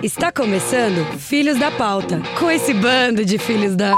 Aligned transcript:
Está 0.00 0.30
começando 0.30 1.04
Filhos 1.18 1.58
da 1.58 1.72
Pauta, 1.72 2.20
com 2.38 2.48
esse 2.48 2.72
bando 2.72 3.24
de 3.24 3.36
filhos 3.36 3.74
da. 3.74 3.96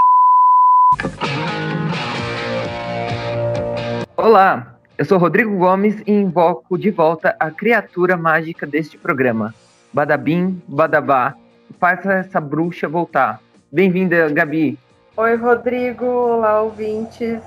Olá, 4.16 4.76
eu 4.96 5.04
sou 5.04 5.18
Rodrigo 5.18 5.54
Gomes 5.58 6.02
e 6.06 6.12
invoco 6.12 6.78
de 6.78 6.90
volta 6.90 7.36
a 7.38 7.50
criatura 7.50 8.16
mágica 8.16 8.66
deste 8.66 8.96
programa. 8.96 9.54
Badabim, 9.92 10.62
badabá, 10.66 11.34
faça 11.78 12.14
essa 12.14 12.40
bruxa 12.40 12.88
voltar. 12.88 13.38
Bem-vinda, 13.70 14.30
Gabi. 14.30 14.78
Oi, 15.18 15.36
Rodrigo. 15.36 16.06
Olá, 16.06 16.62
ouvintes. 16.62 17.42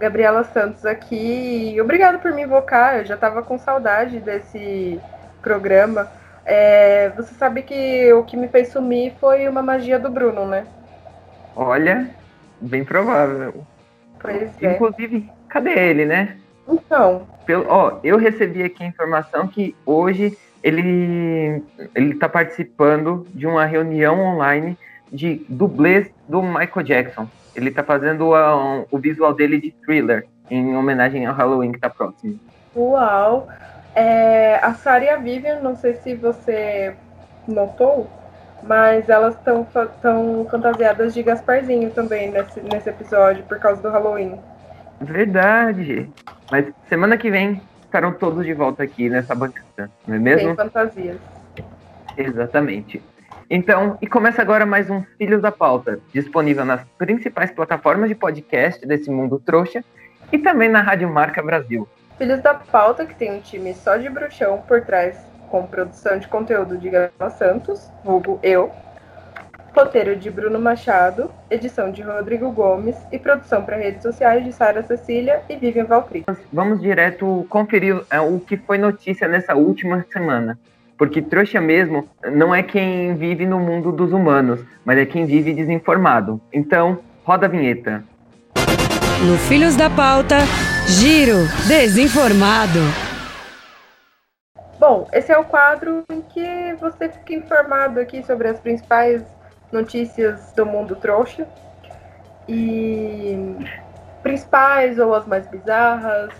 Gabriela 0.00 0.42
Santos 0.42 0.84
aqui. 0.84 1.74
E 1.74 1.80
obrigado 1.80 2.18
por 2.18 2.32
me 2.32 2.42
invocar. 2.42 2.96
Eu 2.96 3.04
já 3.04 3.14
estava 3.14 3.40
com 3.40 3.56
saudade 3.56 4.18
desse 4.18 5.00
programa. 5.40 6.08
É, 6.50 7.10
você 7.10 7.34
sabe 7.34 7.60
que 7.60 8.10
o 8.14 8.24
que 8.24 8.34
me 8.34 8.48
fez 8.48 8.68
sumir 8.68 9.12
foi 9.20 9.46
uma 9.46 9.62
magia 9.62 9.98
do 9.98 10.08
Bruno, 10.08 10.46
né? 10.46 10.66
Olha, 11.54 12.08
bem 12.58 12.82
provável. 12.82 13.66
Pois 14.18 14.50
é. 14.62 14.72
Inclusive, 14.72 15.30
cadê 15.46 15.78
ele, 15.78 16.06
né? 16.06 16.38
Então. 16.66 17.26
Pelo, 17.44 17.66
ó, 17.68 17.98
eu 18.02 18.16
recebi 18.16 18.62
aqui 18.62 18.82
a 18.82 18.86
informação 18.86 19.46
que 19.46 19.76
hoje 19.84 20.38
ele 20.62 21.62
ele 21.94 22.14
está 22.14 22.30
participando 22.30 23.26
de 23.34 23.46
uma 23.46 23.66
reunião 23.66 24.18
online 24.18 24.78
de 25.12 25.44
dublês 25.50 26.10
do 26.26 26.42
Michael 26.42 26.82
Jackson. 26.82 27.28
Ele 27.54 27.68
está 27.68 27.84
fazendo 27.84 28.34
a, 28.34 28.56
um, 28.56 28.86
o 28.90 28.98
visual 28.98 29.34
dele 29.34 29.60
de 29.60 29.70
thriller 29.70 30.26
em 30.50 30.74
homenagem 30.74 31.26
ao 31.26 31.34
Halloween 31.34 31.72
que 31.72 31.76
está 31.76 31.90
próximo. 31.90 32.40
Uau! 32.74 33.48
É, 33.98 34.60
a 34.62 34.74
Sarah 34.74 35.04
e 35.04 35.08
a 35.08 35.16
Vivian, 35.16 35.58
não 35.58 35.74
sei 35.74 35.94
se 35.94 36.14
você 36.14 36.94
notou, 37.48 38.08
mas 38.62 39.08
elas 39.08 39.34
estão 39.34 39.66
fantasiadas 40.48 41.12
de 41.12 41.20
Gasparzinho 41.20 41.90
também 41.90 42.30
nesse, 42.30 42.60
nesse 42.60 42.88
episódio, 42.88 43.42
por 43.42 43.58
causa 43.58 43.82
do 43.82 43.90
Halloween. 43.90 44.38
Verdade! 45.00 46.08
Mas 46.48 46.72
semana 46.88 47.18
que 47.18 47.28
vem 47.28 47.60
estarão 47.86 48.12
todos 48.12 48.46
de 48.46 48.54
volta 48.54 48.84
aqui 48.84 49.10
nessa 49.10 49.34
bancada, 49.34 49.90
não 50.06 50.14
é 50.14 50.18
mesmo? 50.20 50.46
Sem 50.46 50.54
fantasias. 50.54 51.18
Exatamente. 52.16 53.02
Então, 53.50 53.98
e 54.00 54.06
começa 54.06 54.40
agora 54.40 54.64
mais 54.64 54.88
um 54.88 55.02
Filhos 55.18 55.42
da 55.42 55.50
Pauta, 55.50 55.98
disponível 56.14 56.64
nas 56.64 56.84
principais 56.96 57.50
plataformas 57.50 58.08
de 58.08 58.14
podcast 58.14 58.86
desse 58.86 59.10
mundo 59.10 59.42
trouxa 59.44 59.82
e 60.30 60.38
também 60.38 60.68
na 60.68 60.82
Rádio 60.82 61.08
Marca 61.08 61.42
Brasil. 61.42 61.88
Filhos 62.18 62.42
da 62.42 62.52
Pauta, 62.52 63.06
que 63.06 63.14
tem 63.14 63.32
um 63.32 63.40
time 63.40 63.72
só 63.72 63.96
de 63.96 64.10
bruxão 64.10 64.60
por 64.66 64.80
trás, 64.80 65.16
com 65.48 65.64
produção 65.64 66.18
de 66.18 66.26
conteúdo 66.26 66.76
de 66.76 66.90
Gama 66.90 67.30
Santos, 67.30 67.88
vulgo 68.04 68.40
eu, 68.42 68.72
roteiro 69.72 70.16
de 70.16 70.28
Bruno 70.28 70.58
Machado, 70.58 71.30
edição 71.48 71.92
de 71.92 72.02
Rodrigo 72.02 72.50
Gomes 72.50 72.96
e 73.12 73.20
produção 73.20 73.62
para 73.62 73.76
redes 73.76 74.02
sociais 74.02 74.44
de 74.44 74.52
Sara 74.52 74.82
Cecília 74.82 75.42
e 75.48 75.54
Vivian 75.54 75.84
Valcri. 75.84 76.24
Vamos 76.52 76.80
direto 76.80 77.46
conferir 77.48 78.02
é, 78.10 78.18
o 78.18 78.40
que 78.40 78.56
foi 78.56 78.78
notícia 78.78 79.28
nessa 79.28 79.54
última 79.54 80.04
semana. 80.12 80.58
Porque 80.98 81.22
trouxa 81.22 81.60
mesmo 81.60 82.08
não 82.32 82.52
é 82.52 82.64
quem 82.64 83.14
vive 83.14 83.46
no 83.46 83.60
mundo 83.60 83.92
dos 83.92 84.12
humanos, 84.12 84.60
mas 84.84 84.98
é 84.98 85.06
quem 85.06 85.24
vive 85.24 85.54
desinformado. 85.54 86.40
Então, 86.52 86.98
roda 87.22 87.46
a 87.46 87.48
vinheta. 87.48 88.02
No 89.24 89.38
Filhos 89.38 89.76
da 89.76 89.88
Pauta, 89.88 90.38
Giro 90.90 91.46
Desinformado. 91.66 92.78
Bom, 94.78 95.06
esse 95.12 95.30
é 95.30 95.36
o 95.36 95.44
quadro 95.44 96.02
em 96.10 96.22
que 96.22 96.74
você 96.80 97.10
fica 97.10 97.34
informado 97.34 98.00
aqui 98.00 98.22
sobre 98.22 98.48
as 98.48 98.58
principais 98.58 99.22
notícias 99.70 100.50
do 100.52 100.64
mundo 100.64 100.96
trouxa. 100.96 101.46
E 102.48 103.36
principais 104.22 104.98
ou 104.98 105.14
as 105.14 105.26
mais 105.26 105.46
bizarras, 105.46 106.32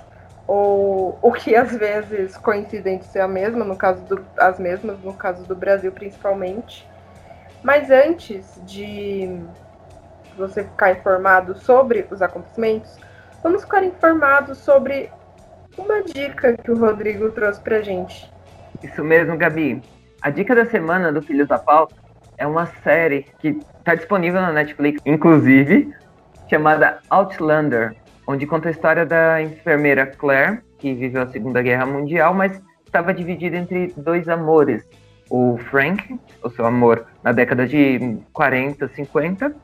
ou 0.47 1.19
o 1.20 1.30
que 1.30 1.54
às 1.54 1.76
vezes 1.76 2.38
coincidem 2.38 3.03
ser 3.03 3.20
a 3.20 3.28
mesma, 3.28 3.66
no 3.66 3.76
caso 3.76 4.03
do, 4.04 4.25
as 4.38 4.59
mesmas, 4.59 4.98
no 5.00 5.12
caso 5.12 5.44
do 5.44 5.54
Brasil 5.54 5.92
principalmente. 5.92 6.88
Mas 7.62 7.91
antes 7.91 8.59
de 8.65 9.42
você 10.38 10.65
ficar 10.65 10.92
informado 10.92 11.54
sobre 11.59 12.06
os 12.10 12.22
acontecimentos, 12.22 12.97
vamos 13.43 13.62
ficar 13.62 13.84
informados 13.84 14.59
sobre 14.59 15.10
uma 15.76 16.03
dica 16.03 16.56
que 16.56 16.71
o 16.71 16.78
Rodrigo 16.78 17.31
trouxe 17.31 17.60
pra 17.60 17.81
gente. 17.81 18.31
Isso 18.82 19.03
mesmo, 19.04 19.37
Gabi. 19.37 19.82
A 20.21 20.31
dica 20.31 20.54
da 20.54 20.66
semana 20.66 21.12
do 21.12 21.22
Filhos 21.22 21.48
da 21.48 21.59
Pauta 21.59 21.94
é 22.37 22.47
uma 22.47 22.66
série 22.82 23.27
que 23.38 23.59
está 23.78 23.94
disponível 23.94 24.41
na 24.41 24.53
Netflix, 24.53 25.00
inclusive, 25.06 25.93
chamada 26.48 26.98
Outlander, 27.10 27.94
onde 28.27 28.47
conta 28.47 28.69
a 28.69 28.71
história 28.71 29.06
da 29.06 29.41
enfermeira 29.43 30.06
Claire, 30.06 30.60
que 30.78 30.94
viveu 30.94 31.22
a 31.22 31.27
Segunda 31.28 31.62
Guerra 31.62 31.87
Mundial, 31.87 32.34
mas 32.34 32.60
estava 32.84 33.12
dividida 33.12 33.56
entre 33.56 33.93
dois 33.97 34.28
amores. 34.28 34.88
O 35.31 35.59
Frank, 35.71 36.19
o 36.43 36.50
seu 36.50 36.65
amor 36.65 37.06
na 37.22 37.32
década 37.32 37.66
de 37.66 38.19
40, 38.32 38.88
50, 38.88 39.54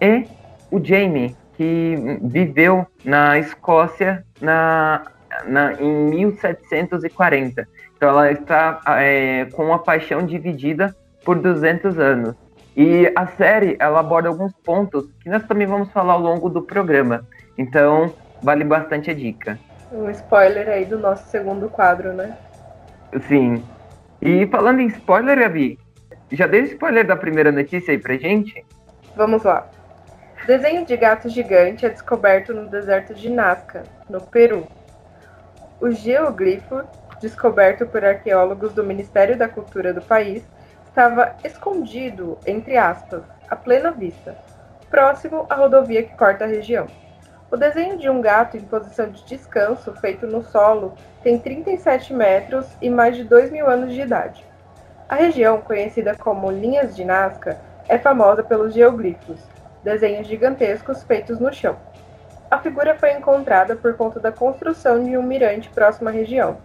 e 0.00 0.26
o 0.70 0.82
Jamie, 0.82 1.36
que 1.56 2.18
viveu 2.22 2.86
na 3.04 3.38
Escócia 3.38 4.24
na, 4.40 5.02
na, 5.46 5.72
em 5.74 6.10
1740. 6.10 7.66
Então 7.96 8.08
ela 8.08 8.32
está 8.32 8.80
é, 8.98 9.46
com 9.52 9.66
uma 9.66 9.78
paixão 9.78 10.24
dividida 10.26 10.94
por 11.24 11.38
200 11.38 11.98
anos. 11.98 12.34
E 12.76 13.12
a 13.14 13.26
série 13.26 13.76
ela 13.78 14.00
aborda 14.00 14.28
alguns 14.28 14.52
pontos 14.64 15.08
que 15.22 15.28
nós 15.28 15.44
também 15.44 15.66
vamos 15.66 15.90
falar 15.92 16.14
ao 16.14 16.20
longo 16.20 16.48
do 16.48 16.62
programa. 16.62 17.26
Então 17.56 18.12
vale 18.42 18.64
bastante 18.64 19.10
a 19.10 19.14
dica. 19.14 19.58
Um 19.92 20.08
spoiler 20.10 20.68
aí 20.68 20.84
do 20.84 20.98
nosso 20.98 21.28
segundo 21.30 21.68
quadro, 21.68 22.12
né? 22.12 22.36
Sim. 23.28 23.62
E 24.20 24.46
falando 24.46 24.80
em 24.80 24.86
spoiler, 24.86 25.38
Gabi, 25.38 25.78
já 26.30 26.46
deu 26.46 26.64
spoiler 26.64 27.06
da 27.06 27.14
primeira 27.14 27.52
notícia 27.52 27.92
aí 27.92 27.98
pra 27.98 28.16
gente? 28.16 28.64
Vamos 29.14 29.42
lá. 29.42 29.68
Desenho 30.46 30.84
de 30.84 30.96
gato 30.96 31.28
gigante 31.28 31.86
é 31.86 31.88
descoberto 31.88 32.52
no 32.52 32.68
deserto 32.68 33.14
de 33.14 33.30
Nazca, 33.30 33.84
no 34.08 34.20
Peru. 34.20 34.66
O 35.80 35.92
geoglifo, 35.92 36.82
descoberto 37.20 37.86
por 37.86 38.04
arqueólogos 38.04 38.72
do 38.72 38.82
Ministério 38.82 39.38
da 39.38 39.48
Cultura 39.48 39.94
do 39.94 40.02
país, 40.02 40.42
estava 40.84 41.36
escondido, 41.44 42.38
entre 42.44 42.76
aspas, 42.76 43.22
à 43.48 43.54
plena 43.54 43.92
vista, 43.92 44.36
próximo 44.90 45.46
à 45.48 45.54
rodovia 45.54 46.02
que 46.02 46.16
corta 46.16 46.42
a 46.42 46.48
região. 46.48 46.88
O 47.48 47.56
desenho 47.56 47.96
de 47.96 48.10
um 48.10 48.20
gato 48.20 48.56
em 48.56 48.62
posição 48.62 49.10
de 49.10 49.24
descanso, 49.24 49.94
feito 50.00 50.26
no 50.26 50.42
solo, 50.42 50.96
tem 51.22 51.38
37 51.38 52.12
metros 52.12 52.66
e 52.82 52.90
mais 52.90 53.14
de 53.14 53.22
2 53.22 53.52
mil 53.52 53.70
anos 53.70 53.92
de 53.94 54.00
idade. 54.00 54.44
A 55.08 55.14
região, 55.14 55.60
conhecida 55.60 56.16
como 56.16 56.50
Linhas 56.50 56.96
de 56.96 57.04
Nazca, 57.04 57.60
é 57.88 57.96
famosa 57.96 58.42
pelos 58.42 58.74
geoglifos, 58.74 59.38
desenhos 59.82 60.26
gigantescos 60.26 61.02
feitos 61.02 61.38
no 61.38 61.52
chão. 61.52 61.76
A 62.50 62.58
figura 62.58 62.94
foi 62.94 63.12
encontrada 63.12 63.74
por 63.74 63.96
conta 63.96 64.20
da 64.20 64.30
construção 64.30 65.02
de 65.02 65.16
um 65.16 65.22
mirante 65.22 65.70
próximo 65.70 66.08
à 66.08 66.12
região. 66.12 66.58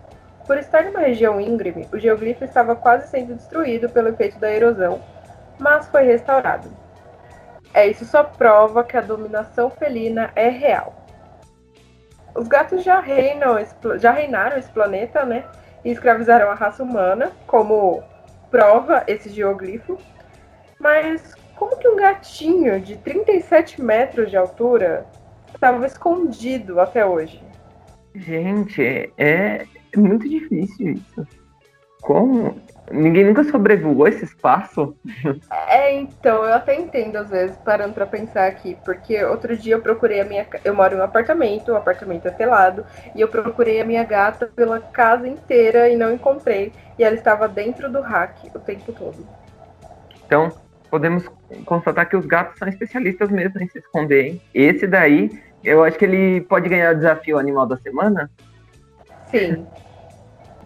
Por 0.45 0.57
estar 0.57 0.83
numa 0.83 0.99
região 0.99 1.39
íngreme, 1.39 1.87
o 1.93 1.99
geoglifo 1.99 2.43
estava 2.43 2.75
quase 2.75 3.07
sendo 3.07 3.35
destruído 3.35 3.89
pelo 3.89 4.09
efeito 4.09 4.37
da 4.39 4.51
erosão, 4.51 5.01
mas 5.59 5.87
foi 5.87 6.03
restaurado. 6.03 6.69
É 7.73 7.87
isso 7.87 8.05
só 8.05 8.23
prova 8.23 8.83
que 8.83 8.97
a 8.97 9.01
dominação 9.01 9.69
felina 9.69 10.31
é 10.35 10.49
real. 10.49 11.05
Os 12.35 12.47
gatos 12.47 12.83
já, 12.83 12.99
reinam, 12.99 13.55
já 13.97 14.11
reinaram 14.11 14.57
esse 14.57 14.69
planeta, 14.69 15.25
né? 15.25 15.43
E 15.83 15.91
escravizaram 15.91 16.49
a 16.49 16.53
raça 16.53 16.83
humana, 16.83 17.31
como 17.45 18.03
prova 18.51 19.03
esse 19.07 19.29
geoglifo. 19.29 19.97
Mas 20.79 21.36
como 21.57 21.77
que 21.77 21.87
um 21.87 21.95
gatinho 21.95 22.79
de 22.79 22.95
37 22.97 23.81
metros 23.81 24.29
de 24.29 24.37
altura 24.37 25.05
estava 25.53 25.85
escondido 25.85 26.79
até 26.79 27.05
hoje? 27.05 27.41
Gente, 28.15 29.11
é 29.17 29.65
muito 29.95 30.27
difícil 30.27 30.93
isso. 30.93 31.27
Como? 32.01 32.55
Ninguém 32.89 33.25
nunca 33.25 33.43
sobrevoou 33.43 34.07
esse 34.07 34.23
espaço? 34.23 34.95
É, 35.69 35.93
então, 35.93 36.45
eu 36.45 36.53
até 36.53 36.75
entendo 36.75 37.17
às 37.17 37.29
vezes, 37.29 37.57
parando 37.57 37.93
pra 37.93 38.05
pensar 38.05 38.47
aqui, 38.47 38.77
porque 38.85 39.23
outro 39.25 39.55
dia 39.57 39.75
eu 39.75 39.81
procurei 39.81 40.21
a 40.21 40.25
minha. 40.25 40.47
Eu 40.63 40.73
moro 40.73 40.95
em 40.95 40.99
um 40.99 41.03
apartamento, 41.03 41.71
o 41.71 41.75
apartamento 41.75 42.27
é 42.27 42.31
telado, 42.31 42.85
e 43.13 43.21
eu 43.21 43.27
procurei 43.27 43.81
a 43.81 43.85
minha 43.85 44.03
gata 44.03 44.47
pela 44.47 44.79
casa 44.79 45.27
inteira 45.27 45.89
e 45.89 45.97
não 45.97 46.13
encontrei. 46.13 46.71
E 46.97 47.03
ela 47.03 47.15
estava 47.15 47.47
dentro 47.47 47.91
do 47.91 48.01
rack 48.01 48.49
o 48.55 48.59
tempo 48.59 48.91
todo. 48.93 49.27
Então, 50.25 50.51
podemos 50.89 51.29
constatar 51.65 52.07
que 52.07 52.15
os 52.15 52.25
gatos 52.25 52.57
são 52.57 52.67
especialistas 52.67 53.29
mesmo 53.29 53.61
em 53.61 53.67
se 53.67 53.79
esconder. 53.79 54.25
Hein? 54.25 54.41
Esse 54.53 54.87
daí, 54.87 55.29
eu 55.63 55.83
acho 55.83 55.97
que 55.97 56.05
ele 56.05 56.41
pode 56.41 56.69
ganhar 56.69 56.93
o 56.93 56.95
desafio 56.95 57.37
animal 57.37 57.65
da 57.65 57.77
semana. 57.77 58.29
Sim. 59.29 59.65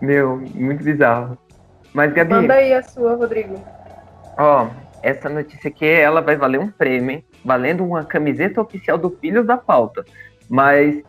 Meu, 0.02 0.38
muito 0.54 0.84
bizarro. 0.84 1.38
Mas, 1.94 2.14
Gabi. 2.14 2.34
Manda 2.34 2.54
aí 2.54 2.74
a 2.74 2.82
sua, 2.82 3.16
Rodrigo. 3.16 3.56
Ó, 4.38 4.68
essa 5.04 5.30
notícia 5.30 5.68
aqui, 5.68 5.86
ela 5.86 6.22
vai 6.22 6.36
valer 6.36 6.60
um 6.60 6.70
prêmio, 6.70 7.12
hein? 7.12 7.26
Valendo 7.44 7.84
uma 7.84 8.06
camiseta 8.06 8.62
oficial 8.62 8.98
do 8.98 9.10
Filhos 9.10 9.46
da 9.46 9.58
Pauta. 9.58 10.06
Mas 10.50 11.02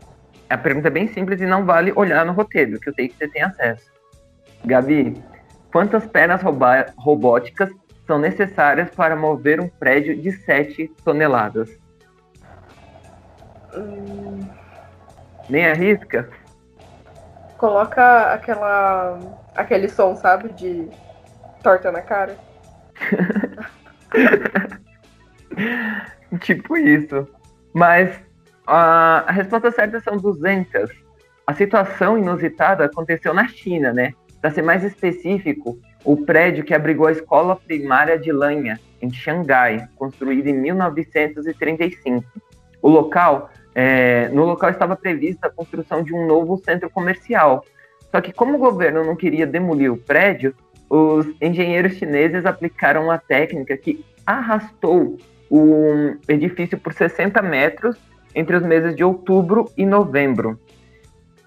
a 0.48 0.58
pergunta 0.58 0.88
é 0.88 0.90
bem 0.90 1.08
simples 1.08 1.40
e 1.40 1.46
não 1.46 1.64
vale 1.64 1.92
olhar 1.94 2.24
no 2.26 2.32
roteiro, 2.32 2.78
que 2.78 2.88
eu 2.88 2.94
sei 2.94 3.08
que 3.08 3.16
você 3.16 3.28
tem 3.28 3.42
acesso. 3.42 3.90
Gabi, 4.64 5.14
quantas 5.72 6.06
pernas 6.06 6.40
robóticas 6.96 7.70
são 8.06 8.18
necessárias 8.18 8.90
para 8.90 9.16
mover 9.16 9.60
um 9.60 9.68
prédio 9.68 10.20
de 10.20 10.32
7 10.32 10.88
toneladas? 11.04 11.78
Hum... 13.74 14.40
Nem 15.48 15.66
arrisca? 15.66 16.28
Coloca 17.58 18.32
aquela 18.32 19.18
aquele 19.54 19.88
som, 19.88 20.16
sabe, 20.16 20.52
de 20.52 20.88
torta 21.62 21.92
na 21.92 22.00
cara. 22.00 22.36
tipo 26.40 26.76
isso. 26.76 27.28
Mas 27.72 28.20
a, 28.66 29.24
a 29.28 29.32
resposta 29.32 29.70
certa 29.70 30.00
são 30.00 30.16
200. 30.16 30.90
A 31.46 31.54
situação 31.54 32.18
inusitada 32.18 32.84
aconteceu 32.84 33.34
na 33.34 33.46
China, 33.48 33.92
né? 33.92 34.12
Para 34.40 34.50
ser 34.50 34.62
mais 34.62 34.82
específico, 34.82 35.78
o 36.04 36.16
prédio 36.16 36.64
que 36.64 36.74
abrigou 36.74 37.06
a 37.06 37.12
escola 37.12 37.56
primária 37.56 38.18
de 38.18 38.32
Lanha, 38.32 38.80
em 39.00 39.12
Xangai, 39.12 39.88
construído 39.96 40.48
em 40.48 40.54
1935. 40.54 42.24
O 42.80 42.88
local, 42.88 43.50
é, 43.74 44.28
no 44.28 44.44
local 44.44 44.70
estava 44.70 44.96
prevista 44.96 45.46
a 45.46 45.50
construção 45.50 46.02
de 46.02 46.14
um 46.14 46.26
novo 46.26 46.56
centro 46.58 46.90
comercial. 46.90 47.64
Só 48.10 48.20
que 48.20 48.32
como 48.32 48.56
o 48.56 48.58
governo 48.58 49.04
não 49.04 49.16
queria 49.16 49.46
demolir 49.46 49.92
o 49.92 49.96
prédio, 49.96 50.54
os 50.88 51.26
engenheiros 51.40 51.94
chineses 51.94 52.44
aplicaram 52.44 53.04
uma 53.04 53.18
técnica 53.18 53.76
que 53.76 54.04
arrastou 54.26 55.16
o 55.50 56.16
edifício 56.28 56.78
por 56.78 56.92
60 56.92 57.40
metros 57.42 57.96
entre 58.34 58.56
os 58.56 58.62
meses 58.62 58.94
de 58.94 59.04
outubro 59.04 59.70
e 59.76 59.86
novembro. 59.86 60.58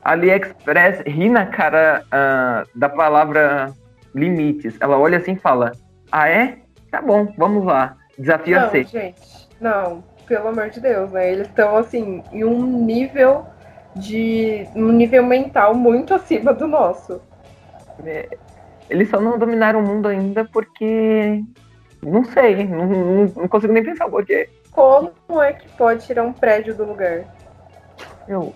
AliExpress 0.04 1.02
ri 1.06 1.30
na 1.30 1.48
cara 1.48 2.04
uh, 2.06 2.80
da 2.80 2.88
palavra 2.88 3.74
limites. 4.16 4.76
Ela 4.80 4.98
olha 4.98 5.18
assim 5.18 5.34
e 5.34 5.40
fala: 5.40 5.74
Ah, 6.12 6.28
é? 6.30 6.58
Tá 6.90 7.02
bom, 7.02 7.34
vamos 7.38 7.66
lá. 7.66 7.98
Desafio 8.18 8.58
não, 8.58 8.66
aceito. 8.68 8.90
Gente, 8.90 9.50
não, 9.60 10.04
pelo 10.26 10.48
amor 10.48 10.70
de 10.70 10.80
Deus, 10.80 11.12
né? 11.12 11.32
Eles 11.32 11.48
estão 11.48 11.76
assim, 11.76 12.24
em 12.32 12.44
um 12.44 12.66
nível 12.86 13.46
de. 13.96 14.68
um 14.76 14.92
nível 14.92 15.24
mental 15.24 15.76
muito 15.76 16.14
acima 16.14 16.54
do 16.54 16.68
nosso. 16.68 17.22
É, 18.06 18.30
eles 18.90 19.10
só 19.10 19.20
não 19.20 19.38
dominaram 19.38 19.80
o 19.80 19.88
mundo 19.88 20.08
ainda 20.08 20.46
porque. 20.46 21.44
Não 22.02 22.24
sei, 22.24 22.66
não, 22.66 22.86
não, 22.86 23.26
não 23.36 23.48
consigo 23.48 23.74
nem 23.74 23.84
pensar 23.84 24.06
o 24.06 24.12
porquê. 24.12 24.48
Como 24.72 25.42
é 25.42 25.54
que 25.54 25.68
pode 25.70 26.06
tirar 26.06 26.24
um 26.24 26.34
prédio 26.34 26.76
do 26.76 26.86
lugar? 26.86 27.24
Meu, 28.28 28.54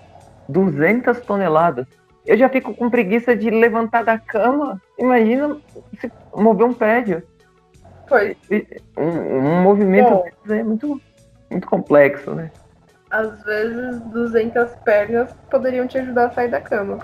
200 0.47 1.19
toneladas. 1.21 1.87
Eu 2.29 2.37
já 2.37 2.47
fico 2.47 2.75
com 2.75 2.91
preguiça 2.91 3.35
de 3.35 3.49
levantar 3.49 4.03
da 4.03 4.19
cama. 4.19 4.79
Imagina 4.99 5.57
se 5.99 6.11
mover 6.35 6.67
um 6.67 6.73
prédio. 6.75 7.23
Pois. 8.07 8.37
Um, 8.95 9.07
um 9.07 9.61
movimento 9.63 10.11
Bom, 10.11 10.53
é 10.53 10.61
muito, 10.61 11.01
muito 11.49 11.67
complexo, 11.67 12.35
né? 12.35 12.51
Às 13.09 13.43
vezes 13.43 13.99
200 14.01 14.75
pernas 14.85 15.33
poderiam 15.49 15.87
te 15.87 15.97
ajudar 15.97 16.27
a 16.27 16.29
sair 16.29 16.49
da 16.49 16.61
cama. 16.61 16.99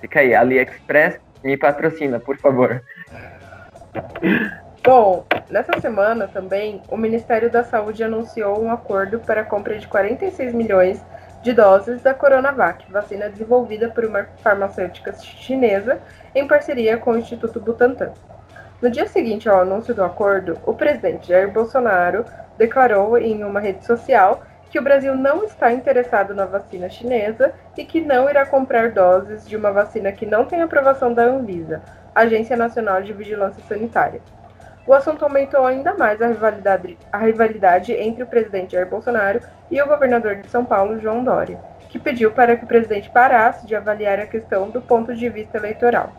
Fica 0.00 0.20
aí, 0.20 0.36
AliExpress 0.36 1.18
me 1.42 1.56
patrocina, 1.56 2.20
por 2.20 2.36
favor. 2.36 2.80
Bom, 4.84 5.26
nessa 5.50 5.80
semana 5.80 6.28
também, 6.28 6.80
o 6.88 6.96
Ministério 6.96 7.50
da 7.50 7.64
Saúde 7.64 8.04
anunciou 8.04 8.62
um 8.62 8.70
acordo 8.70 9.18
para 9.18 9.40
a 9.40 9.44
compra 9.44 9.76
de 9.76 9.88
46 9.88 10.54
milhões 10.54 11.04
de 11.42 11.52
doses 11.52 12.02
da 12.02 12.12
Coronavac, 12.12 12.90
vacina 12.90 13.28
desenvolvida 13.28 13.88
por 13.88 14.04
uma 14.04 14.26
farmacêutica 14.42 15.12
chinesa 15.12 15.98
em 16.34 16.46
parceria 16.46 16.98
com 16.98 17.12
o 17.12 17.18
Instituto 17.18 17.58
Butantan. 17.60 18.12
No 18.82 18.90
dia 18.90 19.06
seguinte 19.06 19.48
ao 19.48 19.60
anúncio 19.60 19.94
do 19.94 20.04
acordo, 20.04 20.58
o 20.64 20.74
presidente 20.74 21.28
Jair 21.28 21.50
Bolsonaro 21.50 22.24
declarou 22.56 23.16
em 23.18 23.42
uma 23.44 23.60
rede 23.60 23.84
social 23.84 24.42
que 24.70 24.78
o 24.78 24.82
Brasil 24.82 25.14
não 25.16 25.44
está 25.44 25.72
interessado 25.72 26.34
na 26.34 26.44
vacina 26.44 26.88
chinesa 26.88 27.52
e 27.76 27.84
que 27.84 28.00
não 28.00 28.30
irá 28.30 28.46
comprar 28.46 28.92
doses 28.92 29.46
de 29.46 29.56
uma 29.56 29.72
vacina 29.72 30.12
que 30.12 30.24
não 30.24 30.44
tem 30.44 30.62
aprovação 30.62 31.12
da 31.12 31.24
Anvisa, 31.24 31.82
Agência 32.14 32.56
Nacional 32.56 33.02
de 33.02 33.12
Vigilância 33.12 33.62
Sanitária. 33.68 34.20
O 34.86 34.94
assunto 34.94 35.24
aumentou 35.24 35.66
ainda 35.66 35.94
mais 35.94 36.20
a 36.22 36.28
rivalidade, 36.28 36.98
a 37.12 37.18
rivalidade 37.18 37.92
entre 37.92 38.22
o 38.22 38.26
presidente 38.26 38.72
Jair 38.72 38.88
Bolsonaro 38.88 39.40
e 39.70 39.80
o 39.80 39.86
governador 39.86 40.36
de 40.36 40.48
São 40.48 40.64
Paulo, 40.64 40.98
João 40.98 41.22
Dória, 41.22 41.60
que 41.88 41.98
pediu 41.98 42.32
para 42.32 42.56
que 42.56 42.64
o 42.64 42.68
presidente 42.68 43.10
parasse 43.10 43.66
de 43.66 43.76
avaliar 43.76 44.18
a 44.18 44.26
questão 44.26 44.70
do 44.70 44.80
ponto 44.80 45.14
de 45.14 45.28
vista 45.28 45.58
eleitoral. 45.58 46.12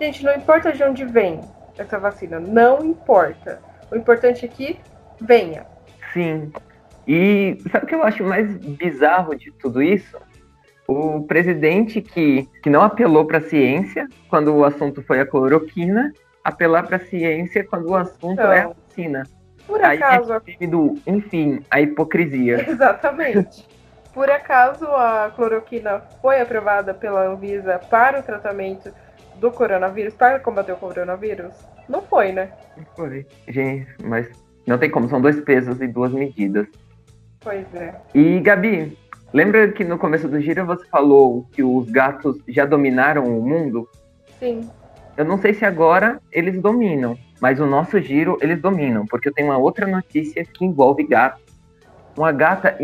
Gente, 0.00 0.24
não 0.24 0.34
importa 0.34 0.72
de 0.72 0.82
onde 0.82 1.04
vem 1.04 1.40
essa 1.76 1.98
vacina, 1.98 2.38
não 2.38 2.82
importa. 2.84 3.60
O 3.90 3.96
importante 3.96 4.44
é 4.44 4.48
que 4.48 4.78
venha. 5.20 5.66
Sim. 6.12 6.52
E 7.06 7.58
sabe 7.70 7.84
o 7.84 7.88
que 7.88 7.94
eu 7.94 8.02
acho 8.02 8.22
mais 8.24 8.56
bizarro 8.56 9.34
de 9.34 9.50
tudo 9.52 9.82
isso? 9.82 10.16
O 10.86 11.22
presidente 11.22 12.00
que, 12.00 12.48
que 12.62 12.70
não 12.70 12.82
apelou 12.82 13.26
para 13.26 13.38
a 13.38 13.42
ciência 13.42 14.08
quando 14.28 14.54
o 14.54 14.64
assunto 14.64 15.02
foi 15.02 15.20
a 15.20 15.26
cloroquina 15.26 16.12
apelar 16.50 16.86
para 16.86 16.96
a 16.96 17.00
ciência 17.00 17.64
quando 17.64 17.88
o 17.90 17.96
assunto 17.96 18.32
então, 18.32 18.52
é 18.52 18.60
a 18.60 18.68
vacina. 18.68 19.22
Por 19.66 19.82
acaso. 19.82 20.32
Aí 20.32 20.56
é 20.60 20.66
do, 20.66 20.98
enfim, 21.06 21.64
a 21.70 21.80
hipocrisia. 21.80 22.64
Exatamente. 22.68 23.66
Por 24.12 24.28
acaso 24.28 24.86
a 24.86 25.32
cloroquina 25.34 26.02
foi 26.20 26.40
aprovada 26.40 26.92
pela 26.92 27.26
Anvisa 27.26 27.78
para 27.78 28.20
o 28.20 28.22
tratamento 28.22 28.92
do 29.36 29.50
coronavírus, 29.50 30.14
para 30.14 30.40
combater 30.40 30.72
o 30.72 30.76
coronavírus? 30.76 31.54
Não 31.88 32.02
foi, 32.02 32.32
né? 32.32 32.52
Não 32.76 32.84
foi. 32.94 33.26
Gente, 33.48 33.88
mas 34.02 34.28
não 34.66 34.78
tem 34.78 34.90
como, 34.90 35.08
são 35.08 35.20
dois 35.20 35.40
pesos 35.40 35.80
e 35.80 35.86
duas 35.86 36.12
medidas. 36.12 36.66
Pois 37.40 37.66
é. 37.74 37.94
E, 38.14 38.38
Gabi, 38.40 38.98
lembra 39.32 39.72
que 39.72 39.82
no 39.82 39.98
começo 39.98 40.28
do 40.28 40.40
giro 40.40 40.66
você 40.66 40.86
falou 40.88 41.46
que 41.52 41.62
os 41.62 41.88
gatos 41.90 42.36
já 42.46 42.66
dominaram 42.66 43.24
o 43.24 43.42
mundo? 43.42 43.88
Sim. 44.38 44.68
Eu 45.20 45.26
não 45.26 45.36
sei 45.36 45.52
se 45.52 45.66
agora 45.66 46.18
eles 46.32 46.58
dominam, 46.62 47.14
mas 47.42 47.60
o 47.60 47.66
nosso 47.66 48.00
giro 48.00 48.38
eles 48.40 48.58
dominam, 48.58 49.04
porque 49.04 49.28
eu 49.28 49.34
tenho 49.34 49.48
uma 49.48 49.58
outra 49.58 49.86
notícia 49.86 50.42
que 50.46 50.64
envolve 50.64 51.06
gato. 51.06 51.42
Uma 52.16 52.32
gata 52.32 52.78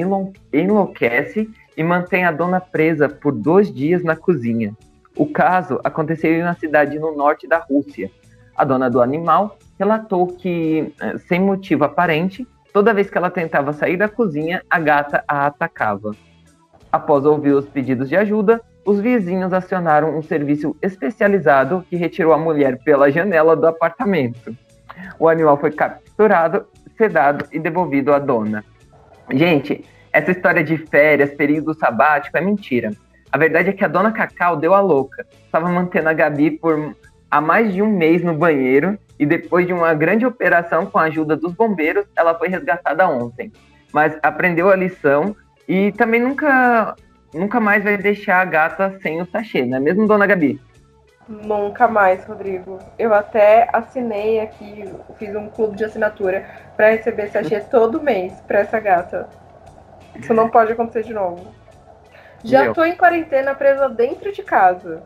enlouquece 0.52 1.48
e 1.74 1.82
mantém 1.82 2.26
a 2.26 2.30
dona 2.30 2.60
presa 2.60 3.08
por 3.08 3.32
dois 3.32 3.72
dias 3.72 4.04
na 4.04 4.14
cozinha. 4.14 4.76
O 5.16 5.24
caso 5.24 5.80
aconteceu 5.82 6.30
em 6.30 6.42
uma 6.42 6.52
cidade 6.52 6.98
no 6.98 7.16
norte 7.16 7.48
da 7.48 7.56
Rússia. 7.56 8.10
A 8.54 8.66
dona 8.66 8.90
do 8.90 9.00
animal 9.00 9.56
relatou 9.78 10.26
que, 10.26 10.92
eh, 11.00 11.16
sem 11.16 11.40
motivo 11.40 11.84
aparente, 11.84 12.46
toda 12.70 12.92
vez 12.92 13.08
que 13.08 13.16
ela 13.16 13.30
tentava 13.30 13.72
sair 13.72 13.96
da 13.96 14.10
cozinha, 14.10 14.62
a 14.68 14.78
gata 14.78 15.24
a 15.26 15.46
atacava. 15.46 16.14
Após 16.92 17.24
ouvir 17.24 17.54
os 17.54 17.64
pedidos 17.64 18.10
de 18.10 18.16
ajuda, 18.16 18.60
os 18.86 19.00
vizinhos 19.00 19.52
acionaram 19.52 20.16
um 20.16 20.22
serviço 20.22 20.76
especializado 20.80 21.84
que 21.90 21.96
retirou 21.96 22.32
a 22.32 22.38
mulher 22.38 22.78
pela 22.84 23.10
janela 23.10 23.56
do 23.56 23.66
apartamento. 23.66 24.56
O 25.18 25.28
animal 25.28 25.58
foi 25.58 25.72
capturado, 25.72 26.66
sedado 26.96 27.44
e 27.52 27.58
devolvido 27.58 28.14
à 28.14 28.20
dona. 28.20 28.64
Gente, 29.32 29.84
essa 30.12 30.30
história 30.30 30.62
de 30.62 30.78
férias, 30.78 31.34
período 31.34 31.74
sabático 31.74 32.38
é 32.38 32.40
mentira. 32.40 32.92
A 33.32 33.36
verdade 33.36 33.70
é 33.70 33.72
que 33.72 33.84
a 33.84 33.88
dona 33.88 34.12
Cacau 34.12 34.56
deu 34.56 34.72
a 34.72 34.80
louca. 34.80 35.26
Estava 35.44 35.68
mantendo 35.68 36.08
a 36.08 36.12
Gabi 36.12 36.52
por 36.52 36.94
há 37.28 37.40
mais 37.40 37.74
de 37.74 37.82
um 37.82 37.90
mês 37.90 38.22
no 38.22 38.34
banheiro 38.34 38.96
e 39.18 39.26
depois 39.26 39.66
de 39.66 39.72
uma 39.72 39.92
grande 39.94 40.24
operação 40.24 40.86
com 40.86 40.98
a 40.98 41.02
ajuda 41.02 41.36
dos 41.36 41.52
bombeiros, 41.54 42.06
ela 42.14 42.38
foi 42.38 42.48
resgatada 42.48 43.08
ontem. 43.08 43.52
Mas 43.92 44.16
aprendeu 44.22 44.70
a 44.70 44.76
lição 44.76 45.34
e 45.66 45.90
também 45.92 46.20
nunca 46.20 46.94
nunca 47.36 47.60
mais 47.60 47.84
vai 47.84 47.96
deixar 47.96 48.40
a 48.40 48.44
gata 48.44 48.98
sem 49.02 49.20
o 49.20 49.26
sachê, 49.26 49.64
não 49.64 49.76
é 49.76 49.80
mesmo, 49.80 50.06
dona 50.06 50.26
Gabi? 50.26 50.60
Nunca 51.28 51.88
mais, 51.88 52.24
Rodrigo. 52.24 52.78
Eu 52.98 53.12
até 53.12 53.68
assinei 53.72 54.40
aqui, 54.40 54.84
fiz 55.18 55.34
um 55.34 55.48
clube 55.48 55.76
de 55.76 55.84
assinatura 55.84 56.46
para 56.76 56.90
receber 56.90 57.28
sachê 57.28 57.60
todo 57.60 58.02
mês 58.02 58.32
para 58.46 58.60
essa 58.60 58.78
gata. 58.78 59.28
Isso 60.14 60.32
não 60.32 60.48
pode 60.48 60.72
acontecer 60.72 61.02
de 61.02 61.12
novo. 61.12 61.52
Já 62.44 62.64
Meu. 62.64 62.74
tô 62.74 62.84
em 62.84 62.96
quarentena 62.96 63.54
presa 63.54 63.88
dentro 63.88 64.32
de 64.32 64.42
casa. 64.42 65.02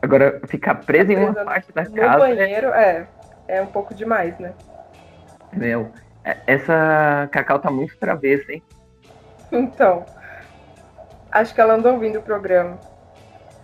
Agora, 0.00 0.40
ficar 0.48 0.74
presa, 0.74 1.06
presa 1.06 1.12
em 1.12 1.24
uma 1.24 1.44
parte 1.44 1.72
da 1.72 1.84
no 1.84 1.92
casa. 1.92 2.12
No 2.12 2.18
banheiro, 2.18 2.68
é, 2.68 3.06
é 3.46 3.62
um 3.62 3.66
pouco 3.66 3.94
demais, 3.94 4.36
né? 4.40 4.52
Meu, 5.52 5.92
é, 6.24 6.36
essa 6.48 7.28
Cacau 7.30 7.60
tá 7.60 7.70
muito 7.70 7.96
travessa, 7.96 8.52
hein? 8.52 8.62
Então. 9.52 10.04
Acho 11.32 11.54
que 11.54 11.60
ela 11.60 11.74
andou 11.74 11.94
ouvindo 11.94 12.18
o 12.18 12.22
programa. 12.22 12.78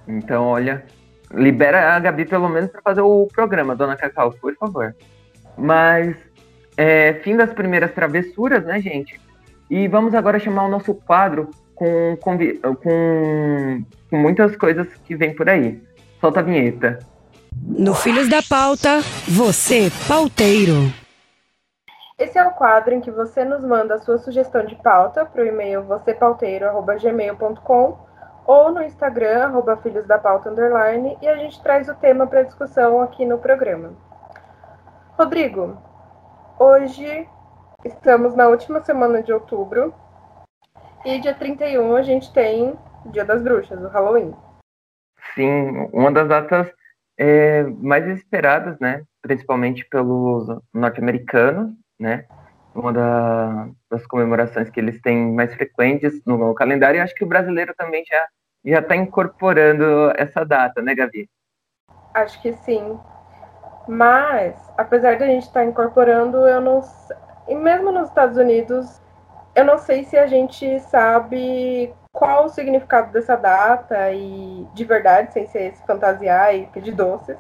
Então, 0.07 0.47
olha, 0.47 0.85
libera 1.33 1.95
a 1.95 2.01
Gabi 2.01 2.25
pelo 2.25 2.49
menos 2.49 2.71
para 2.71 2.81
fazer 2.81 3.03
o 3.03 3.27
programa, 3.27 3.77
dona 3.77 3.97
Cacau, 3.97 4.33
por 4.33 4.55
favor. 4.57 4.97
Mas 5.57 6.17
é, 6.77 7.15
fim 7.23 7.37
das 7.37 7.53
primeiras 7.53 7.93
travessuras, 7.93 8.65
né, 8.65 8.81
gente? 8.81 9.21
E 9.69 9.87
vamos 9.87 10.15
agora 10.15 10.39
chamar 10.39 10.65
o 10.65 10.71
nosso 10.71 10.95
quadro 10.95 11.51
com, 11.75 12.17
com, 12.21 12.39
com, 12.39 13.85
com 14.11 14.17
muitas 14.17 14.57
coisas 14.57 14.87
que 15.05 15.15
vem 15.15 15.35
por 15.35 15.49
aí. 15.49 15.81
Solta 16.21 16.41
a 16.41 16.43
vinheta. 16.43 16.99
No 17.63 17.95
Filhos 17.95 18.29
da 18.29 18.43
Pauta, 18.43 19.01
você, 19.27 19.91
pauteiro. 20.07 20.93
Esse 22.19 22.39
é 22.39 22.47
o 22.47 22.53
quadro 22.53 22.95
em 22.95 23.01
que 23.01 23.11
você 23.11 23.45
nos 23.45 23.65
manda 23.65 23.95
a 23.95 23.99
sua 23.99 24.19
sugestão 24.19 24.65
de 24.65 24.77
pauta 24.77 25.25
para 25.25 25.43
o 25.43 25.47
e-mail 25.47 25.83
vocêpauteiro.gmail.com 25.85 28.09
ou 28.45 28.73
no 28.73 28.83
Instagram, 28.83 29.45
arroba 29.45 29.77
Filhos 29.77 30.07
da 30.07 30.19
Pauta 30.19 30.51
Underline, 30.51 31.17
e 31.21 31.29
a 31.29 31.37
gente 31.37 31.63
traz 31.63 31.89
o 31.89 31.95
tema 31.95 32.27
para 32.27 32.43
discussão 32.43 33.01
aqui 33.03 33.25
no 33.27 33.39
programa. 33.39 33.93
Rodrigo, 35.19 35.77
Hoje 36.61 37.29
estamos 37.85 38.35
na 38.35 38.49
última 38.49 38.81
semana 38.81 39.23
de 39.23 39.33
outubro 39.33 39.95
e 41.05 41.21
dia 41.21 41.33
31 41.33 41.95
a 41.95 42.03
gente 42.03 42.33
tem 42.33 42.77
Dia 43.13 43.25
das 43.25 43.41
Bruxas, 43.41 43.81
o 43.81 43.87
Halloween. 43.87 44.35
Sim, 45.37 45.89
uma 45.93 46.11
das 46.11 46.29
datas 46.29 46.69
é, 47.17 47.63
mais 47.63 48.09
esperadas, 48.09 48.77
né? 48.81 49.05
Principalmente 49.23 49.89
pelos 49.89 50.49
norte-americanos, 50.75 51.71
né? 51.99 52.25
Uma 52.75 52.93
da, 52.93 53.69
das 53.91 54.07
comemorações 54.07 54.71
que 54.71 54.79
eles 54.79 55.01
têm 55.01 55.33
mais 55.33 55.53
frequentes 55.55 56.23
no, 56.25 56.37
no 56.37 56.55
calendário. 56.55 56.99
E 56.99 57.01
acho 57.01 57.15
que 57.15 57.25
o 57.25 57.29
brasileiro 57.29 57.75
também 57.77 58.05
já 58.07 58.27
já 58.65 58.81
está 58.81 58.97
incorporando 58.97 60.13
essa 60.17 60.45
data, 60.45 60.83
né, 60.83 60.95
Gabi? 60.95 61.29
Acho 62.15 62.41
que 62.43 62.53
sim. 62.53 62.99
Mas, 63.87 64.55
apesar 64.77 65.17
de 65.17 65.25
a 65.25 65.27
gente 65.27 65.45
estar 65.45 65.61
tá 65.61 65.67
incorporando, 65.67 66.39
eu 66.47 66.61
não. 66.61 66.83
E 67.47 67.55
mesmo 67.55 67.91
nos 67.91 68.09
Estados 68.09 68.37
Unidos, 68.37 69.01
eu 69.55 69.65
não 69.65 69.79
sei 69.79 70.05
se 70.05 70.17
a 70.17 70.27
gente 70.27 70.79
sabe 70.81 71.95
qual 72.13 72.47
o 72.47 72.49
significado 72.49 73.13
dessa 73.13 73.37
data 73.37 74.11
e 74.13 74.67
de 74.75 74.85
verdade, 74.85 75.33
sem 75.33 75.47
ser 75.47 75.73
esse 75.73 75.87
fantasiar 75.87 76.55
e 76.55 76.67
pedir 76.67 76.93
doces, 76.93 77.39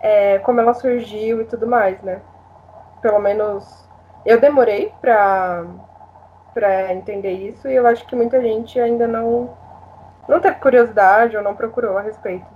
é, 0.00 0.38
como 0.38 0.60
ela 0.60 0.72
surgiu 0.72 1.42
e 1.42 1.44
tudo 1.44 1.66
mais, 1.66 2.00
né? 2.02 2.20
Pelo 3.04 3.18
menos 3.18 3.86
eu 4.24 4.40
demorei 4.40 4.90
para 5.02 5.66
para 6.54 6.94
entender 6.94 7.32
isso 7.32 7.68
e 7.68 7.74
eu 7.74 7.86
acho 7.86 8.06
que 8.06 8.16
muita 8.16 8.40
gente 8.40 8.80
ainda 8.80 9.06
não 9.06 9.54
não 10.26 10.40
teve 10.40 10.58
curiosidade 10.58 11.36
ou 11.36 11.42
não 11.42 11.54
procurou 11.54 11.98
a 11.98 12.00
respeito. 12.00 12.46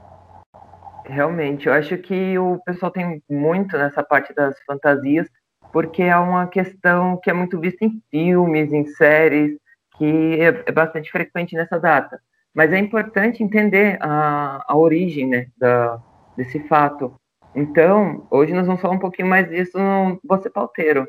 Realmente, 1.05 1.67
eu 1.67 1.75
acho 1.75 1.99
que 1.99 2.39
o 2.39 2.59
pessoal 2.65 2.91
tem 2.91 3.23
muito 3.29 3.77
nessa 3.77 4.03
parte 4.03 4.33
das 4.33 4.59
fantasias, 4.65 5.29
porque 5.71 6.03
é 6.03 6.17
uma 6.17 6.47
questão 6.47 7.21
que 7.23 7.29
é 7.29 7.35
muito 7.35 7.61
vista 7.61 7.85
em 7.85 8.01
filmes, 8.11 8.73
em 8.73 8.87
séries, 8.87 9.59
que 9.99 10.41
é, 10.41 10.63
é 10.65 10.73
bastante 10.73 11.13
frequente 11.13 11.55
nessa 11.55 11.79
data. 11.79 12.19
Mas 12.55 12.73
é 12.73 12.79
importante 12.79 13.43
entender 13.43 13.99
a, 14.01 14.65
a 14.67 14.75
origem 14.75 15.29
né, 15.29 15.49
da, 15.59 16.01
desse 16.35 16.59
fato. 16.69 17.15
Então, 17.59 18.25
hoje 18.31 18.55
nós 18.55 18.69
vamos 18.69 18.81
falar 18.81 18.95
um 18.95 19.01
pouquinho 19.01 19.27
mais 19.27 19.49
disso 19.49 19.77
no 19.77 20.21
Você 20.23 20.49
Pauteiro. 20.49 21.09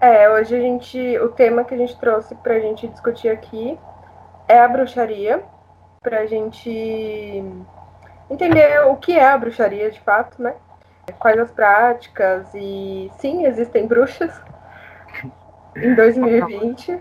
É, 0.00 0.30
hoje 0.30 0.54
a 0.54 0.60
gente, 0.60 1.18
o 1.18 1.28
tema 1.30 1.64
que 1.64 1.74
a 1.74 1.76
gente 1.76 1.98
trouxe 1.98 2.36
para 2.36 2.54
a 2.54 2.60
gente 2.60 2.86
discutir 2.86 3.28
aqui 3.28 3.76
é 4.46 4.60
a 4.60 4.68
bruxaria, 4.68 5.42
para 6.00 6.20
a 6.20 6.26
gente 6.26 6.70
entender 8.30 8.80
o 8.86 8.94
que 8.94 9.18
é 9.18 9.26
a 9.26 9.36
bruxaria 9.36 9.90
de 9.90 9.98
fato, 10.02 10.40
né? 10.40 10.54
Quais 11.18 11.36
as 11.36 11.50
práticas 11.50 12.46
e 12.54 13.10
sim, 13.18 13.44
existem 13.44 13.88
bruxas 13.88 14.40
em 15.74 15.96
2020. 15.96 16.96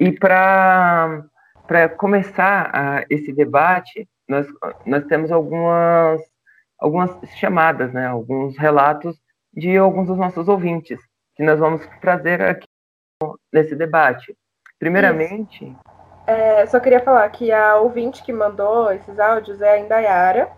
E 0.00 0.12
para 0.12 1.24
para 1.66 1.88
começar 1.90 2.70
uh, 2.70 3.06
esse 3.08 3.32
debate, 3.32 4.08
nós, 4.28 4.46
nós 4.84 5.04
temos 5.04 5.30
algumas 5.30 6.20
algumas 6.82 7.16
chamadas, 7.36 7.92
né? 7.92 8.06
Alguns 8.06 8.58
relatos 8.58 9.16
de 9.54 9.76
alguns 9.76 10.08
dos 10.08 10.18
nossos 10.18 10.48
ouvintes 10.48 10.98
que 11.36 11.42
nós 11.42 11.58
vamos 11.58 11.86
trazer 12.00 12.42
aqui 12.42 12.66
nesse 13.52 13.76
debate. 13.76 14.36
Primeiramente. 14.78 15.74
É, 16.26 16.66
só 16.66 16.80
queria 16.80 17.00
falar 17.00 17.28
que 17.30 17.52
a 17.52 17.76
ouvinte 17.76 18.22
que 18.22 18.32
mandou 18.32 18.92
esses 18.92 19.18
áudios 19.18 19.60
é 19.60 19.70
a 19.70 19.78
Indaiara. 19.78 20.50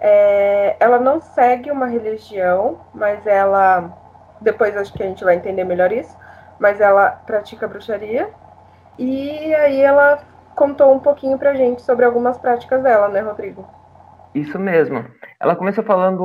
É, 0.00 0.76
ela 0.80 0.98
não 0.98 1.20
segue 1.20 1.70
uma 1.70 1.86
religião, 1.86 2.80
mas 2.92 3.24
ela. 3.26 3.96
Depois 4.40 4.76
acho 4.76 4.92
que 4.92 5.02
a 5.02 5.06
gente 5.06 5.22
vai 5.22 5.36
entender 5.36 5.62
melhor 5.62 5.92
isso. 5.92 6.16
Mas 6.58 6.80
ela 6.80 7.10
pratica 7.10 7.68
bruxaria. 7.68 8.28
E 8.98 9.54
aí 9.54 9.80
ela 9.80 10.20
contou 10.56 10.92
um 10.92 10.98
pouquinho 10.98 11.38
pra 11.38 11.54
gente 11.54 11.82
sobre 11.82 12.04
algumas 12.04 12.38
práticas 12.38 12.82
dela, 12.82 13.08
né, 13.08 13.20
Rodrigo? 13.20 13.83
Isso 14.34 14.58
mesmo. 14.58 15.04
Ela 15.40 15.54
começou 15.54 15.84
falando 15.84 16.22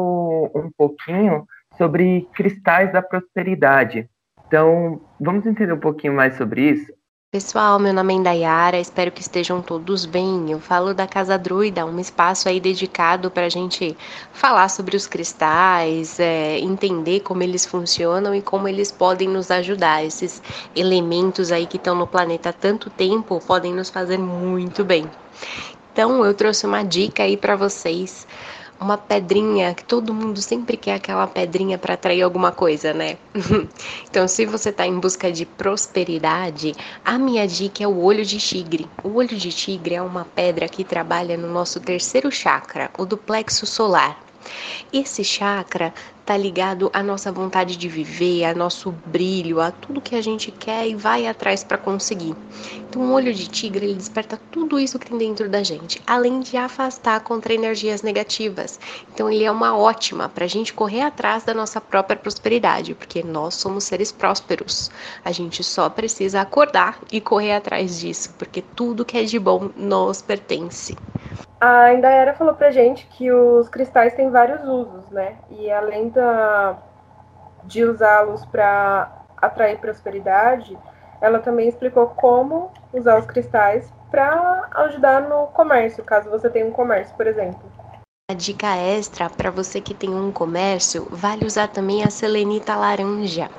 um 0.56 0.70
pouquinho 0.76 1.46
sobre 1.78 2.28
cristais 2.34 2.92
da 2.92 3.02
prosperidade. 3.02 4.10
Então, 4.48 5.02
vamos 5.20 5.46
entender 5.46 5.72
um 5.72 5.80
pouquinho 5.80 6.14
mais 6.14 6.36
sobre 6.36 6.72
isso. 6.72 6.92
Pessoal, 7.32 7.78
meu 7.78 7.94
nome 7.94 8.12
é 8.12 8.18
Indaiara, 8.18 8.80
espero 8.80 9.12
que 9.12 9.22
estejam 9.22 9.62
todos 9.62 10.04
bem. 10.04 10.50
Eu 10.50 10.60
falo 10.60 10.96
da 10.96 11.06
Casa 11.06 11.38
Druida, 11.38 11.86
um 11.86 12.00
espaço 12.00 12.50
aí 12.50 12.60
dedicado 12.60 13.30
para 13.30 13.46
a 13.46 13.50
gente 13.50 13.96
falar 14.34 14.68
sobre 14.68 14.98
os 14.98 15.06
cristais, 15.06 16.20
é, 16.20 16.58
entender 16.58 17.20
como 17.20 17.44
eles 17.44 17.68
funcionam 17.68 18.34
e 18.34 18.42
como 18.42 18.68
eles 18.68 18.92
podem 18.92 19.30
nos 19.30 19.52
ajudar. 19.52 20.04
Esses 20.04 20.42
elementos 20.76 21.52
aí 21.52 21.68
que 21.68 21.78
estão 21.78 21.94
no 21.94 22.08
planeta 22.08 22.50
há 22.50 22.54
tanto 22.54 22.90
tempo 22.90 23.40
podem 23.46 23.76
nos 23.76 23.92
fazer 23.92 24.18
muito 24.18 24.84
bem. 24.84 25.08
Então, 26.00 26.24
eu 26.24 26.34
trouxe 26.34 26.66
uma 26.66 26.82
dica 26.82 27.24
aí 27.24 27.36
para 27.36 27.58
vocês 27.58 28.26
uma 28.80 28.98
pedrinha, 28.98 29.74
que 29.74 29.84
todo 29.84 30.14
mundo 30.14 30.42
sempre 30.42 30.78
quer 30.78 30.94
aquela 30.94 31.28
pedrinha 31.28 31.78
para 31.78 31.96
atrair 31.96 32.22
alguma 32.22 32.54
coisa, 32.54 32.94
né? 32.94 33.18
então, 34.10 34.26
se 34.26 34.46
você 34.46 34.70
está 34.70 34.88
em 34.88 34.98
busca 34.98 35.30
de 35.30 35.46
prosperidade, 35.46 36.74
a 37.04 37.20
minha 37.20 37.46
dica 37.46 37.84
é 37.84 37.88
o 37.88 38.02
olho 38.02 38.24
de 38.24 38.38
tigre. 38.38 38.88
O 39.04 39.16
olho 39.16 39.36
de 39.36 39.52
tigre 39.52 39.96
é 39.96 40.02
uma 40.02 40.24
pedra 40.24 40.70
que 40.70 40.86
trabalha 40.86 41.36
no 41.36 41.50
nosso 41.50 41.82
terceiro 41.82 42.32
chakra, 42.32 42.90
o 42.98 43.06
do 43.06 43.18
plexo 43.18 43.66
solar. 43.66 44.29
Esse 44.92 45.24
chakra 45.24 45.94
está 46.30 46.38
ligado 46.38 46.92
à 46.94 47.02
nossa 47.02 47.32
vontade 47.32 47.76
de 47.76 47.90
viver, 47.90 48.46
a 48.46 48.54
nosso 48.54 48.92
brilho, 49.08 49.60
a 49.60 49.72
tudo 49.72 50.00
que 50.00 50.16
a 50.16 50.22
gente 50.22 50.52
quer 50.52 50.88
e 50.88 50.94
vai 50.94 51.26
atrás 51.26 51.64
para 51.64 51.76
conseguir. 51.76 52.36
Então, 52.88 53.02
o 53.02 53.14
olho 53.14 53.34
de 53.34 53.48
tigre 53.48 53.88
ele 53.88 53.96
desperta 53.96 54.40
tudo 54.52 54.80
isso 54.80 55.00
que 55.00 55.08
tem 55.08 55.18
dentro 55.18 55.50
da 55.50 55.64
gente, 55.64 56.00
além 56.06 56.40
de 56.40 56.56
afastar 56.56 57.20
contra 57.22 57.52
energias 57.52 58.04
negativas. 58.04 58.80
Então, 59.12 59.28
ele 59.28 59.44
é 59.44 59.52
uma 59.52 59.76
ótima 59.76 60.30
para 60.30 60.46
a 60.46 60.48
gente 60.48 60.72
correr 60.72 61.02
atrás 61.02 61.44
da 61.44 61.54
nossa 61.54 61.82
própria 61.82 62.16
prosperidade, 62.16 62.94
porque 62.94 63.24
nós 63.24 63.56
somos 63.56 63.86
seres 63.86 64.12
prósperos. 64.12 64.92
A 65.26 65.32
gente 65.32 65.64
só 65.64 65.90
precisa 65.90 66.42
acordar 66.42 67.00
e 67.12 67.20
correr 67.20 67.54
atrás 67.54 68.00
disso, 68.00 68.36
porque 68.38 68.62
tudo 68.62 69.04
que 69.04 69.18
é 69.18 69.24
de 69.24 69.40
bom 69.40 69.72
nos 69.76 70.22
pertence. 70.22 70.96
A 71.62 71.94
Indaiara 71.94 72.34
falou 72.34 72.54
pra 72.54 72.72
gente 72.72 73.06
que 73.08 73.30
os 73.32 73.68
cristais 73.68 74.14
têm 74.14 74.30
vários 74.30 74.64
usos, 74.64 75.10
né? 75.10 75.36
E 75.50 75.70
além 75.70 76.10
da, 76.10 76.78
de 77.66 77.84
usá-los 77.84 78.46
para 78.46 79.12
atrair 79.36 79.78
prosperidade, 79.78 80.78
ela 81.20 81.40
também 81.40 81.68
explicou 81.68 82.08
como 82.08 82.72
usar 82.94 83.20
os 83.20 83.26
cristais 83.26 83.92
para 84.10 84.70
ajudar 84.86 85.22
no 85.28 85.48
comércio, 85.48 86.04
caso 86.04 86.30
você 86.30 86.50
tenha 86.50 86.66
um 86.66 86.72
comércio, 86.72 87.14
por 87.16 87.28
exemplo. 87.28 87.62
A 88.32 88.34
dica 88.34 88.78
extra 88.78 89.30
para 89.30 89.52
você 89.52 89.82
que 89.82 89.94
tem 89.94 90.12
um 90.12 90.32
comércio, 90.32 91.08
vale 91.10 91.46
usar 91.46 91.68
também 91.68 92.04
a 92.04 92.10
selenita 92.10 92.76
laranja. 92.76 93.50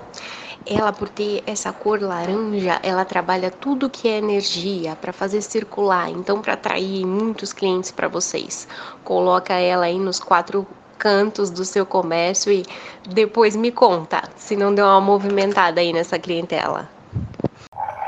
Ela, 0.67 0.93
por 0.93 1.09
ter 1.09 1.43
essa 1.47 1.73
cor 1.73 2.01
laranja, 2.01 2.79
ela 2.83 3.05
trabalha 3.05 3.51
tudo 3.51 3.89
que 3.89 4.09
é 4.09 4.19
energia 4.19 4.95
para 4.95 5.13
fazer 5.13 5.41
circular. 5.41 6.11
Então, 6.11 6.43
para 6.43 6.53
atrair 6.53 7.07
muitos 7.07 7.53
clientes 7.53 7.91
para 7.91 8.09
vocês, 8.09 8.69
coloca 9.03 9.55
ela 9.55 9.87
aí 9.87 9.99
nos 9.99 10.21
quatro 10.21 10.67
cantos 10.99 11.51
do 11.51 11.65
seu 11.65 11.87
comércio 11.87 12.53
e 12.53 12.63
depois 13.09 13.57
me 13.57 13.73
conta 13.73 14.23
se 14.37 14.55
não 14.55 14.75
deu 14.75 14.85
uma 14.85 15.01
movimentada 15.01 15.81
aí 15.81 15.95
nessa 15.95 16.19
clientela. 16.19 16.89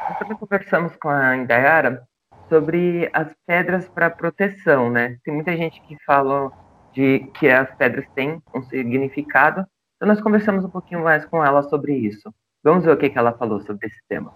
Nós 0.09 0.19
também 0.19 0.37
conversamos 0.37 0.95
com 0.97 1.09
a 1.09 1.35
Indaiara 1.35 2.07
sobre 2.51 3.09
as 3.15 3.33
pedras 3.47 3.89
para 3.89 4.11
proteção, 4.11 4.91
né? 4.91 5.17
Tem 5.25 5.33
muita 5.33 5.57
gente 5.57 5.81
que 5.89 5.97
fala 6.05 6.53
de 6.93 7.21
que 7.39 7.49
as 7.49 7.75
pedras 7.77 8.05
têm 8.15 8.43
um 8.55 8.63
significado, 8.63 9.67
então 9.97 10.07
nós 10.07 10.21
conversamos 10.21 10.63
um 10.63 10.69
pouquinho 10.69 11.03
mais 11.03 11.25
com 11.25 11.43
ela 11.43 11.63
sobre 11.63 11.95
isso. 11.95 12.33
Vamos 12.65 12.85
ver 12.85 12.93
o 12.93 12.97
que, 12.97 13.13
ela 13.15 13.33
falou 13.33 13.61
sobre 13.61 13.89
esse 13.89 13.99
tema. 14.09 14.33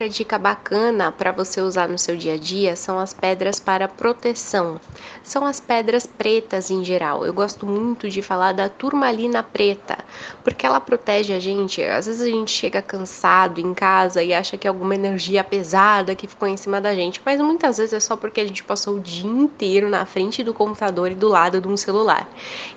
Outra 0.00 0.12
dica 0.12 0.36
bacana 0.36 1.12
para 1.12 1.30
você 1.30 1.60
usar 1.60 1.88
no 1.88 1.96
seu 1.96 2.16
dia 2.16 2.34
a 2.34 2.36
dia 2.36 2.74
são 2.74 2.98
as 2.98 3.14
pedras 3.14 3.60
para 3.60 3.86
proteção. 3.86 4.80
São 5.22 5.46
as 5.46 5.60
pedras 5.60 6.04
pretas 6.04 6.72
em 6.72 6.82
geral. 6.82 7.24
Eu 7.24 7.32
gosto 7.32 7.64
muito 7.64 8.10
de 8.10 8.20
falar 8.20 8.50
da 8.50 8.68
turmalina 8.68 9.44
preta, 9.44 9.96
porque 10.42 10.66
ela 10.66 10.80
protege 10.80 11.32
a 11.32 11.38
gente. 11.38 11.80
Às 11.80 12.06
vezes 12.06 12.20
a 12.20 12.26
gente 12.26 12.50
chega 12.50 12.82
cansado 12.82 13.60
em 13.60 13.72
casa 13.72 14.24
e 14.24 14.34
acha 14.34 14.58
que 14.58 14.66
é 14.66 14.70
alguma 14.70 14.96
energia 14.96 15.44
pesada 15.44 16.16
que 16.16 16.26
ficou 16.26 16.48
em 16.48 16.56
cima 16.56 16.80
da 16.80 16.92
gente, 16.92 17.22
mas 17.24 17.40
muitas 17.40 17.78
vezes 17.78 17.92
é 17.92 18.00
só 18.00 18.16
porque 18.16 18.40
a 18.40 18.44
gente 18.44 18.64
passou 18.64 18.96
o 18.96 19.00
dia 19.00 19.30
inteiro 19.30 19.88
na 19.88 20.04
frente 20.04 20.42
do 20.42 20.52
computador 20.52 21.12
e 21.12 21.14
do 21.14 21.28
lado 21.28 21.60
de 21.60 21.68
um 21.68 21.76
celular. 21.76 22.28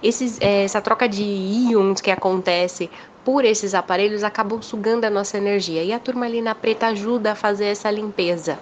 Esses, 0.04 0.40
é, 0.40 0.66
essa 0.66 0.80
troca 0.80 1.10
de 1.10 1.24
íons 1.24 2.02
que 2.02 2.12
acontece 2.12 2.88
por 3.26 3.44
esses 3.44 3.74
aparelhos 3.74 4.24
acabam 4.24 4.62
sugando 4.62 5.04
a 5.04 5.10
nossa 5.10 5.38
energia 5.38 5.84
e 5.84 5.92
a 5.92 6.00
turmalina 6.00 6.54
preta 6.54 6.88
ajuda 6.88 7.32
a 7.32 7.36
fazer 7.36 7.66
essa 7.66 7.90
limpeza. 7.90 8.60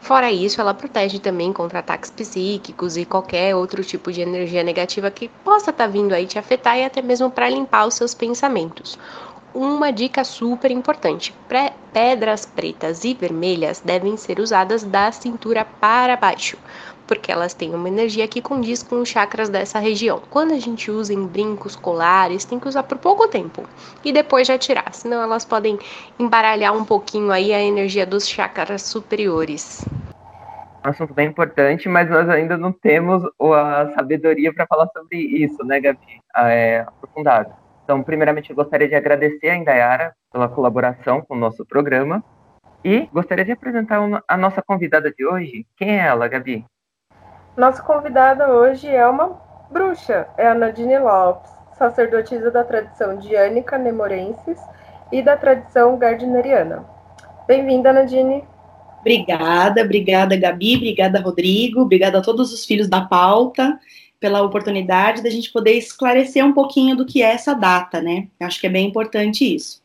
Fora 0.00 0.30
isso, 0.30 0.60
ela 0.60 0.74
protege 0.74 1.18
também 1.20 1.52
contra 1.52 1.78
ataques 1.78 2.10
psíquicos 2.10 2.96
e 2.96 3.06
qualquer 3.06 3.54
outro 3.54 3.82
tipo 3.84 4.12
de 4.12 4.20
energia 4.20 4.62
negativa 4.62 5.10
que 5.10 5.28
possa 5.28 5.70
estar 5.70 5.84
tá 5.84 5.90
vindo 5.90 6.12
aí 6.12 6.26
te 6.26 6.38
afetar 6.38 6.76
e 6.76 6.84
até 6.84 7.00
mesmo 7.00 7.30
para 7.30 7.48
limpar 7.48 7.86
os 7.86 7.94
seus 7.94 8.12
pensamentos. 8.12 8.98
Uma 9.54 9.92
dica 9.92 10.24
super 10.24 10.72
importante: 10.72 11.32
pedras 11.92 12.44
pretas 12.44 13.04
e 13.04 13.14
vermelhas 13.14 13.80
devem 13.80 14.16
ser 14.16 14.40
usadas 14.40 14.82
da 14.82 15.12
cintura 15.12 15.64
para 15.64 16.16
baixo, 16.16 16.58
porque 17.06 17.30
elas 17.30 17.54
têm 17.54 17.74
uma 17.74 17.88
energia 17.88 18.26
que 18.28 18.40
condiz 18.40 18.82
com 18.82 19.00
os 19.00 19.08
chakras 19.08 19.48
dessa 19.48 19.78
região. 19.78 20.22
Quando 20.30 20.52
a 20.52 20.58
gente 20.58 20.90
usa 20.90 21.12
em 21.12 21.26
brincos, 21.26 21.76
colares, 21.76 22.44
tem 22.44 22.58
que 22.58 22.68
usar 22.68 22.82
por 22.82 22.98
pouco 22.98 23.28
tempo 23.28 23.64
e 24.04 24.12
depois 24.12 24.46
já 24.46 24.58
tirar, 24.58 24.92
senão 24.92 25.22
elas 25.22 25.44
podem 25.44 25.78
embaralhar 26.18 26.74
um 26.76 26.84
pouquinho 26.84 27.30
aí 27.30 27.52
a 27.52 27.60
energia 27.60 28.06
dos 28.06 28.28
chakras 28.28 28.82
superiores. 28.82 29.84
Um 30.84 30.90
assunto 30.90 31.14
bem 31.14 31.28
importante, 31.28 31.88
mas 31.88 32.10
nós 32.10 32.28
ainda 32.28 32.58
não 32.58 32.70
temos 32.70 33.22
a 33.40 33.90
sabedoria 33.94 34.52
para 34.52 34.66
falar 34.66 34.86
sobre 34.88 35.16
isso, 35.18 35.64
né, 35.64 35.80
Gabi? 35.80 36.20
Ah, 36.34 36.50
é, 36.50 36.80
aprofundado. 36.80 37.54
Então, 37.84 38.02
primeiramente, 38.02 38.50
eu 38.50 38.56
gostaria 38.56 38.88
de 38.88 38.94
agradecer 38.94 39.48
a 39.48 39.56
Indaiara 39.56 40.14
pela 40.30 40.48
colaboração 40.48 41.22
com 41.22 41.34
o 41.34 41.38
nosso 41.38 41.64
programa 41.64 42.22
e 42.84 43.08
gostaria 43.12 43.46
de 43.46 43.52
apresentar 43.52 43.98
a 44.28 44.36
nossa 44.36 44.60
convidada 44.60 45.10
de 45.10 45.24
hoje. 45.24 45.66
Quem 45.76 45.98
é 45.98 46.06
ela, 46.06 46.28
Gabi? 46.28 46.64
Nossa 47.56 47.80
convidada 47.80 48.52
hoje 48.52 48.88
é 48.88 49.06
uma 49.06 49.40
bruxa, 49.70 50.26
é 50.36 50.48
a 50.48 50.54
Nadine 50.54 50.98
Lopes, 50.98 51.48
sacerdotisa 51.78 52.50
da 52.50 52.64
tradição 52.64 53.16
diânica 53.16 53.78
nemorensis 53.78 54.58
e 55.12 55.22
da 55.22 55.36
tradição 55.36 55.96
gardneriana. 55.96 56.84
Bem-vinda, 57.46 57.92
Nadine. 57.92 58.42
Obrigada, 58.98 59.82
obrigada, 59.82 60.36
Gabi, 60.36 60.76
obrigada, 60.76 61.20
Rodrigo, 61.20 61.82
obrigada 61.82 62.18
a 62.18 62.22
todos 62.22 62.52
os 62.52 62.66
filhos 62.66 62.88
da 62.88 63.02
pauta 63.02 63.78
pela 64.18 64.42
oportunidade 64.42 65.22
da 65.22 65.30
gente 65.30 65.52
poder 65.52 65.74
esclarecer 65.74 66.44
um 66.44 66.52
pouquinho 66.52 66.96
do 66.96 67.06
que 67.06 67.22
é 67.22 67.34
essa 67.34 67.54
data, 67.54 68.02
né? 68.02 68.26
Acho 68.40 68.60
que 68.60 68.66
é 68.66 68.70
bem 68.70 68.88
importante 68.88 69.54
isso. 69.54 69.80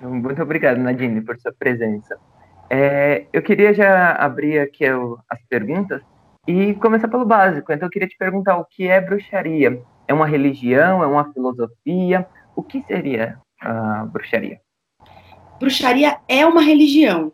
Muito 0.00 0.40
obrigado, 0.40 0.78
Nadine, 0.78 1.20
por 1.20 1.36
sua 1.40 1.52
presença. 1.52 2.16
É, 2.68 3.24
eu 3.32 3.42
queria 3.42 3.74
já 3.74 4.12
abrir 4.12 4.60
aqui 4.60 4.84
as 5.28 5.42
perguntas 5.48 6.00
e 6.50 6.74
começar 6.74 7.08
pelo 7.08 7.24
básico. 7.24 7.72
Então, 7.72 7.86
eu 7.86 7.90
queria 7.90 8.08
te 8.08 8.16
perguntar 8.16 8.58
o 8.58 8.64
que 8.64 8.88
é 8.88 9.00
bruxaria? 9.00 9.80
É 10.08 10.12
uma 10.12 10.26
religião? 10.26 11.02
É 11.02 11.06
uma 11.06 11.32
filosofia? 11.32 12.26
O 12.56 12.62
que 12.62 12.82
seria 12.82 13.38
a 13.60 14.04
bruxaria? 14.06 14.60
Bruxaria 15.60 16.18
é 16.26 16.44
uma 16.44 16.62
religião. 16.62 17.32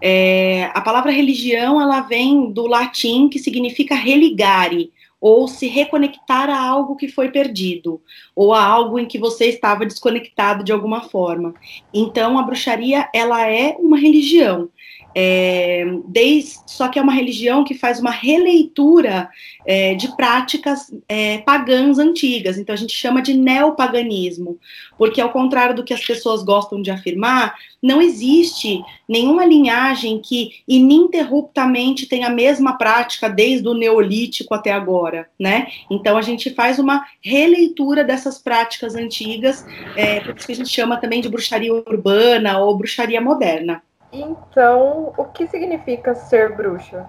É, 0.00 0.70
a 0.74 0.80
palavra 0.80 1.10
religião 1.10 1.80
ela 1.80 2.00
vem 2.00 2.52
do 2.52 2.66
latim 2.66 3.28
que 3.28 3.38
significa 3.38 3.94
religare, 3.94 4.92
ou 5.20 5.48
se 5.48 5.66
reconectar 5.66 6.50
a 6.50 6.60
algo 6.60 6.96
que 6.96 7.08
foi 7.08 7.30
perdido, 7.30 8.02
ou 8.36 8.52
a 8.52 8.62
algo 8.62 8.98
em 8.98 9.06
que 9.06 9.18
você 9.18 9.46
estava 9.46 9.86
desconectado 9.86 10.62
de 10.62 10.70
alguma 10.70 11.00
forma. 11.00 11.54
Então, 11.94 12.38
a 12.38 12.42
bruxaria 12.42 13.08
ela 13.14 13.48
é 13.48 13.74
uma 13.78 13.98
religião. 13.98 14.68
É, 15.14 15.84
desde, 16.06 16.58
só 16.66 16.88
que 16.88 16.98
é 16.98 17.02
uma 17.02 17.12
religião 17.12 17.62
que 17.64 17.74
faz 17.74 18.00
uma 18.00 18.10
releitura 18.10 19.30
é, 19.66 19.94
de 19.94 20.14
práticas 20.16 20.92
é, 21.08 21.38
pagãs 21.38 21.98
antigas, 21.98 22.58
então 22.58 22.72
a 22.72 22.76
gente 22.76 22.94
chama 22.94 23.22
de 23.22 23.32
neopaganismo, 23.34 24.58
porque 24.98 25.20
ao 25.20 25.30
contrário 25.30 25.74
do 25.74 25.84
que 25.84 25.94
as 25.94 26.04
pessoas 26.04 26.42
gostam 26.42 26.82
de 26.82 26.90
afirmar, 26.90 27.54
não 27.82 28.00
existe 28.00 28.82
nenhuma 29.08 29.44
linhagem 29.44 30.20
que 30.20 30.52
ininterruptamente 30.66 32.06
tenha 32.06 32.28
a 32.28 32.30
mesma 32.30 32.76
prática 32.78 33.28
desde 33.28 33.68
o 33.68 33.74
neolítico 33.74 34.54
até 34.54 34.72
agora, 34.72 35.28
né? 35.38 35.68
Então 35.90 36.16
a 36.16 36.22
gente 36.22 36.50
faz 36.50 36.78
uma 36.78 37.04
releitura 37.20 38.02
dessas 38.02 38.38
práticas 38.38 38.94
antigas, 38.94 39.64
é, 39.96 40.20
que 40.20 40.52
a 40.52 40.56
gente 40.56 40.70
chama 40.70 40.96
também 40.96 41.20
de 41.20 41.28
bruxaria 41.28 41.72
urbana 41.72 42.58
ou 42.58 42.76
bruxaria 42.76 43.20
moderna. 43.20 43.82
Então, 44.14 45.12
o 45.16 45.24
que 45.24 45.46
significa 45.48 46.14
ser 46.14 46.54
bruxa? 46.56 47.04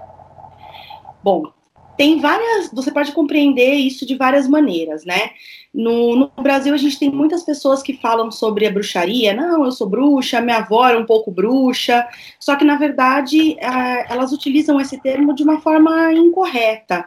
Bom, 1.23 1.43
tem 1.95 2.19
várias. 2.19 2.71
Você 2.73 2.91
pode 2.91 3.11
compreender 3.11 3.75
isso 3.75 4.05
de 4.05 4.15
várias 4.15 4.47
maneiras, 4.47 5.05
né? 5.05 5.29
No, 5.73 6.15
no, 6.15 6.31
Brasil, 6.41 6.73
a 6.73 6.77
gente 6.77 6.97
tem 6.97 7.09
muitas 7.09 7.43
pessoas 7.43 7.83
que 7.83 7.93
falam 7.93 8.31
sobre 8.31 8.65
a 8.65 8.71
bruxaria. 8.71 9.33
Não, 9.33 9.63
eu 9.65 9.71
sou 9.71 9.87
bruxa, 9.87 10.41
minha 10.41 10.57
avó 10.57 10.87
era 10.87 10.99
um 10.99 11.05
pouco 11.05 11.31
bruxa. 11.31 12.07
Só 12.39 12.55
que, 12.55 12.65
na 12.65 12.75
verdade, 12.75 13.57
é, 13.59 14.11
elas 14.11 14.31
utilizam 14.33 14.79
esse 14.79 14.99
termo 14.99 15.33
de 15.33 15.43
uma 15.43 15.61
forma 15.61 16.11
incorreta. 16.13 17.05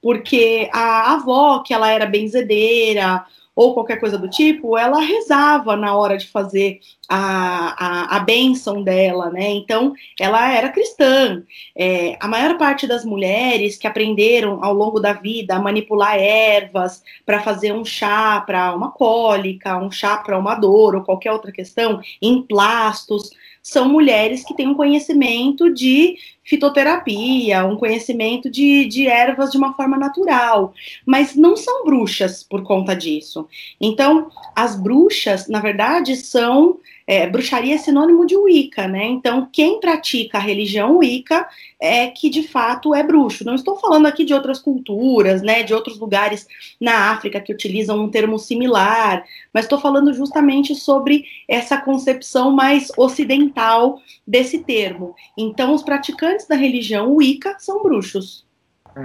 Porque 0.00 0.70
a 0.72 1.14
avó, 1.14 1.58
que 1.60 1.74
ela 1.74 1.90
era 1.90 2.06
benzedeira, 2.06 3.24
ou 3.54 3.74
qualquer 3.74 3.98
coisa 3.98 4.16
do 4.16 4.28
tipo, 4.28 4.78
ela 4.78 5.00
rezava 5.00 5.76
na 5.76 5.94
hora 5.96 6.16
de 6.16 6.26
fazer 6.28 6.80
a, 7.08 8.14
a, 8.14 8.16
a 8.16 8.20
bênção 8.20 8.82
dela, 8.82 9.30
né? 9.30 9.50
Então, 9.50 9.92
ela 10.18 10.52
era 10.52 10.70
cristã. 10.70 11.42
É, 11.76 12.16
a 12.20 12.28
maior 12.28 12.56
parte 12.56 12.86
das 12.86 13.04
mulheres 13.04 13.76
que 13.76 13.86
aprenderam 13.86 14.64
ao 14.64 14.72
longo 14.72 15.00
da 15.00 15.12
vida 15.12 15.56
a 15.56 15.60
manipular 15.60 16.16
ervas 16.16 17.02
para 17.26 17.42
fazer 17.42 17.72
um 17.72 17.84
chá 17.84 18.40
para 18.40 18.74
uma 18.74 18.92
cólica, 18.92 19.76
um 19.76 19.90
chá 19.90 20.16
para 20.16 20.38
uma 20.38 20.54
dor 20.54 20.94
ou 20.94 21.02
qualquer 21.02 21.32
outra 21.32 21.52
questão, 21.52 22.00
emplastos, 22.22 23.30
são 23.62 23.88
mulheres 23.88 24.44
que 24.44 24.54
têm 24.54 24.68
um 24.68 24.74
conhecimento 24.74 25.72
de 25.72 26.16
fitoterapia, 26.50 27.64
um 27.64 27.76
conhecimento 27.76 28.50
de, 28.50 28.84
de 28.86 29.06
ervas 29.06 29.52
de 29.52 29.56
uma 29.56 29.72
forma 29.74 29.96
natural, 29.96 30.74
mas 31.06 31.36
não 31.36 31.56
são 31.56 31.84
bruxas 31.84 32.42
por 32.42 32.64
conta 32.64 32.92
disso. 32.96 33.46
Então, 33.80 34.28
as 34.56 34.74
bruxas, 34.74 35.46
na 35.46 35.60
verdade, 35.60 36.16
são 36.16 36.80
é, 37.10 37.26
bruxaria 37.26 37.74
é 37.74 37.78
sinônimo 37.78 38.24
de 38.24 38.36
Wicca, 38.36 38.86
né? 38.86 39.04
Então, 39.04 39.48
quem 39.52 39.80
pratica 39.80 40.38
a 40.38 40.40
religião 40.40 40.98
Wicca 40.98 41.44
é 41.80 42.06
que 42.06 42.30
de 42.30 42.46
fato 42.46 42.94
é 42.94 43.02
bruxo. 43.02 43.44
Não 43.44 43.56
estou 43.56 43.74
falando 43.80 44.06
aqui 44.06 44.24
de 44.24 44.32
outras 44.32 44.60
culturas, 44.60 45.42
né? 45.42 45.64
De 45.64 45.74
outros 45.74 45.98
lugares 45.98 46.46
na 46.80 47.10
África 47.10 47.40
que 47.40 47.52
utilizam 47.52 47.98
um 47.98 48.08
termo 48.08 48.38
similar, 48.38 49.24
mas 49.52 49.64
estou 49.64 49.80
falando 49.80 50.14
justamente 50.14 50.72
sobre 50.76 51.24
essa 51.48 51.78
concepção 51.78 52.52
mais 52.52 52.92
ocidental 52.96 53.98
desse 54.24 54.60
termo. 54.60 55.16
Então, 55.36 55.74
os 55.74 55.82
praticantes 55.82 56.46
da 56.46 56.54
religião 56.54 57.12
Wicca 57.16 57.56
são 57.58 57.82
bruxos. 57.82 58.46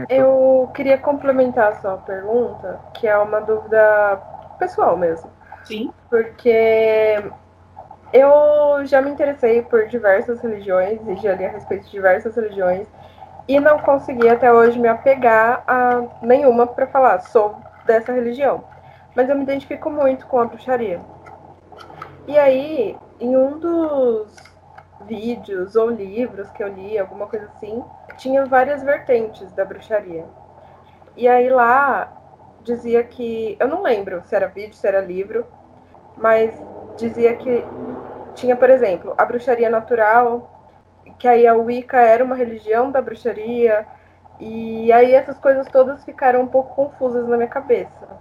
Eu 0.09 0.69
queria 0.75 0.99
complementar 0.99 1.71
a 1.71 1.81
sua 1.81 1.97
pergunta, 1.97 2.79
que 2.93 3.07
é 3.07 3.17
uma 3.17 3.39
dúvida 3.39 4.21
pessoal 4.59 4.95
mesmo. 4.95 5.31
Sim. 5.63 5.89
Porque 6.07 7.23
eu 8.15 8.85
já 8.85 9.01
me 9.01 9.11
interessei 9.11 9.61
por 9.61 9.87
diversas 9.87 10.39
religiões 10.39 10.99
e 11.05 11.15
já 11.17 11.35
li 11.35 11.45
a 11.45 11.49
respeito 11.49 11.83
de 11.85 11.91
diversas 11.91 12.33
religiões 12.35 12.87
e 13.45 13.59
não 13.59 13.77
consegui 13.79 14.29
até 14.29 14.51
hoje 14.51 14.79
me 14.79 14.87
apegar 14.87 15.63
a 15.67 16.01
nenhuma 16.21 16.65
para 16.65 16.87
falar 16.87 17.19
sou 17.19 17.57
dessa 17.85 18.13
religião. 18.13 18.63
Mas 19.13 19.29
eu 19.29 19.35
me 19.35 19.43
identifico 19.43 19.89
muito 19.89 20.25
com 20.27 20.39
a 20.39 20.45
bruxaria. 20.45 21.01
E 22.25 22.39
aí, 22.39 22.97
em 23.19 23.35
um 23.35 23.59
dos 23.59 24.33
vídeos 25.01 25.75
ou 25.75 25.89
livros 25.89 26.49
que 26.51 26.63
eu 26.63 26.69
li, 26.69 26.97
alguma 26.97 27.27
coisa 27.27 27.47
assim, 27.47 27.83
tinha 28.17 28.45
várias 28.45 28.81
vertentes 28.81 29.51
da 29.51 29.65
bruxaria. 29.65 30.25
E 31.17 31.27
aí 31.27 31.49
lá 31.49 32.11
dizia 32.63 33.03
que, 33.03 33.57
eu 33.59 33.67
não 33.67 33.83
lembro 33.83 34.23
se 34.25 34.35
era 34.35 34.47
vídeo, 34.47 34.73
se 34.73 34.87
era 34.87 35.01
livro, 35.01 35.45
mas 36.17 36.51
dizia 36.97 37.35
que 37.35 37.63
tinha, 38.35 38.55
por 38.55 38.69
exemplo, 38.69 39.15
a 39.17 39.25
bruxaria 39.25 39.69
natural, 39.69 40.51
que 41.17 41.27
aí 41.27 41.47
a 41.47 41.55
Wicca 41.55 41.99
era 41.99 42.23
uma 42.23 42.35
religião 42.35 42.91
da 42.91 43.01
bruxaria, 43.01 43.85
e 44.39 44.91
aí 44.91 45.13
essas 45.13 45.37
coisas 45.39 45.67
todas 45.67 46.03
ficaram 46.03 46.41
um 46.41 46.47
pouco 46.47 46.75
confusas 46.75 47.27
na 47.27 47.37
minha 47.37 47.49
cabeça. 47.49 48.14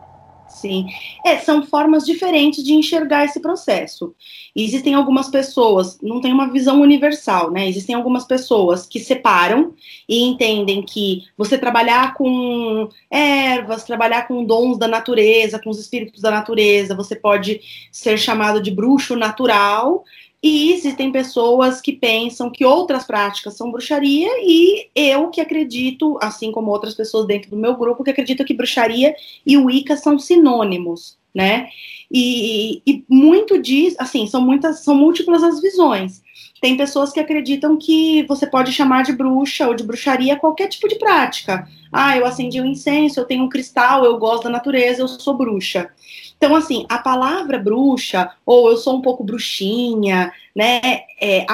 Sim. 0.49 0.87
É, 1.25 1.39
são 1.39 1.65
formas 1.67 2.05
diferentes 2.07 2.63
de 2.65 2.75
enxergar 2.75 3.25
esse 3.25 3.41
processo. 3.41 4.15
existem 4.55 4.95
algumas 4.95 5.29
pessoas, 5.29 5.99
não 6.01 6.21
tem 6.21 6.33
uma 6.33 6.51
visão 6.51 6.81
universal, 6.81 7.51
né? 7.51 7.69
Existem 7.69 7.95
algumas 7.95 8.25
pessoas 8.25 8.87
que 8.87 9.01
separam 9.01 9.75
e 10.09 10.23
entendem 10.23 10.83
que 10.83 11.25
você 11.37 11.59
trabalhar 11.59 12.15
com 12.15 12.89
ervas, 13.11 13.85
trabalhar 13.85 14.29
com 14.29 14.45
dons 14.45 14.79
da 14.79 14.87
natureza, 14.87 15.59
com 15.59 15.71
os 15.71 15.79
espíritos 15.79 16.23
da 16.23 16.31
natureza, 16.31 16.95
você 16.95 17.17
pode 17.17 17.61
ser 17.91 18.17
chamado 18.19 18.63
de 18.63 18.71
bruxo 18.71 19.17
natural, 19.17 20.05
e 20.47 20.75
existem 20.75 21.11
pessoas 21.11 21.81
que 21.81 21.91
pensam 21.91 22.51
que 22.51 22.67
outras 22.67 23.05
práticas 23.05 23.57
são 23.57 23.71
bruxaria, 23.71 24.29
e 24.43 24.91
eu 24.95 25.31
que 25.31 25.41
acredito, 25.41 26.19
assim 26.21 26.53
como 26.53 26.71
outras 26.71 26.93
pessoas 26.93 27.27
dentro 27.27 27.49
do 27.49 27.57
meu 27.57 27.75
grupo, 27.75 28.05
que 28.05 28.11
acreditam 28.11 28.45
que 28.45 28.53
bruxaria 28.53 29.17
e 29.47 29.57
Wicca 29.57 29.97
são 29.97 30.19
sinônimos, 30.19 31.17
né? 31.35 31.71
E, 32.13 32.83
e 32.87 33.03
muito 33.09 33.59
diz, 33.59 33.97
assim, 33.99 34.27
são 34.27 34.43
muitas, 34.43 34.81
são 34.81 34.95
múltiplas 34.95 35.43
as 35.43 35.63
visões. 35.63 36.23
Tem 36.61 36.77
pessoas 36.77 37.13
que 37.13 37.21
acreditam 37.21 37.77
que 37.77 38.25
você 38.27 38.47
pode 38.47 38.73
chamar 38.73 39.03
de 39.03 39.13
bruxa 39.13 39.69
ou 39.69 39.75
de 39.75 39.85
bruxaria 39.85 40.37
qualquer 40.37 40.69
tipo 40.69 40.89
de 40.89 40.97
prática. 40.97 41.69
Ah, 41.93 42.17
eu 42.17 42.27
acendi 42.27 42.61
um 42.61 42.67
incenso, 42.67 43.21
eu 43.21 43.25
tenho 43.25 43.45
um 43.45 43.49
cristal, 43.49 44.05
eu 44.05 44.19
gosto 44.19 44.45
da 44.45 44.51
natureza, 44.51 45.03
eu 45.03 45.09
sou 45.09 45.37
bruxa. 45.37 45.91
Então, 46.37 46.55
assim, 46.55 46.85
a 46.89 46.99
palavra 46.99 47.59
bruxa, 47.59 48.31
ou 48.45 48.71
eu 48.71 48.77
sou 48.77 48.97
um 48.97 49.03
pouco 49.03 49.25
bruxinha, 49.25 50.33
né? 50.55 50.81
É, 51.21 51.47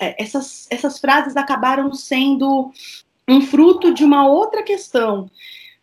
é, 0.00 0.22
essas, 0.22 0.66
essas 0.70 0.98
frases 0.98 1.36
acabaram 1.36 1.92
sendo 1.92 2.70
um 3.28 3.40
fruto 3.40 3.92
de 3.92 4.04
uma 4.04 4.26
outra 4.28 4.62
questão. 4.62 5.28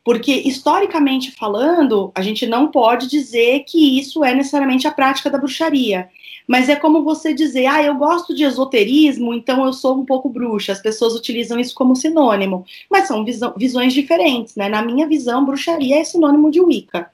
Porque, 0.03 0.33
historicamente 0.33 1.31
falando, 1.31 2.11
a 2.13 2.21
gente 2.21 2.45
não 2.45 2.69
pode 2.69 3.07
dizer 3.07 3.63
que 3.65 3.99
isso 3.99 4.23
é 4.23 4.35
necessariamente 4.35 4.87
a 4.87 4.91
prática 4.91 5.29
da 5.29 5.37
bruxaria. 5.37 6.09
Mas 6.47 6.67
é 6.67 6.75
como 6.75 7.03
você 7.03 7.33
dizer, 7.33 7.67
ah, 7.67 7.81
eu 7.81 7.95
gosto 7.95 8.35
de 8.35 8.43
esoterismo, 8.43 9.33
então 9.33 9.65
eu 9.65 9.71
sou 9.71 9.97
um 9.97 10.05
pouco 10.05 10.29
bruxa. 10.29 10.73
As 10.73 10.81
pessoas 10.81 11.15
utilizam 11.15 11.57
isso 11.57 11.73
como 11.73 11.95
sinônimo. 11.95 12.65
Mas 12.89 13.07
são 13.07 13.23
visões 13.55 13.93
diferentes, 13.93 14.55
né? 14.55 14.67
Na 14.67 14.81
minha 14.81 15.07
visão, 15.07 15.45
bruxaria 15.45 15.99
é 15.99 16.03
sinônimo 16.03 16.51
de 16.51 16.59
Wicca. 16.59 17.09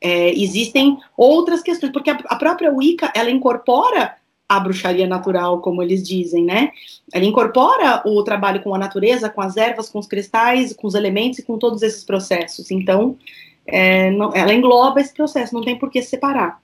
É, 0.00 0.30
existem 0.32 0.98
outras 1.16 1.62
questões, 1.62 1.92
porque 1.92 2.10
a, 2.10 2.18
a 2.26 2.34
própria 2.34 2.72
Wicca, 2.72 3.12
ela 3.14 3.30
incorpora 3.30 4.16
a 4.56 4.60
bruxaria 4.60 5.06
natural, 5.06 5.60
como 5.60 5.82
eles 5.82 6.06
dizem, 6.06 6.44
né? 6.44 6.72
Ela 7.12 7.24
incorpora 7.24 8.02
o 8.04 8.22
trabalho 8.22 8.62
com 8.62 8.74
a 8.74 8.78
natureza, 8.78 9.30
com 9.30 9.40
as 9.40 9.56
ervas, 9.56 9.88
com 9.88 9.98
os 9.98 10.06
cristais, 10.06 10.74
com 10.74 10.86
os 10.86 10.94
elementos 10.94 11.38
e 11.38 11.42
com 11.42 11.58
todos 11.58 11.82
esses 11.82 12.04
processos. 12.04 12.70
Então, 12.70 13.16
é, 13.66 14.10
não, 14.10 14.34
ela 14.34 14.52
engloba 14.52 15.00
esse 15.00 15.14
processo, 15.14 15.54
não 15.54 15.62
tem 15.62 15.78
por 15.78 15.90
que 15.90 16.02
separar. 16.02 16.60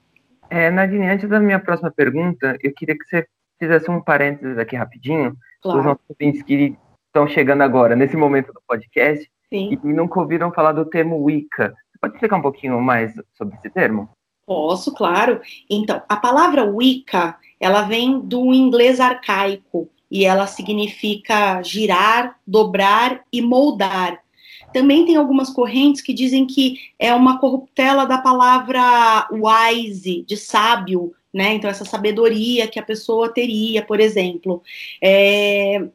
É, 0.51 0.71
Nadine, 0.71 1.09
antes 1.09 1.29
da 1.29 1.41
minha 1.41 1.59
próxima 1.59 1.91
pergunta, 1.91 2.57
eu 2.63 2.73
queria 2.75 2.97
que 2.97 3.05
você 3.05 3.27
fizesse 3.59 3.91
um 3.91 4.01
parênteses 4.01 4.59
aqui 4.59 4.77
rapidinho, 4.77 5.37
claro. 5.63 5.79
os 5.79 5.85
nossos 5.85 6.05
ouvintes 6.09 6.43
que 6.43 6.77
estão 7.07 7.27
chegando 7.27 7.63
agora, 7.63 7.97
nesse 7.97 8.17
momento 8.17 8.53
do 8.53 8.63
podcast, 8.67 9.29
Sim. 9.49 9.79
e 9.83 9.89
nunca 9.89 10.21
ouviram 10.21 10.53
falar 10.53 10.73
do 10.73 10.85
termo 10.85 11.23
Wicca. 11.23 11.75
Pode 12.01 12.15
explicar 12.15 12.37
um 12.37 12.43
pouquinho 12.43 12.81
mais 12.81 13.13
sobre 13.35 13.57
esse 13.57 13.71
termo? 13.71 14.09
Posso, 14.47 14.95
claro. 14.95 15.41
Então, 15.69 16.03
a 16.09 16.17
palavra 16.17 16.65
Wicca, 16.65 17.37
ela 17.61 17.83
vem 17.83 18.21
do 18.21 18.53
inglês 18.55 19.01
arcaico 19.01 19.89
e 20.11 20.25
ela 20.25 20.47
significa 20.47 21.63
girar, 21.63 22.39
dobrar 22.47 23.23
e 23.33 23.43
moldar. 23.43 24.23
Também 24.73 25.05
tem 25.05 25.17
algumas 25.17 25.51
correntes 25.51 26.01
que 26.01 26.13
dizem 26.13 26.47
que 26.47 26.79
é 26.99 27.13
uma 27.15 27.39
corruptela 27.39 28.05
da 28.05 28.19
palavra 28.19 29.29
wise, 29.31 30.25
de 30.27 30.37
sábio, 30.37 31.15
né? 31.33 31.55
Então, 31.55 31.71
essa 31.71 31.85
sabedoria 31.85 32.69
que 32.69 32.79
a 32.79 32.83
pessoa 32.83 33.33
teria, 33.33 33.83
por 33.83 34.01
exemplo. 34.01 34.63
É, 35.03 35.87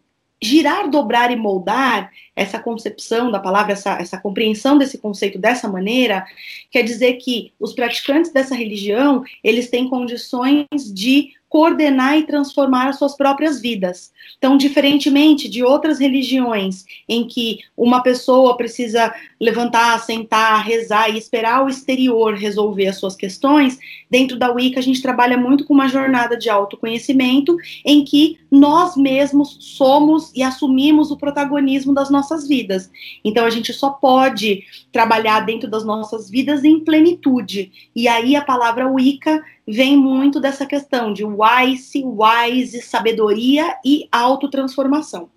girar, 0.42 0.90
dobrar 0.90 1.32
e 1.32 1.36
moldar, 1.36 2.12
essa 2.36 2.60
concepção 2.60 3.32
da 3.32 3.40
palavra, 3.40 3.74
essa, 3.74 3.94
essa 3.94 4.18
compreensão 4.18 4.78
desse 4.78 4.98
conceito 4.98 5.38
dessa 5.38 5.68
maneira, 5.68 6.26
quer 6.72 6.84
dizer 6.84 7.14
que 7.14 7.54
os 7.60 7.74
praticantes 7.74 8.32
dessa 8.32 8.56
religião, 8.56 9.24
eles 9.44 9.70
têm 9.70 9.90
condições 9.90 10.66
de 10.94 11.34
coordenar 11.54 12.18
e 12.18 12.24
transformar 12.24 12.88
as 12.88 12.98
suas 12.98 13.16
próprias 13.16 13.62
vidas. 13.62 14.12
Então, 14.40 14.58
diferentemente 14.58 15.48
de 15.48 15.64
outras 15.64 16.00
religiões 16.00 16.84
em 17.08 17.28
que 17.28 17.60
uma 17.78 18.02
pessoa 18.02 18.58
precisa 18.58 19.14
levantar, 19.40 20.00
sentar, 20.00 20.66
rezar 20.66 21.12
e 21.12 21.18
esperar 21.20 21.64
o 21.64 21.70
exterior 21.70 22.34
resolver 22.34 22.88
as 22.88 22.98
suas 22.98 23.16
questões, 23.16 23.78
dentro 24.10 24.36
da 24.36 24.52
Wicca 24.52 24.80
a 24.80 24.84
gente 24.84 25.00
trabalha 25.00 25.38
muito 25.38 25.64
com 25.64 25.76
uma 25.76 25.88
jornada 25.88 26.36
de 26.36 26.50
autoconhecimento 26.50 27.56
em 27.86 28.04
que 28.04 28.40
nós 28.50 28.98
mesmos 28.98 29.56
somos 29.60 30.32
e 30.34 30.42
assumimos 30.42 31.12
o 31.12 31.18
protagonismo 31.18 31.94
das 31.94 32.10
nossas 32.10 32.23
vidas. 32.48 32.90
Então, 33.24 33.46
a 33.46 33.50
gente 33.50 33.74
só 33.74 33.92
pode 33.92 34.64
trabalhar 34.92 35.42
dentro 35.42 35.70
das 35.70 35.84
nossas 35.84 36.30
vidas 36.30 36.64
em 36.64 36.84
plenitude. 36.84 37.72
E 37.96 38.08
aí 38.08 38.36
a 38.36 38.44
palavra 38.44 38.88
Wicca 38.88 39.44
vem 39.68 39.98
muito 39.98 40.40
dessa 40.40 40.66
questão 40.66 41.14
de 41.14 41.24
wise, 41.24 42.04
wise, 42.04 42.82
sabedoria 42.82 43.78
e 43.86 44.08
autotransformação. 44.12 45.30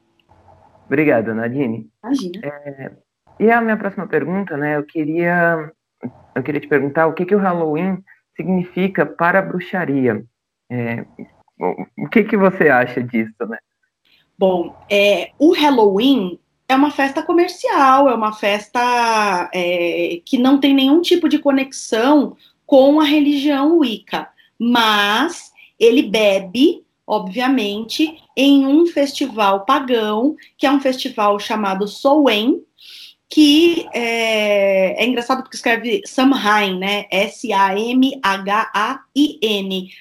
Obrigado, 0.87 1.35
Nadine. 1.35 1.89
Imagina. 2.03 2.41
É, 2.45 2.93
e 3.41 3.51
a 3.51 3.61
minha 3.61 3.77
próxima 3.77 4.07
pergunta, 4.07 4.57
né? 4.57 4.77
Eu 4.77 4.85
queria, 4.85 5.71
eu 6.35 6.43
queria 6.43 6.61
te 6.61 6.69
perguntar 6.69 7.07
o 7.07 7.13
que, 7.13 7.27
que 7.27 7.35
o 7.35 7.41
Halloween 7.41 8.03
significa 8.37 9.05
para 9.05 9.41
a 9.41 9.43
bruxaria. 9.43 10.25
É, 10.71 11.05
o 11.99 12.09
que, 12.09 12.25
que 12.25 12.37
você 12.37 12.69
acha 12.69 13.03
disso, 13.03 13.35
né? 13.49 13.59
Bom, 14.39 14.77
é, 14.91 15.31
o 15.39 15.53
Halloween 15.53 16.39
é 16.69 16.75
uma 16.75 16.91
festa 16.91 17.23
comercial, 17.23 18.09
é 18.09 18.15
uma 18.15 18.33
festa 18.33 19.51
é, 19.55 20.21
que 20.25 20.37
não 20.37 20.59
tem 20.59 20.75
nenhum 20.75 21.01
tipo 21.01 21.29
de 21.29 21.39
conexão 21.39 22.37
com 22.67 23.01
a 23.01 23.05
religião 23.05 23.79
Wicca, 23.79 24.29
mas 24.59 25.53
ele 25.79 26.03
bebe, 26.03 26.83
obviamente, 27.07 28.17
em 28.37 28.67
um 28.67 28.87
festival 28.87 29.65
pagão, 29.65 30.35
que 30.59 30.67
é 30.67 30.71
um 30.71 30.81
festival 30.81 31.39
chamado 31.39 31.87
Samhain, 31.87 32.61
que 33.29 33.87
é, 33.93 35.03
é, 35.03 35.07
engraçado 35.07 35.43
porque 35.43 35.57
escreve 35.57 36.03
Samhain, 36.05 36.79
né? 36.79 37.07
S-A-M-H-A-I-N, 37.11 38.19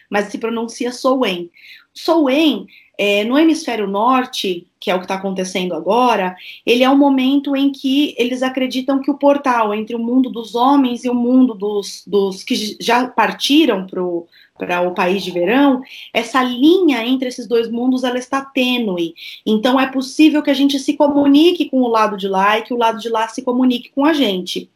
mas 0.10 0.28
se 0.28 0.38
pronuncia 0.38 0.92
Samhain. 0.92 1.50
Samhain 1.94 2.66
é, 2.98 3.24
no 3.24 3.38
hemisfério 3.38 3.88
norte, 3.88 4.68
que 4.86 4.92
é 4.92 4.94
o 4.94 5.00
que 5.00 5.06
está 5.06 5.16
acontecendo 5.16 5.74
agora, 5.74 6.38
ele 6.64 6.84
é 6.84 6.90
um 6.90 6.96
momento 6.96 7.56
em 7.56 7.72
que 7.72 8.14
eles 8.20 8.44
acreditam 8.44 9.02
que 9.02 9.10
o 9.10 9.18
portal 9.18 9.74
entre 9.74 9.96
o 9.96 10.00
mundo 10.00 10.30
dos 10.30 10.54
homens 10.54 11.04
e 11.04 11.10
o 11.10 11.16
mundo 11.16 11.56
dos, 11.56 12.04
dos 12.06 12.44
que 12.44 12.78
já 12.80 13.08
partiram 13.08 13.88
para 13.88 14.04
o 14.04 14.28
para 14.58 14.82
o 14.82 14.94
país 14.94 15.24
de 15.24 15.32
verão, 15.32 15.82
essa 16.14 16.42
linha 16.42 17.06
entre 17.06 17.28
esses 17.28 17.46
dois 17.46 17.70
mundos 17.70 18.04
ela 18.04 18.18
está 18.18 18.42
tênue. 18.42 19.14
Então 19.46 19.80
é 19.80 19.88
possível 19.88 20.42
que 20.42 20.50
a 20.50 20.54
gente 20.54 20.80
se 20.80 20.94
comunique 20.94 21.70
com 21.70 21.82
o 21.82 21.90
lado 21.90 22.16
de 22.16 22.28
lá 22.28 22.58
e 22.58 22.62
que 22.62 22.74
o 22.74 22.78
lado 22.78 23.00
de 23.00 23.10
lá 23.10 23.28
se 23.28 23.42
comunique 23.42 23.90
com 23.94 24.06
a 24.06 24.14
gente. 24.14 24.70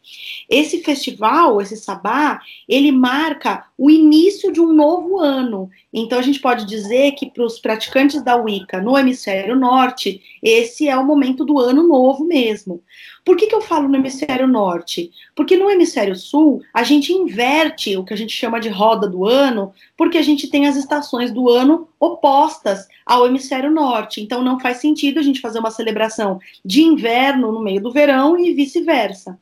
Esse 0.48 0.82
festival, 0.82 1.60
esse 1.62 1.76
sabá, 1.76 2.40
ele 2.68 2.92
marca 2.92 3.64
o 3.78 3.90
início 3.90 4.52
de 4.52 4.60
um 4.60 4.72
novo 4.72 5.18
ano. 5.18 5.70
Então 5.92 6.18
a 6.18 6.22
gente 6.22 6.40
pode 6.40 6.66
dizer 6.66 7.12
que 7.12 7.30
para 7.30 7.44
os 7.44 7.58
praticantes 7.58 8.22
da 8.22 8.36
Wicca 8.36 8.82
no 8.82 8.98
hemisfério 8.98 9.56
norte, 9.56 9.99
esse 10.42 10.88
é 10.88 10.96
o 10.96 11.04
momento 11.04 11.44
do 11.44 11.58
ano 11.58 11.82
novo 11.82 12.24
mesmo. 12.24 12.82
Por 13.24 13.36
que, 13.36 13.46
que 13.46 13.54
eu 13.54 13.60
falo 13.60 13.88
no 13.88 13.96
hemisfério 13.96 14.46
norte? 14.46 15.10
Porque 15.34 15.56
no 15.56 15.70
hemisfério 15.70 16.16
sul, 16.16 16.62
a 16.72 16.82
gente 16.82 17.12
inverte 17.12 17.96
o 17.96 18.04
que 18.04 18.14
a 18.14 18.16
gente 18.16 18.32
chama 18.32 18.60
de 18.60 18.68
roda 18.68 19.08
do 19.08 19.26
ano, 19.26 19.72
porque 19.96 20.18
a 20.18 20.22
gente 20.22 20.48
tem 20.48 20.66
as 20.66 20.76
estações 20.76 21.30
do 21.30 21.48
ano 21.50 21.88
opostas 21.98 22.88
ao 23.04 23.26
hemisfério 23.26 23.70
norte. 23.70 24.20
Então 24.20 24.42
não 24.42 24.58
faz 24.58 24.78
sentido 24.78 25.18
a 25.18 25.22
gente 25.22 25.40
fazer 25.40 25.58
uma 25.58 25.70
celebração 25.70 26.38
de 26.64 26.82
inverno 26.82 27.52
no 27.52 27.62
meio 27.62 27.82
do 27.82 27.92
verão 27.92 28.38
e 28.38 28.54
vice-versa. 28.54 29.38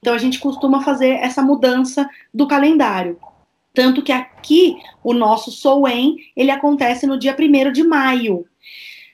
Então 0.00 0.14
a 0.14 0.18
gente 0.18 0.38
costuma 0.38 0.82
fazer 0.82 1.10
essa 1.20 1.42
mudança 1.42 2.08
do 2.32 2.46
calendário. 2.46 3.18
Tanto 3.74 4.02
que 4.02 4.10
aqui 4.10 4.76
o 5.04 5.12
nosso 5.12 5.50
Soen, 5.50 6.16
ele 6.36 6.50
acontece 6.50 7.06
no 7.06 7.18
dia 7.18 7.36
1 7.38 7.72
de 7.72 7.84
maio. 7.84 8.44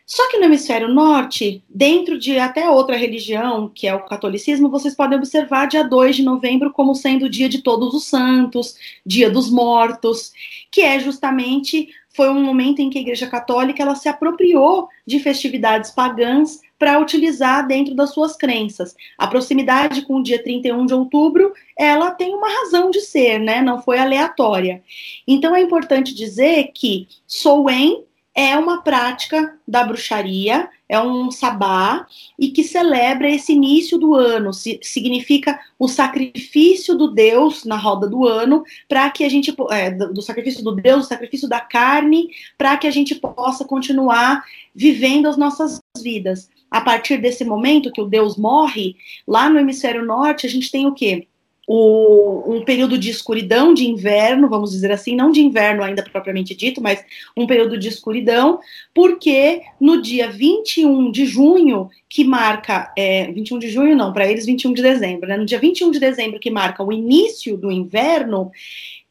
Só 0.06 0.30
que 0.30 0.38
no 0.38 0.44
hemisfério 0.44 0.88
norte, 0.88 1.64
dentro 1.68 2.18
de 2.18 2.38
até 2.38 2.68
outra 2.68 2.96
religião, 2.96 3.70
que 3.74 3.86
é 3.86 3.94
o 3.94 4.04
catolicismo, 4.04 4.68
vocês 4.68 4.94
podem 4.94 5.16
observar 5.16 5.66
dia 5.66 5.82
2 5.82 6.16
de 6.16 6.22
novembro 6.22 6.72
como 6.72 6.94
sendo 6.94 7.24
o 7.24 7.30
dia 7.30 7.48
de 7.48 7.62
todos 7.62 7.94
os 7.94 8.04
santos, 8.04 8.76
dia 9.04 9.30
dos 9.30 9.50
mortos, 9.50 10.32
que 10.70 10.82
é 10.82 11.00
justamente 11.00 11.88
foi 12.14 12.28
um 12.28 12.44
momento 12.44 12.80
em 12.80 12.88
que 12.88 12.98
a 12.98 13.00
Igreja 13.00 13.26
Católica 13.26 13.82
ela 13.82 13.96
se 13.96 14.08
apropriou 14.08 14.88
de 15.04 15.18
festividades 15.18 15.90
pagãs 15.90 16.60
para 16.78 17.00
utilizar 17.00 17.66
dentro 17.66 17.94
das 17.94 18.12
suas 18.12 18.36
crenças. 18.36 18.94
A 19.18 19.26
proximidade 19.26 20.02
com 20.02 20.16
o 20.16 20.22
dia 20.22 20.40
31 20.40 20.86
de 20.86 20.94
outubro, 20.94 21.52
ela 21.76 22.12
tem 22.12 22.32
uma 22.34 22.48
razão 22.48 22.90
de 22.90 23.00
ser, 23.00 23.40
né? 23.40 23.62
Não 23.62 23.82
foi 23.82 23.98
aleatória. 23.98 24.82
Então 25.26 25.56
é 25.56 25.60
importante 25.60 26.14
dizer 26.14 26.70
que 26.72 27.08
Soen 27.26 28.04
é 28.34 28.56
uma 28.58 28.82
prática 28.82 29.56
da 29.66 29.84
bruxaria, 29.84 30.68
é 30.88 31.00
um 31.00 31.30
sabá 31.30 32.06
e 32.38 32.48
que 32.48 32.64
celebra 32.64 33.30
esse 33.30 33.52
início 33.52 33.96
do 33.96 34.14
ano, 34.14 34.52
significa 34.52 35.58
o 35.78 35.86
sacrifício 35.86 36.96
do 36.96 37.12
Deus 37.12 37.64
na 37.64 37.76
roda 37.76 38.08
do 38.08 38.26
ano, 38.26 38.64
para 38.88 39.08
que 39.10 39.24
a 39.24 39.28
gente 39.28 39.54
é, 39.70 39.90
do 39.90 40.20
sacrifício 40.20 40.64
do 40.64 40.74
Deus, 40.74 41.04
o 41.04 41.08
sacrifício 41.08 41.48
da 41.48 41.60
carne, 41.60 42.28
para 42.58 42.76
que 42.76 42.88
a 42.88 42.90
gente 42.90 43.14
possa 43.14 43.64
continuar 43.64 44.44
vivendo 44.74 45.26
as 45.26 45.36
nossas 45.36 45.80
vidas. 46.02 46.50
A 46.68 46.80
partir 46.80 47.18
desse 47.18 47.44
momento 47.44 47.92
que 47.92 48.00
o 48.00 48.06
Deus 48.06 48.36
morre, 48.36 48.96
lá 49.28 49.48
no 49.48 49.60
hemisfério 49.60 50.04
norte, 50.04 50.44
a 50.44 50.50
gente 50.50 50.72
tem 50.72 50.86
o 50.86 50.94
quê? 50.94 51.28
O, 51.66 52.54
um 52.54 52.64
período 52.64 52.98
de 52.98 53.10
escuridão, 53.10 53.72
de 53.72 53.86
inverno, 53.86 54.48
vamos 54.48 54.70
dizer 54.72 54.92
assim, 54.92 55.16
não 55.16 55.30
de 55.30 55.40
inverno 55.40 55.82
ainda 55.82 56.02
propriamente 56.02 56.54
dito, 56.54 56.82
mas 56.82 57.04
um 57.36 57.46
período 57.46 57.78
de 57.78 57.88
escuridão, 57.88 58.60
porque 58.94 59.62
no 59.80 60.00
dia 60.02 60.30
21 60.30 61.10
de 61.10 61.24
junho, 61.24 61.88
que 62.08 62.24
marca, 62.24 62.92
é, 62.96 63.30
21 63.32 63.58
de 63.58 63.68
junho 63.68 63.96
não, 63.96 64.12
para 64.12 64.30
eles 64.30 64.46
21 64.46 64.72
de 64.74 64.82
dezembro, 64.82 65.28
né? 65.28 65.36
No 65.36 65.46
dia 65.46 65.58
21 65.58 65.90
de 65.90 65.98
dezembro, 65.98 66.38
que 66.38 66.50
marca 66.50 66.82
o 66.82 66.92
início 66.92 67.56
do 67.56 67.72
inverno, 67.72 68.50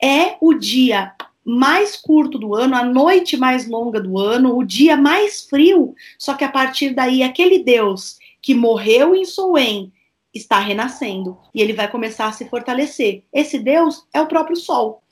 é 0.02 0.36
o 0.40 0.54
dia 0.54 1.14
mais 1.46 1.96
curto 1.96 2.38
do 2.38 2.56
ano, 2.56 2.76
a 2.76 2.86
noite 2.86 3.36
mais 3.36 3.68
longa 3.68 4.00
do 4.00 4.18
ano, 4.18 4.58
o 4.58 4.64
dia 4.64 4.96
mais 4.96 5.42
frio, 5.42 5.94
só 6.18 6.34
que 6.36 6.44
a 6.44 6.50
partir 6.50 6.92
daí 6.92 7.22
aquele 7.22 7.60
Deus 7.60 8.18
que 8.42 8.54
morreu 8.54 9.16
em 9.16 9.26
Soen 9.26 9.92
está 10.34 10.60
renascendo 10.60 11.38
e 11.54 11.62
ele 11.62 11.74
vai 11.74 11.88
começar 11.88 12.28
a 12.28 12.32
se 12.32 12.46
fortalecer. 12.50 13.24
Esse 13.32 13.60
Deus 13.60 14.06
é 14.14 14.22
o 14.22 14.28
próprio 14.28 14.56
Sol. 14.56 15.04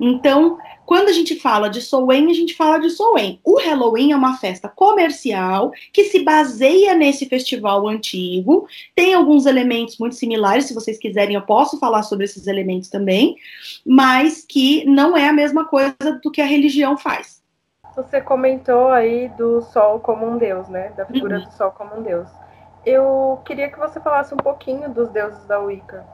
Então, 0.00 0.58
quando 0.84 1.08
a 1.08 1.12
gente 1.12 1.38
fala 1.38 1.68
de 1.68 1.80
Soen, 1.80 2.28
a 2.28 2.34
gente 2.34 2.54
fala 2.54 2.78
de 2.78 2.90
Soen. 2.90 3.40
O 3.44 3.58
Halloween 3.60 4.12
é 4.12 4.16
uma 4.16 4.36
festa 4.36 4.68
comercial 4.68 5.70
que 5.92 6.04
se 6.04 6.24
baseia 6.24 6.94
nesse 6.94 7.26
festival 7.26 7.86
antigo. 7.86 8.66
Tem 8.94 9.14
alguns 9.14 9.46
elementos 9.46 9.98
muito 9.98 10.16
similares, 10.16 10.66
se 10.66 10.74
vocês 10.74 10.98
quiserem, 10.98 11.36
eu 11.36 11.42
posso 11.42 11.78
falar 11.78 12.02
sobre 12.02 12.24
esses 12.24 12.46
elementos 12.46 12.88
também, 12.88 13.36
mas 13.86 14.44
que 14.44 14.84
não 14.84 15.16
é 15.16 15.28
a 15.28 15.32
mesma 15.32 15.66
coisa 15.66 15.94
do 16.22 16.30
que 16.30 16.40
a 16.40 16.46
religião 16.46 16.96
faz. 16.96 17.40
Você 17.94 18.20
comentou 18.20 18.88
aí 18.88 19.28
do 19.36 19.60
sol 19.60 20.00
como 20.00 20.26
um 20.26 20.38
deus, 20.38 20.68
né? 20.68 20.92
Da 20.96 21.04
figura 21.04 21.38
uhum. 21.38 21.44
do 21.44 21.52
sol 21.52 21.70
como 21.70 21.96
um 21.96 22.02
deus. 22.02 22.28
Eu 22.84 23.40
queria 23.44 23.68
que 23.70 23.78
você 23.78 24.00
falasse 24.00 24.34
um 24.34 24.38
pouquinho 24.38 24.92
dos 24.92 25.08
deuses 25.10 25.44
da 25.46 25.58
Wicca. 25.60 26.04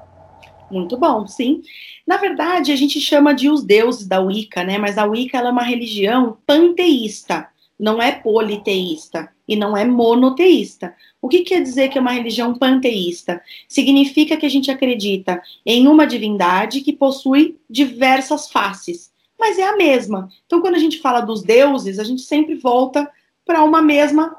Muito 0.70 0.98
bom, 0.98 1.26
sim. 1.26 1.62
Na 2.06 2.18
verdade, 2.18 2.72
a 2.72 2.76
gente 2.76 3.00
chama 3.00 3.34
de 3.34 3.48
os 3.48 3.62
deuses 3.62 4.06
da 4.06 4.20
Wicca, 4.20 4.62
né? 4.62 4.76
Mas 4.76 4.98
a 4.98 5.04
Wicca 5.04 5.38
é 5.38 5.50
uma 5.50 5.62
religião 5.62 6.36
panteísta, 6.46 7.48
não 7.78 8.02
é 8.02 8.12
politeísta 8.12 9.30
e 9.46 9.56
não 9.56 9.74
é 9.74 9.84
monoteísta. 9.84 10.94
O 11.22 11.28
que 11.28 11.40
quer 11.40 11.62
dizer 11.62 11.88
que 11.88 11.96
é 11.96 12.00
uma 12.00 12.12
religião 12.12 12.54
panteísta? 12.54 13.42
Significa 13.66 14.36
que 14.36 14.44
a 14.44 14.50
gente 14.50 14.70
acredita 14.70 15.42
em 15.64 15.88
uma 15.88 16.06
divindade 16.06 16.82
que 16.82 16.92
possui 16.92 17.58
diversas 17.68 18.50
faces, 18.50 19.10
mas 19.40 19.58
é 19.58 19.66
a 19.66 19.76
mesma. 19.76 20.28
Então, 20.44 20.60
quando 20.60 20.74
a 20.74 20.78
gente 20.78 21.00
fala 21.00 21.22
dos 21.22 21.42
deuses, 21.42 21.98
a 21.98 22.04
gente 22.04 22.22
sempre 22.22 22.54
volta 22.56 23.10
para 23.46 23.64
uma 23.64 23.80
mesma 23.80 24.36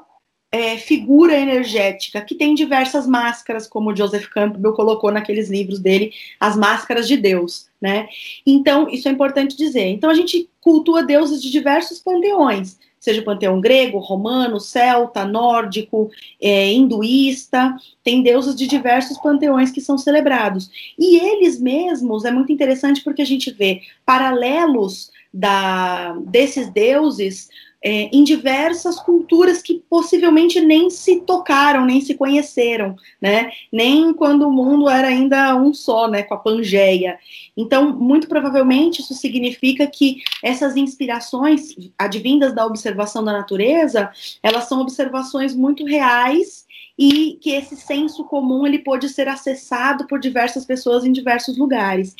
é, 0.52 0.76
figura 0.76 1.38
energética 1.38 2.20
que 2.20 2.34
tem 2.34 2.54
diversas 2.54 3.06
máscaras, 3.06 3.66
como 3.66 3.94
Joseph 3.94 4.26
Campbell 4.28 4.72
colocou 4.72 5.12
naqueles 5.12 5.48
livros 5.48 5.78
dele, 5.78 6.12
as 6.40 6.56
máscaras 6.56 7.06
de 7.06 7.16
Deus, 7.16 7.68
né? 7.80 8.08
Então, 8.44 8.88
isso 8.88 9.08
é 9.08 9.12
importante 9.12 9.56
dizer. 9.56 9.86
Então, 9.86 10.10
a 10.10 10.14
gente 10.14 10.48
cultua 10.60 11.04
deuses 11.04 11.40
de 11.40 11.50
diversos 11.50 12.00
panteões, 12.00 12.78
seja 12.98 13.20
o 13.22 13.24
panteão 13.24 13.60
grego, 13.60 13.98
romano, 13.98 14.60
celta, 14.60 15.24
nórdico, 15.24 16.10
é, 16.40 16.70
hinduísta, 16.72 17.74
tem 18.02 18.22
deuses 18.22 18.54
de 18.54 18.66
diversos 18.66 19.16
panteões 19.18 19.70
que 19.70 19.80
são 19.80 19.96
celebrados. 19.96 20.68
E 20.98 21.16
eles 21.16 21.60
mesmos, 21.60 22.24
é 22.24 22.30
muito 22.30 22.52
interessante 22.52 23.02
porque 23.02 23.22
a 23.22 23.26
gente 23.26 23.50
vê 23.52 23.82
paralelos 24.04 25.10
da, 25.32 26.12
desses 26.26 26.68
deuses 26.70 27.48
é, 27.82 28.10
em 28.12 28.22
diversas 28.22 29.00
culturas 29.00 29.62
que 29.62 29.82
possivelmente 29.88 30.60
nem 30.60 30.90
se 30.90 31.20
tocaram, 31.20 31.86
nem 31.86 32.00
se 32.00 32.14
conheceram, 32.14 32.94
né? 33.20 33.50
Nem 33.72 34.12
quando 34.12 34.46
o 34.46 34.52
mundo 34.52 34.88
era 34.88 35.08
ainda 35.08 35.56
um 35.56 35.72
só, 35.72 36.06
né? 36.06 36.22
Com 36.22 36.34
a 36.34 36.38
Pangeia. 36.38 37.18
Então, 37.56 37.96
muito 37.96 38.28
provavelmente 38.28 39.00
isso 39.00 39.14
significa 39.14 39.86
que 39.86 40.18
essas 40.42 40.76
inspirações 40.76 41.74
advindas 41.98 42.54
da 42.54 42.66
observação 42.66 43.24
da 43.24 43.32
natureza, 43.32 44.10
elas 44.42 44.64
são 44.64 44.80
observações 44.80 45.54
muito 45.54 45.84
reais 45.84 46.68
e 47.00 47.38
que 47.40 47.52
esse 47.52 47.76
senso 47.76 48.24
comum 48.24 48.66
ele 48.66 48.78
pode 48.78 49.08
ser 49.08 49.26
acessado 49.26 50.06
por 50.06 50.20
diversas 50.20 50.66
pessoas 50.66 51.02
em 51.02 51.10
diversos 51.10 51.56
lugares. 51.56 52.14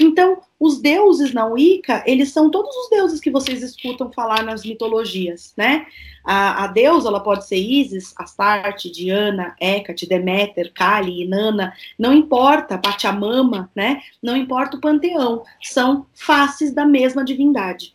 Então, 0.00 0.40
os 0.58 0.82
deuses 0.82 1.32
na 1.32 1.46
Wicca, 1.46 2.02
eles 2.04 2.32
são 2.32 2.50
todos 2.50 2.74
os 2.74 2.90
deuses 2.90 3.20
que 3.20 3.30
vocês 3.30 3.62
escutam 3.62 4.10
falar 4.10 4.42
nas 4.42 4.64
mitologias, 4.64 5.54
né? 5.56 5.86
A, 6.24 6.64
a 6.64 6.66
deusa, 6.66 7.08
ela 7.08 7.20
pode 7.20 7.46
ser 7.46 7.58
Isis, 7.58 8.12
Astarte, 8.18 8.90
Diana, 8.90 9.54
Hecate, 9.60 10.08
Deméter, 10.08 10.72
Kali, 10.74 11.22
Inanna, 11.22 11.72
não 11.96 12.12
importa, 12.12 12.76
Pachamama, 12.76 13.70
né? 13.72 14.00
Não 14.20 14.36
importa 14.36 14.76
o 14.76 14.80
panteão, 14.80 15.44
são 15.62 16.06
faces 16.12 16.74
da 16.74 16.84
mesma 16.84 17.24
divindade. 17.24 17.94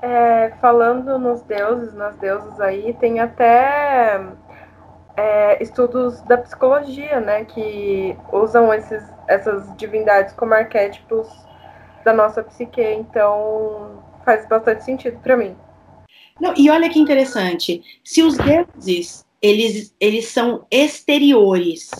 É, 0.00 0.54
falando 0.62 1.18
nos 1.18 1.42
deuses, 1.42 1.92
nas 1.92 2.16
deusas 2.16 2.58
aí, 2.58 2.94
tem 2.94 3.20
até 3.20 4.24
é, 5.16 5.62
estudos 5.62 6.20
da 6.22 6.36
psicologia, 6.36 7.20
né, 7.20 7.44
que 7.44 8.16
usam 8.32 8.72
esses, 8.72 9.02
essas 9.26 9.74
divindades 9.76 10.34
como 10.34 10.54
arquétipos 10.54 11.26
da 12.04 12.12
nossa 12.12 12.42
psique, 12.42 12.82
então 12.82 14.02
faz 14.24 14.46
bastante 14.48 14.84
sentido 14.84 15.18
para 15.20 15.36
mim. 15.36 15.56
Não, 16.40 16.52
e 16.56 16.68
olha 16.70 16.90
que 16.90 16.98
interessante, 16.98 17.82
se 18.04 18.22
os 18.22 18.36
deuses 18.36 19.24
eles, 19.40 19.94
eles 19.98 20.28
são 20.28 20.66
exteriores, 20.70 21.90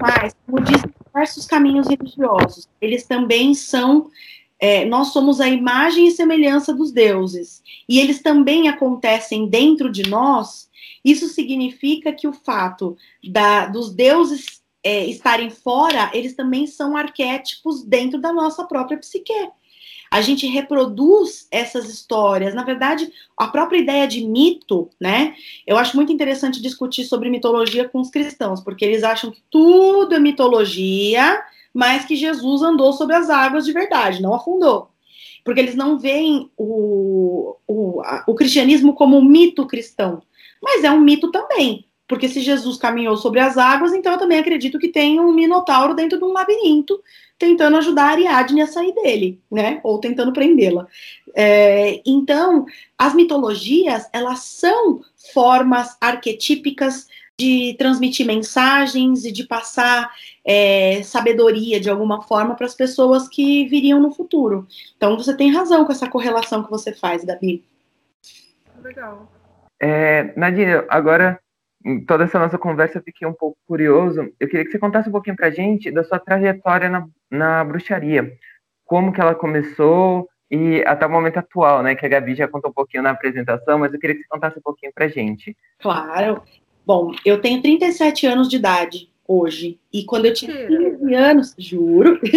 mas 0.00 0.34
como 0.46 0.60
dizem 0.60 0.90
diversos 1.06 1.46
caminhos 1.46 1.86
religiosos, 1.86 2.68
eles 2.80 3.06
também 3.06 3.54
são 3.54 4.10
é, 4.58 4.84
nós 4.84 5.08
somos 5.08 5.40
a 5.40 5.48
imagem 5.48 6.06
e 6.06 6.12
semelhança 6.12 6.72
dos 6.72 6.92
deuses, 6.92 7.62
e 7.88 7.98
eles 7.98 8.22
também 8.22 8.68
acontecem 8.68 9.48
dentro 9.48 9.90
de 9.90 10.08
nós 10.08 10.70
isso 11.04 11.28
significa 11.28 12.12
que 12.12 12.28
o 12.28 12.32
fato 12.32 12.96
da, 13.22 13.66
dos 13.66 13.92
deuses 13.92 14.62
é, 14.84 15.04
estarem 15.06 15.50
fora, 15.50 16.10
eles 16.12 16.34
também 16.34 16.66
são 16.66 16.96
arquétipos 16.96 17.82
dentro 17.84 18.20
da 18.20 18.32
nossa 18.32 18.64
própria 18.64 18.98
psique. 18.98 19.32
A 20.10 20.20
gente 20.20 20.46
reproduz 20.46 21.48
essas 21.50 21.88
histórias. 21.88 22.54
Na 22.54 22.62
verdade, 22.62 23.10
a 23.36 23.48
própria 23.48 23.78
ideia 23.78 24.06
de 24.06 24.24
mito, 24.26 24.90
né? 25.00 25.34
Eu 25.66 25.78
acho 25.78 25.96
muito 25.96 26.12
interessante 26.12 26.60
discutir 26.60 27.04
sobre 27.04 27.30
mitologia 27.30 27.88
com 27.88 27.98
os 27.98 28.10
cristãos, 28.10 28.60
porque 28.60 28.84
eles 28.84 29.02
acham 29.02 29.30
que 29.30 29.42
tudo 29.50 30.14
é 30.14 30.18
mitologia, 30.18 31.42
mas 31.72 32.04
que 32.04 32.14
Jesus 32.14 32.62
andou 32.62 32.92
sobre 32.92 33.16
as 33.16 33.30
águas 33.30 33.64
de 33.64 33.72
verdade, 33.72 34.20
não 34.20 34.34
afundou 34.34 34.92
porque 35.44 35.60
eles 35.60 35.74
não 35.74 35.98
veem 35.98 36.48
o, 36.56 37.56
o, 37.66 38.00
o 38.28 38.34
cristianismo 38.34 38.94
como 38.94 39.18
um 39.18 39.24
mito 39.24 39.66
cristão 39.66 40.22
mas 40.62 40.84
é 40.84 40.90
um 40.90 41.00
mito 41.00 41.30
também. 41.30 41.86
Porque 42.06 42.28
se 42.28 42.40
Jesus 42.40 42.76
caminhou 42.76 43.16
sobre 43.16 43.40
as 43.40 43.56
águas, 43.56 43.92
então 43.94 44.12
eu 44.12 44.18
também 44.18 44.38
acredito 44.38 44.78
que 44.78 44.88
tem 44.88 45.18
um 45.18 45.32
minotauro 45.32 45.94
dentro 45.94 46.18
de 46.18 46.24
um 46.24 46.32
labirinto 46.32 47.02
tentando 47.38 47.76
ajudar 47.78 48.04
a 48.04 48.10
Ariadne 48.10 48.62
a 48.62 48.68
sair 48.68 48.94
dele, 48.94 49.40
né? 49.50 49.80
Ou 49.82 49.98
tentando 49.98 50.32
prendê-la. 50.32 50.86
É, 51.34 52.00
então, 52.06 52.66
as 52.96 53.14
mitologias, 53.14 54.08
elas 54.12 54.40
são 54.40 55.00
formas 55.32 55.96
arquetípicas 56.00 57.08
de 57.36 57.74
transmitir 57.78 58.24
mensagens 58.24 59.24
e 59.24 59.32
de 59.32 59.44
passar 59.44 60.08
é, 60.44 61.02
sabedoria 61.02 61.80
de 61.80 61.90
alguma 61.90 62.22
forma 62.22 62.54
para 62.54 62.66
as 62.66 62.74
pessoas 62.76 63.26
que 63.26 63.66
viriam 63.66 64.00
no 64.00 64.12
futuro. 64.12 64.68
Então, 64.96 65.16
você 65.16 65.36
tem 65.36 65.50
razão 65.50 65.84
com 65.84 65.90
essa 65.90 66.08
correlação 66.08 66.62
que 66.62 66.70
você 66.70 66.92
faz, 66.92 67.24
Gabi. 67.24 67.64
Legal. 68.80 69.28
É, 69.82 70.32
Nadine, 70.36 70.84
agora, 70.88 71.40
em 71.84 72.04
toda 72.04 72.22
essa 72.22 72.38
nossa 72.38 72.56
conversa, 72.56 72.98
eu 72.98 73.02
fiquei 73.02 73.26
um 73.26 73.32
pouco 73.32 73.58
curioso. 73.66 74.32
Eu 74.38 74.48
queria 74.48 74.64
que 74.64 74.70
você 74.70 74.78
contasse 74.78 75.08
um 75.08 75.12
pouquinho 75.12 75.34
pra 75.34 75.50
gente 75.50 75.90
da 75.90 76.04
sua 76.04 76.20
trajetória 76.20 76.88
na, 76.88 77.04
na 77.28 77.64
bruxaria. 77.64 78.32
Como 78.84 79.12
que 79.12 79.20
ela 79.20 79.34
começou 79.34 80.28
e 80.48 80.84
até 80.86 81.04
o 81.04 81.10
momento 81.10 81.38
atual, 81.38 81.82
né? 81.82 81.96
Que 81.96 82.06
a 82.06 82.08
Gabi 82.08 82.36
já 82.36 82.46
contou 82.46 82.70
um 82.70 82.74
pouquinho 82.74 83.02
na 83.02 83.10
apresentação, 83.10 83.80
mas 83.80 83.92
eu 83.92 83.98
queria 83.98 84.14
que 84.14 84.22
você 84.22 84.28
contasse 84.28 84.56
um 84.56 84.62
pouquinho 84.62 84.92
pra 84.94 85.08
gente. 85.08 85.56
Claro. 85.80 86.40
Bom, 86.86 87.10
eu 87.24 87.40
tenho 87.40 87.60
37 87.60 88.24
anos 88.26 88.48
de 88.48 88.56
idade 88.56 89.08
hoje. 89.26 89.80
E 89.92 90.04
quando 90.04 90.26
eu 90.26 90.34
tinha 90.34 90.68
15 90.68 91.14
anos, 91.14 91.54
juro. 91.58 92.20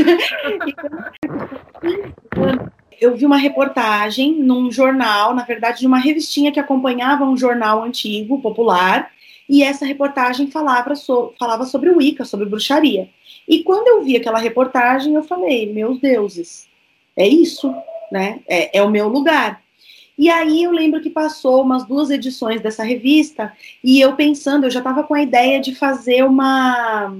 eu 2.35 2.71
vi 3.15 3.25
uma 3.25 3.37
reportagem 3.37 4.33
num 4.33 4.71
jornal, 4.71 5.33
na 5.33 5.43
verdade, 5.43 5.79
de 5.79 5.87
uma 5.87 5.97
revistinha 5.97 6.51
que 6.51 6.59
acompanhava 6.59 7.25
um 7.25 7.37
jornal 7.37 7.83
antigo, 7.83 8.41
popular, 8.41 9.11
e 9.47 9.63
essa 9.63 9.85
reportagem 9.85 10.49
falava, 10.49 10.95
so, 10.95 11.33
falava 11.39 11.65
sobre 11.65 11.89
o 11.89 11.97
Wicca, 11.97 12.25
sobre 12.25 12.47
bruxaria. 12.47 13.09
E 13.47 13.63
quando 13.63 13.87
eu 13.87 14.03
vi 14.03 14.15
aquela 14.15 14.39
reportagem, 14.39 15.13
eu 15.13 15.23
falei, 15.23 15.71
meus 15.71 15.99
deuses, 15.99 16.67
é 17.15 17.27
isso, 17.27 17.73
né? 18.11 18.39
É, 18.47 18.79
é 18.79 18.81
o 18.81 18.89
meu 18.89 19.07
lugar. 19.07 19.61
E 20.17 20.29
aí 20.29 20.63
eu 20.63 20.71
lembro 20.71 21.01
que 21.01 21.09
passou 21.09 21.61
umas 21.61 21.85
duas 21.85 22.09
edições 22.09 22.61
dessa 22.61 22.83
revista, 22.83 23.53
e 23.83 23.99
eu 23.99 24.15
pensando, 24.15 24.65
eu 24.65 24.71
já 24.71 24.79
estava 24.79 25.03
com 25.03 25.13
a 25.13 25.21
ideia 25.21 25.59
de 25.59 25.75
fazer 25.75 26.23
uma 26.23 27.13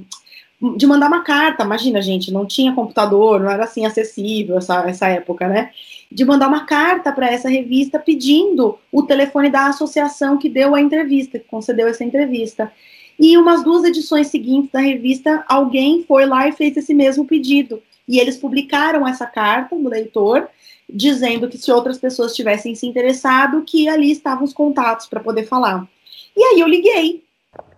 de 0.78 0.88
mandar 0.88 1.08
uma 1.08 1.22
carta, 1.22 1.64
imagina, 1.64 2.02
gente, 2.02 2.32
não 2.32 2.46
tinha 2.46 2.74
computador, 2.74 3.40
não 3.40 3.50
era 3.50 3.66
assim 3.66 3.86
acessível 3.86 4.58
essa, 4.58 4.88
essa 4.88 5.08
época, 5.08 5.48
né? 5.48 5.72
De 6.12 6.24
mandar 6.24 6.48
uma 6.48 6.66
carta 6.66 7.12
para 7.12 7.28
essa 7.28 7.50
revista 7.50 8.00
pedindo 8.00 8.78
o 8.92 9.04
telefone 9.04 9.50
da 9.50 9.68
associação 9.68 10.38
que 10.38 10.50
deu 10.50 10.76
a 10.76 10.82
entrevista, 10.82 11.40
que 11.40 11.46
concedeu 11.46 11.88
essa 11.88 12.04
entrevista. 12.04 12.72
E 13.20 13.38
umas 13.38 13.64
duas 13.64 13.84
edições 13.84 14.28
seguintes 14.28 14.72
da 14.72 14.80
revista, 14.80 15.44
alguém 15.48 16.04
foi 16.04 16.26
lá 16.26 16.48
e 16.48 16.52
fez 16.52 16.76
esse 16.78 16.94
mesmo 16.94 17.26
pedido. 17.26 17.82
E 18.08 18.20
eles 18.20 18.38
publicaram 18.38 19.08
essa 19.08 19.26
carta 19.26 19.76
no 19.76 19.90
leitor, 19.90 20.48
dizendo 20.88 21.48
que 21.48 21.58
se 21.58 21.72
outras 21.72 21.98
pessoas 21.98 22.36
tivessem 22.36 22.76
se 22.76 22.86
interessado, 22.86 23.64
que 23.66 23.88
ali 23.88 24.12
estavam 24.12 24.44
os 24.44 24.54
contatos 24.54 25.08
para 25.08 25.20
poder 25.20 25.46
falar. 25.46 25.88
E 26.36 26.44
aí 26.44 26.60
eu 26.60 26.68
liguei. 26.68 27.24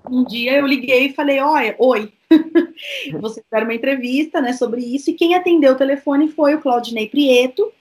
Um 0.09 0.23
dia 0.23 0.57
eu 0.57 0.65
liguei 0.65 1.07
e 1.07 1.13
falei: 1.13 1.39
Olha, 1.39 1.75
oi, 1.77 2.11
Vocês 3.19 3.45
fizeram 3.45 3.67
uma 3.67 3.73
entrevista 3.73 4.41
né, 4.41 4.53
sobre 4.53 4.81
isso, 4.81 5.09
e 5.09 5.13
quem 5.13 5.35
atendeu 5.35 5.73
o 5.73 5.77
telefone 5.77 6.29
foi 6.29 6.55
o 6.55 6.61
Claudinei 6.61 7.07
Prieto, 7.07 7.71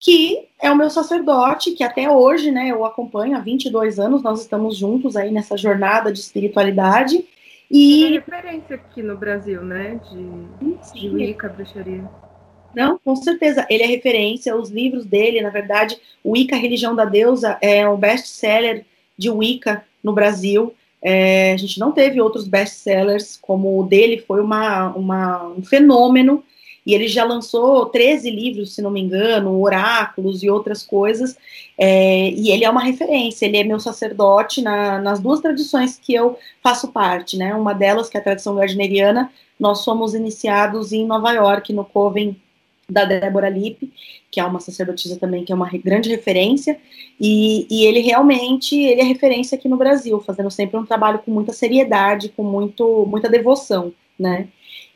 que 0.00 0.48
é 0.60 0.70
o 0.70 0.76
meu 0.76 0.90
sacerdote, 0.90 1.72
que 1.72 1.82
até 1.82 2.10
hoje 2.10 2.50
né, 2.50 2.68
eu 2.68 2.84
acompanho 2.84 3.36
há 3.36 3.40
22 3.40 3.98
anos, 3.98 4.22
nós 4.22 4.40
estamos 4.40 4.76
juntos 4.76 5.16
aí 5.16 5.30
nessa 5.30 5.56
jornada 5.56 6.12
de 6.12 6.18
espiritualidade. 6.18 7.24
E... 7.70 8.04
É 8.04 8.08
referência 8.10 8.76
aqui 8.76 9.02
no 9.02 9.16
Brasil, 9.16 9.62
né? 9.62 9.98
De, 10.10 10.76
Sim. 10.82 10.98
de 11.00 11.08
Wicca, 11.08 11.48
bruxaria. 11.48 12.04
Não, 12.74 12.98
com 12.98 13.16
certeza. 13.16 13.66
Ele 13.70 13.82
é 13.82 13.86
referência, 13.86 14.56
os 14.56 14.68
livros 14.68 15.06
dele, 15.06 15.40
na 15.40 15.50
verdade, 15.50 15.96
Wicca, 16.24 16.56
Religião 16.56 16.94
da 16.94 17.04
Deusa, 17.04 17.56
é 17.60 17.88
um 17.88 17.96
best-seller 17.96 18.84
de 19.16 19.30
Wicca 19.30 19.84
no 20.02 20.12
Brasil. 20.12 20.74
É, 21.06 21.52
a 21.52 21.56
gente 21.58 21.78
não 21.78 21.92
teve 21.92 22.18
outros 22.18 22.48
best-sellers 22.48 23.36
como 23.36 23.78
o 23.78 23.84
dele, 23.84 24.24
foi 24.26 24.40
uma, 24.40 24.88
uma, 24.96 25.48
um 25.48 25.62
fenômeno. 25.62 26.42
E 26.86 26.94
ele 26.94 27.08
já 27.08 27.24
lançou 27.24 27.86
13 27.86 28.30
livros, 28.30 28.74
se 28.74 28.82
não 28.82 28.90
me 28.90 29.00
engano, 29.00 29.60
oráculos 29.60 30.42
e 30.42 30.50
outras 30.50 30.82
coisas. 30.82 31.36
É, 31.78 32.30
e 32.30 32.50
ele 32.50 32.64
é 32.64 32.70
uma 32.70 32.82
referência, 32.82 33.46
ele 33.46 33.56
é 33.56 33.64
meu 33.64 33.80
sacerdote 33.80 34.62
na, 34.62 34.98
nas 34.98 35.20
duas 35.20 35.40
tradições 35.40 35.98
que 35.98 36.14
eu 36.14 36.38
faço 36.62 36.88
parte, 36.88 37.36
né? 37.36 37.54
Uma 37.54 37.74
delas, 37.74 38.08
que 38.08 38.16
é 38.16 38.20
a 38.20 38.24
tradição 38.24 38.54
gardneriana, 38.54 39.30
nós 39.58 39.80
somos 39.80 40.14
iniciados 40.14 40.92
em 40.92 41.06
Nova 41.06 41.32
York, 41.32 41.72
no 41.72 41.84
Coven 41.84 42.36
da 42.88 43.04
Débora 43.04 43.48
Lippe, 43.48 43.92
que 44.30 44.40
é 44.40 44.44
uma 44.44 44.60
sacerdotisa 44.60 45.18
também 45.18 45.44
que 45.44 45.52
é 45.52 45.54
uma 45.54 45.70
grande 45.70 46.10
referência, 46.10 46.78
e, 47.20 47.66
e, 47.70 47.84
ele 47.84 48.00
realmente 48.00 48.76
ele 48.76 49.00
é 49.00 49.04
referência 49.04 49.56
aqui 49.56 49.68
no 49.68 49.76
Brasil, 49.76 50.20
fazendo 50.20 50.50
sempre 50.50 50.76
um 50.76 50.84
trabalho 50.84 51.20
com 51.20 51.30
muita 51.30 51.52
seriedade, 51.52 52.30
com 52.30 52.42
muito, 52.42 53.06
muita 53.06 53.28
devoção, 53.28 53.92
né? 54.18 54.48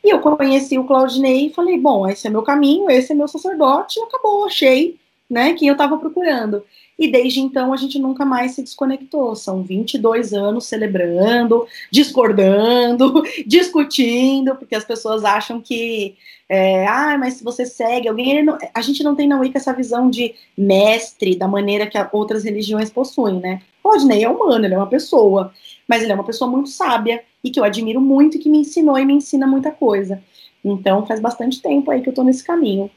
E 0.03 0.09
eu 0.13 0.19
conheci 0.19 0.77
o 0.77 0.85
Claudinei 0.85 1.47
e 1.47 1.53
falei, 1.53 1.77
bom, 1.77 2.07
esse 2.07 2.27
é 2.27 2.29
meu 2.29 2.41
caminho, 2.41 2.89
esse 2.89 3.11
é 3.11 3.15
meu 3.15 3.27
sacerdote, 3.27 3.99
acabou, 4.01 4.45
achei, 4.45 4.97
né, 5.29 5.53
quem 5.53 5.67
eu 5.67 5.73
estava 5.73 5.97
procurando. 5.97 6.63
E 6.99 7.09
desde 7.09 7.39
então 7.39 7.71
a 7.71 7.77
gente 7.77 7.97
nunca 7.97 8.25
mais 8.25 8.51
se 8.51 8.61
desconectou. 8.61 9.33
São 9.33 9.63
22 9.63 10.33
anos 10.33 10.65
celebrando, 10.65 11.65
discordando, 11.89 13.23
discutindo, 13.47 14.53
porque 14.57 14.75
as 14.75 14.83
pessoas 14.83 15.23
acham 15.23 15.61
que, 15.61 16.17
é, 16.49 16.85
ah, 16.85 17.17
mas 17.17 17.35
se 17.35 17.43
você 17.43 17.65
segue 17.65 18.09
alguém, 18.09 18.43
não, 18.43 18.57
a 18.73 18.81
gente 18.81 19.01
não 19.01 19.15
tem 19.15 19.29
na 19.29 19.39
Wicca 19.39 19.57
essa 19.57 19.71
visão 19.71 20.09
de 20.09 20.35
mestre 20.57 21.37
da 21.37 21.47
maneira 21.47 21.87
que 21.87 21.97
outras 22.11 22.43
religiões 22.43 22.89
possuem, 22.89 23.39
né? 23.39 23.61
Rodney 23.81 24.23
é 24.23 24.29
humano, 24.29 24.65
ele 24.65 24.73
é 24.73 24.77
uma 24.77 24.85
pessoa, 24.85 25.53
mas 25.87 26.03
ele 26.03 26.11
é 26.11 26.15
uma 26.15 26.25
pessoa 26.25 26.51
muito 26.51 26.67
sábia 26.67 27.23
e 27.41 27.49
que 27.49 27.61
eu 27.61 27.63
admiro 27.63 28.01
muito 28.01 28.35
e 28.35 28.39
que 28.41 28.49
me 28.49 28.59
ensinou 28.59 28.99
e 28.99 29.05
me 29.05 29.13
ensina 29.13 29.47
muita 29.47 29.71
coisa. 29.71 30.21
Então 30.63 31.05
faz 31.05 31.21
bastante 31.21 31.61
tempo 31.61 31.89
aí 31.89 32.01
que 32.01 32.09
eu 32.09 32.13
tô 32.13 32.23
nesse 32.23 32.43
caminho. 32.43 32.91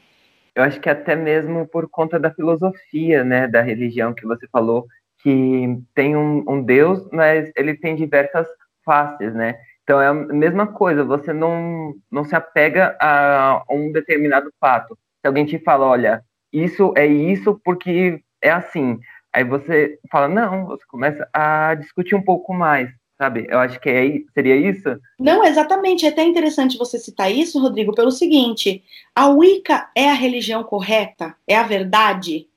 Eu 0.55 0.63
acho 0.63 0.79
que 0.79 0.89
até 0.89 1.15
mesmo 1.15 1.67
por 1.67 1.89
conta 1.89 2.19
da 2.19 2.31
filosofia, 2.33 3.23
né, 3.23 3.47
da 3.47 3.61
religião 3.61 4.13
que 4.13 4.25
você 4.25 4.47
falou, 4.51 4.85
que 5.19 5.79
tem 5.95 6.15
um, 6.15 6.43
um 6.47 6.63
Deus, 6.63 7.09
mas 7.11 7.51
ele 7.55 7.75
tem 7.75 7.95
diversas 7.95 8.47
faces, 8.85 9.33
né? 9.33 9.55
Então 9.83 10.01
é 10.01 10.07
a 10.07 10.13
mesma 10.13 10.67
coisa, 10.67 11.03
você 11.03 11.33
não, 11.33 11.93
não 12.11 12.23
se 12.23 12.35
apega 12.35 12.95
a 13.01 13.63
um 13.69 13.91
determinado 13.91 14.51
fato. 14.59 14.97
Se 15.21 15.27
alguém 15.27 15.45
te 15.45 15.59
fala, 15.59 15.85
olha, 15.85 16.23
isso 16.51 16.93
é 16.95 17.05
isso 17.05 17.59
porque 17.63 18.21
é 18.41 18.51
assim. 18.51 18.99
Aí 19.33 19.43
você 19.43 19.97
fala, 20.11 20.27
não, 20.27 20.67
você 20.67 20.83
começa 20.87 21.27
a 21.33 21.73
discutir 21.75 22.15
um 22.15 22.21
pouco 22.21 22.53
mais 22.53 22.89
sabe? 23.17 23.45
Eu 23.49 23.59
acho 23.59 23.79
que 23.79 23.89
é, 23.89 24.21
seria 24.33 24.55
isso. 24.55 24.99
Não, 25.19 25.43
exatamente. 25.43 26.05
É 26.05 26.09
até 26.09 26.23
interessante 26.23 26.77
você 26.77 26.99
citar 26.99 27.31
isso, 27.31 27.59
Rodrigo, 27.59 27.93
pelo 27.93 28.11
seguinte: 28.11 28.83
a 29.15 29.27
Wicca 29.27 29.89
é 29.95 30.09
a 30.09 30.13
religião 30.13 30.63
correta? 30.63 31.35
É 31.47 31.55
a 31.55 31.63
verdade? 31.63 32.47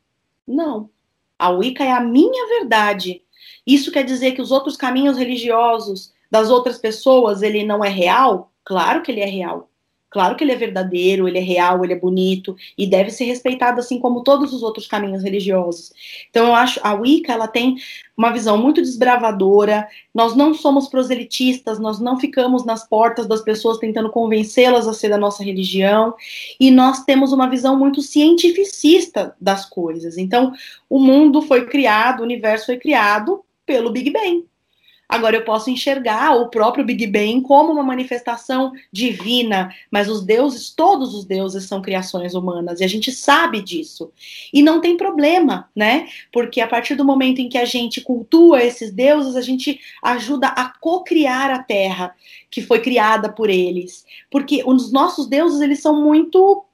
Não. 0.46 0.90
A 1.38 1.50
Wicca 1.50 1.84
é 1.84 1.92
a 1.92 2.00
minha 2.00 2.48
verdade. 2.48 3.22
Isso 3.66 3.92
quer 3.92 4.04
dizer 4.04 4.32
que 4.32 4.42
os 4.42 4.50
outros 4.50 4.76
caminhos 4.76 5.18
religiosos 5.18 6.12
das 6.30 6.50
outras 6.50 6.78
pessoas, 6.78 7.42
ele 7.42 7.64
não 7.64 7.84
é 7.84 7.88
real? 7.88 8.52
Claro 8.64 9.02
que 9.02 9.10
ele 9.10 9.20
é 9.20 9.26
real. 9.26 9.68
Claro 10.16 10.34
que 10.34 10.42
ele 10.42 10.52
é 10.52 10.56
verdadeiro, 10.56 11.28
ele 11.28 11.36
é 11.36 11.42
real, 11.42 11.84
ele 11.84 11.92
é 11.92 11.98
bonito 11.98 12.56
e 12.78 12.86
deve 12.86 13.10
ser 13.10 13.24
respeitado 13.24 13.80
assim 13.80 14.00
como 14.00 14.24
todos 14.24 14.50
os 14.54 14.62
outros 14.62 14.86
caminhos 14.86 15.22
religiosos. 15.22 15.92
Então 16.30 16.46
eu 16.46 16.54
acho 16.54 16.80
a 16.82 16.94
Wicca 16.94 17.34
ela 17.34 17.46
tem 17.46 17.76
uma 18.16 18.32
visão 18.32 18.56
muito 18.56 18.80
desbravadora. 18.80 19.86
Nós 20.14 20.34
não 20.34 20.54
somos 20.54 20.88
proselitistas, 20.88 21.78
nós 21.78 22.00
não 22.00 22.18
ficamos 22.18 22.64
nas 22.64 22.88
portas 22.88 23.26
das 23.26 23.42
pessoas 23.42 23.76
tentando 23.76 24.08
convencê-las 24.08 24.88
a 24.88 24.94
ser 24.94 25.10
da 25.10 25.18
nossa 25.18 25.44
religião 25.44 26.14
e 26.58 26.70
nós 26.70 27.04
temos 27.04 27.30
uma 27.30 27.46
visão 27.46 27.78
muito 27.78 28.00
cientificista 28.00 29.36
das 29.38 29.66
coisas. 29.68 30.16
Então 30.16 30.54
o 30.88 30.98
mundo 30.98 31.42
foi 31.42 31.66
criado, 31.66 32.20
o 32.20 32.24
universo 32.24 32.64
foi 32.64 32.78
criado 32.78 33.44
pelo 33.66 33.90
Big 33.90 34.10
Bang. 34.10 34.46
Agora 35.08 35.36
eu 35.36 35.44
posso 35.44 35.70
enxergar 35.70 36.36
o 36.36 36.48
próprio 36.48 36.84
Big 36.84 37.06
Bang 37.06 37.40
como 37.42 37.72
uma 37.72 37.82
manifestação 37.82 38.72
divina, 38.92 39.72
mas 39.90 40.08
os 40.08 40.24
deuses, 40.24 40.70
todos 40.70 41.14
os 41.14 41.24
deuses 41.24 41.64
são 41.64 41.80
criações 41.80 42.34
humanas 42.34 42.80
e 42.80 42.84
a 42.84 42.88
gente 42.88 43.12
sabe 43.12 43.62
disso. 43.62 44.12
E 44.52 44.62
não 44.62 44.80
tem 44.80 44.96
problema, 44.96 45.70
né? 45.74 46.08
Porque 46.32 46.60
a 46.60 46.66
partir 46.66 46.96
do 46.96 47.04
momento 47.04 47.40
em 47.40 47.48
que 47.48 47.58
a 47.58 47.64
gente 47.64 48.00
cultua 48.00 48.62
esses 48.62 48.92
deuses, 48.92 49.36
a 49.36 49.40
gente 49.40 49.80
ajuda 50.02 50.48
a 50.48 50.72
co-criar 50.80 51.50
a 51.50 51.62
Terra 51.62 52.14
que 52.50 52.60
foi 52.60 52.80
criada 52.80 53.30
por 53.30 53.48
eles. 53.48 54.04
Porque 54.30 54.62
os 54.66 54.90
nossos 54.90 55.28
deuses, 55.28 55.60
eles 55.60 55.80
são 55.80 56.02
muito 56.02 56.64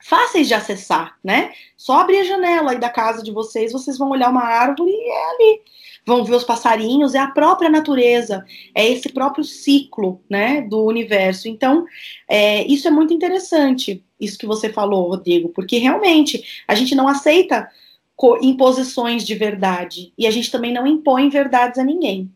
fáceis 0.00 0.46
de 0.46 0.54
acessar, 0.54 1.18
né? 1.24 1.52
Só 1.76 2.00
abrir 2.00 2.20
a 2.20 2.24
janela 2.24 2.72
aí 2.72 2.78
da 2.78 2.90
casa 2.90 3.22
de 3.22 3.32
vocês, 3.32 3.72
vocês 3.72 3.98
vão 3.98 4.10
olhar 4.10 4.30
uma 4.30 4.44
árvore 4.44 4.90
e 4.90 5.10
é 5.10 5.30
ali 5.30 5.62
vão 6.08 6.24
ver 6.24 6.34
os 6.34 6.42
passarinhos, 6.42 7.14
é 7.14 7.18
a 7.18 7.30
própria 7.30 7.68
natureza, 7.68 8.42
é 8.74 8.88
esse 8.90 9.10
próprio 9.10 9.44
ciclo, 9.44 10.20
né, 10.28 10.62
do 10.62 10.82
universo. 10.84 11.48
Então, 11.48 11.84
é, 12.26 12.64
isso 12.64 12.88
é 12.88 12.90
muito 12.90 13.12
interessante, 13.12 14.02
isso 14.18 14.38
que 14.38 14.46
você 14.46 14.70
falou, 14.70 15.10
Rodrigo, 15.10 15.50
porque 15.50 15.76
realmente 15.76 16.64
a 16.66 16.74
gente 16.74 16.94
não 16.94 17.06
aceita 17.06 17.68
imposições 18.40 19.22
de 19.22 19.34
verdade 19.34 20.12
e 20.18 20.26
a 20.26 20.30
gente 20.30 20.50
também 20.50 20.72
não 20.72 20.86
impõe 20.86 21.28
verdades 21.28 21.78
a 21.78 21.84
ninguém. 21.84 22.32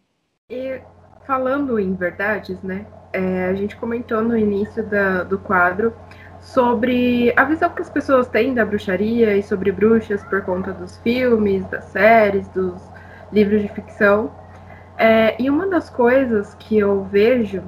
E 0.50 0.78
falando 1.26 1.80
em 1.80 1.94
verdades, 1.94 2.62
né, 2.62 2.86
é, 3.12 3.46
a 3.46 3.54
gente 3.54 3.74
comentou 3.76 4.22
no 4.22 4.36
início 4.36 4.86
da, 4.86 5.24
do 5.24 5.38
quadro 5.38 5.94
sobre 6.40 7.32
a 7.36 7.44
visão 7.44 7.70
que 7.70 7.80
as 7.80 7.90
pessoas 7.90 8.28
têm 8.28 8.52
da 8.52 8.66
bruxaria 8.66 9.34
e 9.36 9.42
sobre 9.42 9.72
bruxas 9.72 10.22
por 10.24 10.42
conta 10.42 10.72
dos 10.72 10.98
filmes, 10.98 11.64
das 11.70 11.84
séries, 11.86 12.46
dos 12.48 12.91
livros 13.32 13.62
de 13.62 13.68
ficção. 13.68 14.32
É, 14.98 15.40
e 15.40 15.48
uma 15.48 15.66
das 15.66 15.88
coisas 15.88 16.54
que 16.54 16.78
eu 16.78 17.04
vejo 17.04 17.62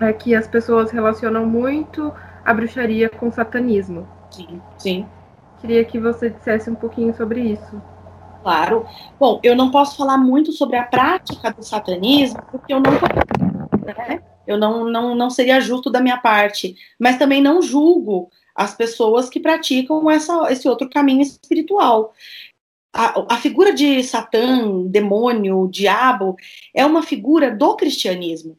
é 0.00 0.12
que 0.12 0.34
as 0.34 0.46
pessoas 0.46 0.90
relacionam 0.90 1.44
muito 1.46 2.12
a 2.44 2.54
bruxaria 2.54 3.08
com 3.08 3.30
satanismo. 3.30 4.08
Sim, 4.30 4.62
sim. 4.78 5.06
Queria 5.60 5.84
que 5.84 5.98
você 5.98 6.30
dissesse 6.30 6.70
um 6.70 6.74
pouquinho 6.74 7.14
sobre 7.14 7.40
isso. 7.40 7.80
Claro. 8.42 8.84
Bom, 9.18 9.38
eu 9.42 9.54
não 9.54 9.70
posso 9.70 9.96
falar 9.96 10.18
muito 10.18 10.52
sobre 10.52 10.76
a 10.76 10.82
prática 10.82 11.52
do 11.52 11.62
satanismo, 11.62 12.42
porque 12.50 12.72
eu 12.72 12.80
não 12.80 12.90
né? 13.84 14.22
Eu 14.46 14.58
não, 14.58 14.84
não, 14.84 15.14
não 15.14 15.30
seria 15.30 15.60
justo 15.60 15.90
da 15.90 16.00
minha 16.00 16.18
parte. 16.18 16.74
Mas 16.98 17.18
também 17.18 17.40
não 17.40 17.62
julgo 17.62 18.30
as 18.54 18.74
pessoas 18.74 19.30
que 19.30 19.40
praticam 19.40 20.10
essa, 20.10 20.50
esse 20.50 20.68
outro 20.68 20.88
caminho 20.90 21.22
espiritual. 21.22 22.12
A, 22.92 23.34
a, 23.34 23.36
figura 23.38 23.72
de 23.72 24.02
Satã, 24.02 24.82
demônio, 24.86 25.68
diabo, 25.70 26.36
é 26.74 26.84
uma 26.84 27.02
figura 27.02 27.50
do 27.50 27.74
cristianismo 27.76 28.58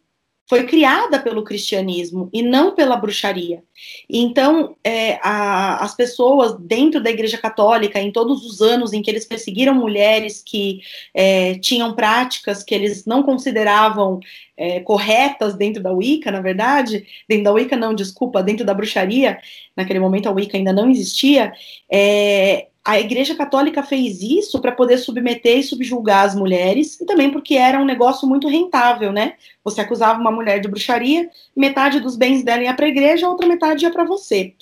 foi 0.54 0.66
criada 0.66 1.20
pelo 1.20 1.44
cristianismo 1.44 2.30
e 2.34 2.42
não 2.42 2.76
pela 2.76 2.98
bruxaria. 2.98 3.64
Então, 4.10 4.76
é, 4.84 5.18
a, 5.24 5.84
as 5.84 5.96
pessoas 5.96 6.56
dentro 6.60 7.02
da 7.02 7.10
Igreja 7.10 7.38
Católica, 7.38 8.00
em 8.00 8.12
todos 8.12 8.46
os 8.46 8.62
anos 8.62 8.94
em 8.94 9.02
que 9.02 9.10
eles 9.10 9.26
perseguiram 9.26 9.74
mulheres 9.74 10.44
que 10.46 10.82
é, 11.14 11.56
tinham 11.56 11.94
práticas 11.96 12.62
que 12.62 12.76
eles 12.76 13.06
não 13.06 13.24
consideravam 13.24 14.20
é, 14.58 14.82
corretas 14.82 15.56
dentro 15.56 15.82
da 15.82 15.92
Wicca, 15.94 16.30
na 16.32 16.42
verdade, 16.42 17.04
dentro 17.28 17.46
da 17.46 17.54
Wicca 17.54 17.78
não, 17.78 17.96
desculpa, 17.96 18.44
dentro 18.44 18.66
da 18.66 18.74
bruxaria, 18.74 19.40
naquele 19.76 20.00
momento 20.00 20.28
a 20.28 20.32
Wicca 20.32 20.58
ainda 20.58 20.74
não 20.74 20.90
existia, 20.90 21.54
é, 21.90 22.68
a 22.86 23.00
Igreja 23.00 23.34
Católica 23.34 23.82
fez 23.82 24.22
isso 24.22 24.60
para 24.60 24.72
poder 24.72 24.98
submeter 24.98 25.60
e 25.60 25.64
subjugar 25.64 26.26
as 26.26 26.36
mulheres, 26.36 27.00
e 27.00 27.06
também 27.06 27.32
porque 27.32 27.56
era 27.56 27.80
um 27.80 27.86
negócio 27.86 28.28
muito 28.28 28.48
rentável, 28.50 29.14
né? 29.14 29.36
Você 29.64 29.80
acusava 29.80 30.20
uma 30.20 30.32
mulher 30.32 30.60
de 30.60 30.68
bruxaria, 30.68 31.30
metade 31.56 32.02
dos 32.02 32.18
bens 32.18 32.44
dela 32.44 32.64
ia 32.64 32.74
para 32.74 32.86
a 32.86 32.90
igreja, 32.90 33.26
a 33.26 33.30
outra 33.30 33.48
metade 33.48 33.86
ia 33.86 33.92
para 33.92 34.04
você. 34.04 34.54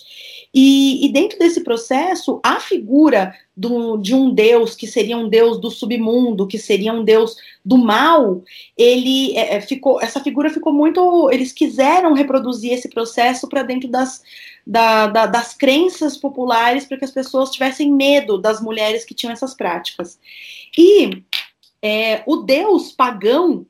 E, 0.54 1.06
e, 1.06 1.12
dentro 1.12 1.40
desse 1.40 1.64
processo, 1.64 2.40
a 2.44 2.60
figura 2.60 3.34
do, 3.56 3.98
de 3.98 4.14
um 4.14 4.34
deus 4.34 4.76
que 4.76 4.86
seria 4.86 5.18
um 5.18 5.30
deus 5.30 5.60
do 5.60 5.72
submundo, 5.72 6.46
que 6.46 6.60
seria 6.60 6.92
um 6.92 7.06
deus 7.06 7.38
do 7.64 7.78
mal, 7.78 8.44
ele 8.78 9.36
é, 9.38 9.56
é 9.56 9.62
ficou, 9.62 10.02
essa 10.02 10.20
figura 10.20 10.50
ficou 10.50 10.74
muito. 10.74 11.30
Eles 11.32 11.54
quiseram 11.54 12.14
reproduzir 12.14 12.74
esse 12.74 12.90
processo 12.90 13.48
para 13.48 13.64
dentro 13.64 13.88
das 13.88 14.22
da, 14.66 15.08
da, 15.08 15.26
das 15.26 15.54
crenças 15.54 16.18
populares 16.18 16.86
para 16.86 16.98
que 16.98 17.06
as 17.06 17.12
pessoas 17.12 17.50
tivessem 17.50 17.92
medo 17.92 18.38
das 18.38 18.62
mulheres 18.62 19.06
que 19.06 19.14
tinham 19.14 19.34
essas 19.34 19.54
práticas. 19.54 20.20
E 20.78 21.24
é, 21.82 22.24
o 22.26 22.38
deus 22.38 22.92
pagão, 22.92 23.66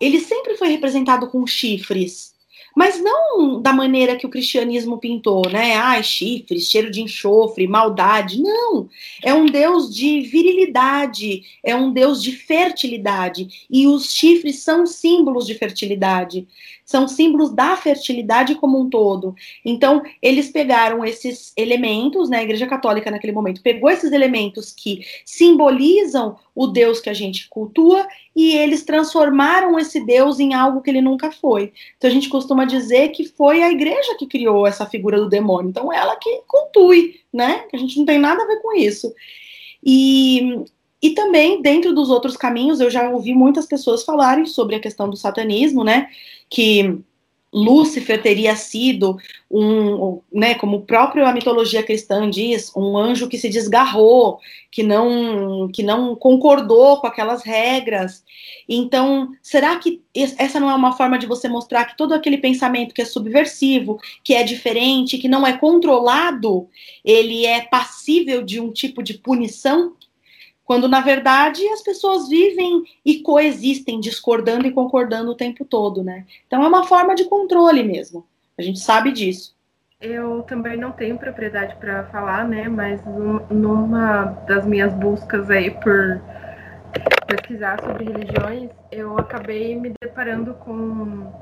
ele 0.00 0.20
sempre 0.20 0.56
foi 0.56 0.68
representado 0.68 1.28
com 1.28 1.46
chifres, 1.46 2.36
mas 2.76 3.00
não 3.00 3.62
da 3.62 3.72
maneira 3.72 4.16
que 4.16 4.26
o 4.26 4.28
cristianismo 4.28 4.98
pintou, 4.98 5.48
né? 5.48 5.74
Ai, 5.76 6.02
chifres, 6.02 6.68
cheiro 6.68 6.90
de 6.90 7.00
enxofre, 7.00 7.66
maldade. 7.66 8.38
Não. 8.38 8.86
É 9.22 9.32
um 9.32 9.46
Deus 9.46 9.94
de 9.94 10.20
virilidade, 10.20 11.42
é 11.64 11.74
um 11.74 11.90
Deus 11.90 12.22
de 12.22 12.32
fertilidade. 12.32 13.66
E 13.70 13.86
os 13.86 14.12
chifres 14.12 14.58
são 14.58 14.84
símbolos 14.84 15.46
de 15.46 15.54
fertilidade 15.54 16.46
são 16.86 17.08
símbolos 17.08 17.52
da 17.52 17.76
fertilidade 17.76 18.54
como 18.54 18.80
um 18.80 18.88
todo. 18.88 19.34
Então, 19.64 20.00
eles 20.22 20.50
pegaram 20.50 21.04
esses 21.04 21.52
elementos, 21.56 22.30
né? 22.30 22.38
A 22.38 22.42
Igreja 22.44 22.66
Católica 22.66 23.10
naquele 23.10 23.32
momento 23.32 23.60
pegou 23.60 23.90
esses 23.90 24.12
elementos 24.12 24.72
que 24.72 25.04
simbolizam 25.24 26.38
o 26.54 26.68
Deus 26.68 27.00
que 27.00 27.10
a 27.10 27.14
gente 27.14 27.48
cultua 27.48 28.06
e 28.34 28.56
eles 28.56 28.84
transformaram 28.84 29.76
esse 29.78 30.06
Deus 30.06 30.38
em 30.38 30.54
algo 30.54 30.80
que 30.80 30.88
ele 30.88 31.00
nunca 31.00 31.32
foi. 31.32 31.72
Então 31.98 32.08
a 32.08 32.12
gente 32.12 32.28
costuma 32.28 32.64
dizer 32.64 33.08
que 33.08 33.24
foi 33.24 33.62
a 33.62 33.70
igreja 33.70 34.14
que 34.16 34.26
criou 34.26 34.64
essa 34.64 34.86
figura 34.86 35.18
do 35.18 35.28
demônio. 35.28 35.70
Então 35.70 35.92
ela 35.92 36.14
que 36.16 36.42
cultue, 36.46 37.20
né? 37.32 37.64
A 37.72 37.76
gente 37.76 37.98
não 37.98 38.06
tem 38.06 38.18
nada 38.18 38.44
a 38.44 38.46
ver 38.46 38.62
com 38.62 38.76
isso. 38.76 39.12
E 39.84 40.64
e 41.02 41.10
também, 41.10 41.60
dentro 41.60 41.94
dos 41.94 42.10
outros 42.10 42.36
caminhos, 42.36 42.80
eu 42.80 42.90
já 42.90 43.08
ouvi 43.10 43.34
muitas 43.34 43.66
pessoas 43.66 44.04
falarem 44.04 44.46
sobre 44.46 44.76
a 44.76 44.80
questão 44.80 45.08
do 45.08 45.16
satanismo, 45.16 45.84
né? 45.84 46.08
Que 46.48 47.02
Lúcifer 47.52 48.20
teria 48.20 48.54
sido 48.54 49.16
um, 49.50 50.20
né, 50.32 50.54
como 50.56 50.82
próprio 50.82 51.24
a 51.24 51.32
mitologia 51.32 51.82
cristã 51.82 52.28
diz, 52.28 52.70
um 52.76 52.98
anjo 52.98 53.28
que 53.28 53.38
se 53.38 53.48
desgarrou, 53.48 54.38
que 54.70 54.82
não, 54.82 55.68
que 55.72 55.82
não 55.82 56.14
concordou 56.14 57.00
com 57.00 57.06
aquelas 57.06 57.42
regras. 57.42 58.22
Então, 58.68 59.30
será 59.40 59.76
que 59.76 60.02
essa 60.14 60.60
não 60.60 60.70
é 60.70 60.74
uma 60.74 60.92
forma 60.92 61.18
de 61.18 61.26
você 61.26 61.48
mostrar 61.48 61.86
que 61.86 61.96
todo 61.96 62.12
aquele 62.12 62.36
pensamento 62.36 62.94
que 62.94 63.00
é 63.00 63.06
subversivo, 63.06 63.98
que 64.22 64.34
é 64.34 64.42
diferente, 64.42 65.16
que 65.16 65.28
não 65.28 65.46
é 65.46 65.56
controlado, 65.56 66.68
ele 67.04 67.46
é 67.46 67.62
passível 67.62 68.42
de 68.42 68.60
um 68.60 68.70
tipo 68.70 69.02
de 69.02 69.14
punição? 69.14 69.94
Quando 70.66 70.88
na 70.88 71.00
verdade 71.00 71.66
as 71.68 71.80
pessoas 71.80 72.28
vivem 72.28 72.82
e 73.04 73.20
coexistem, 73.20 74.00
discordando 74.00 74.66
e 74.66 74.72
concordando 74.72 75.30
o 75.30 75.36
tempo 75.36 75.64
todo, 75.64 76.02
né? 76.02 76.26
Então 76.46 76.62
é 76.62 76.66
uma 76.66 76.84
forma 76.84 77.14
de 77.14 77.24
controle 77.24 77.84
mesmo. 77.84 78.26
A 78.58 78.62
gente 78.62 78.80
sabe 78.80 79.12
disso. 79.12 79.54
Eu 80.00 80.42
também 80.42 80.76
não 80.76 80.90
tenho 80.90 81.16
propriedade 81.16 81.76
para 81.76 82.04
falar, 82.06 82.46
né? 82.46 82.68
Mas 82.68 83.00
numa 83.48 84.24
das 84.48 84.66
minhas 84.66 84.92
buscas 84.92 85.48
aí 85.48 85.70
por 85.70 86.20
pesquisar 87.28 87.80
sobre 87.80 88.04
religiões, 88.04 88.70
eu 88.90 89.16
acabei 89.18 89.76
me 89.76 89.92
deparando 90.00 90.52
com 90.54 91.32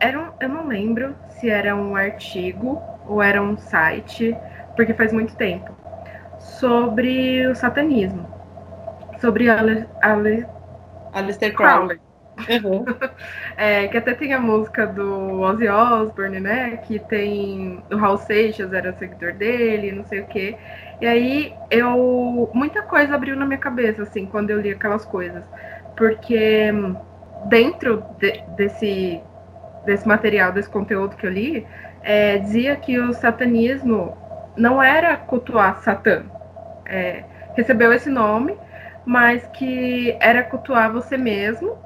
era 0.00 0.20
um, 0.20 0.32
eu 0.40 0.48
não 0.48 0.66
lembro 0.66 1.14
se 1.30 1.48
era 1.48 1.74
um 1.76 1.94
artigo 1.94 2.82
ou 3.06 3.22
era 3.22 3.40
um 3.40 3.56
site, 3.56 4.36
porque 4.76 4.92
faz 4.92 5.12
muito 5.12 5.36
tempo 5.36 5.83
sobre 6.44 7.46
o 7.46 7.54
satanismo. 7.54 8.26
Sobre 9.20 9.48
Ale, 9.48 9.86
Ale, 10.02 10.46
Aleister 11.12 11.54
Crowley. 11.54 11.98
Uhum. 12.36 12.84
é, 13.56 13.86
que 13.88 13.96
até 13.96 14.12
tem 14.12 14.32
a 14.32 14.40
música 14.40 14.86
do 14.86 15.40
Ozzy 15.40 15.68
Osbourne, 15.68 16.40
né? 16.40 16.76
Que 16.78 16.98
tem. 16.98 17.82
O 17.90 17.96
Hal 17.96 18.18
Seixas 18.18 18.72
era 18.72 18.92
seguidor 18.94 19.32
dele, 19.34 19.92
não 19.92 20.04
sei 20.04 20.20
o 20.20 20.26
quê. 20.26 20.56
E 21.00 21.06
aí 21.06 21.54
eu. 21.70 22.50
Muita 22.52 22.82
coisa 22.82 23.14
abriu 23.14 23.36
na 23.36 23.46
minha 23.46 23.58
cabeça, 23.58 24.02
assim, 24.02 24.26
quando 24.26 24.50
eu 24.50 24.60
li 24.60 24.70
aquelas 24.70 25.04
coisas. 25.04 25.44
Porque 25.96 26.72
dentro 27.46 28.04
de, 28.18 28.42
desse, 28.56 29.20
desse 29.84 30.06
material, 30.06 30.52
desse 30.52 30.68
conteúdo 30.68 31.16
que 31.16 31.26
eu 31.26 31.30
li, 31.30 31.66
é, 32.02 32.38
dizia 32.38 32.74
que 32.76 32.98
o 32.98 33.12
satanismo 33.14 34.16
não 34.56 34.82
era 34.82 35.16
cultuar 35.16 35.82
Satã, 35.82 36.24
é, 36.86 37.24
recebeu 37.54 37.92
esse 37.92 38.10
nome, 38.10 38.56
mas 39.04 39.46
que 39.48 40.16
era 40.20 40.42
cultuar 40.42 40.92
você 40.92 41.16
mesmo, 41.16 41.78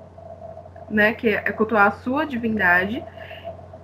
né? 0.90 1.12
Que 1.12 1.28
é 1.28 1.52
cultuar 1.52 1.88
a 1.88 1.90
sua 1.92 2.24
divindade 2.24 3.04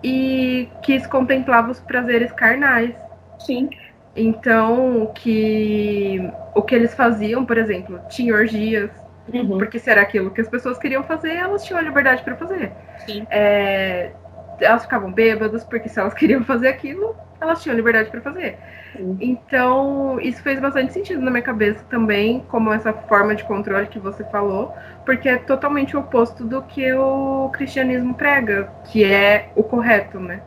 e 0.03 0.69
quis 0.83 1.07
contemplar 1.07 1.69
os 1.69 1.81
prazeres 1.81 2.31
carnais. 2.33 2.95
Sim. 3.39 3.71
Então, 4.17 5.11
que 5.15 6.31
o 6.55 6.63
que 6.63 6.75
eles 6.75 6.95
faziam, 6.95 7.45
por 7.45 7.59
exemplo, 7.59 8.01
tinha 8.09 8.33
orgias, 8.33 8.91
uhum. 9.33 9.59
porque 9.59 9.79
se 9.79 9.91
era 9.91 10.03
aquilo 10.03 10.31
que 10.31 10.41
as 10.41 10.49
pessoas 10.49 10.79
queriam 10.79 11.03
fazer, 11.03 11.33
elas 11.33 11.65
tinham 11.65 11.81
a 11.81 11.83
liberdade 11.83 12.23
para 12.23 12.37
fazer. 12.37 12.71
Sim. 13.07 13.27
É, 13.31 14.13
elas 14.61 14.83
ficavam 14.83 15.11
bêbadas, 15.13 15.65
porque 15.65 15.89
se 15.89 15.99
elas 15.99 16.15
queriam 16.15 16.45
fazer 16.45 16.69
aquilo, 16.69 17.17
elas 17.41 17.63
tinham 17.63 17.75
liberdade 17.75 18.11
para 18.11 18.21
fazer. 18.21 18.57
Então, 19.21 20.21
isso 20.21 20.43
fez 20.43 20.61
bastante 20.61 20.93
sentido 20.93 21.21
na 21.21 21.31
minha 21.31 21.43
cabeça 21.43 21.85
também, 21.91 22.45
como 22.49 22.73
essa 22.73 22.93
forma 22.93 23.35
de 23.35 23.45
controle 23.45 23.87
que 23.87 23.99
você 23.99 24.25
falou, 24.25 24.73
porque 25.05 25.29
é 25.29 25.37
totalmente 25.37 25.97
o 25.97 26.01
oposto 26.01 26.45
do 26.45 26.63
que 26.63 26.93
o 26.93 27.51
cristianismo 27.53 28.15
prega, 28.15 28.73
que 28.91 29.05
é 29.05 29.51
o 29.57 29.63
correto, 29.63 30.21
né? 30.21 30.43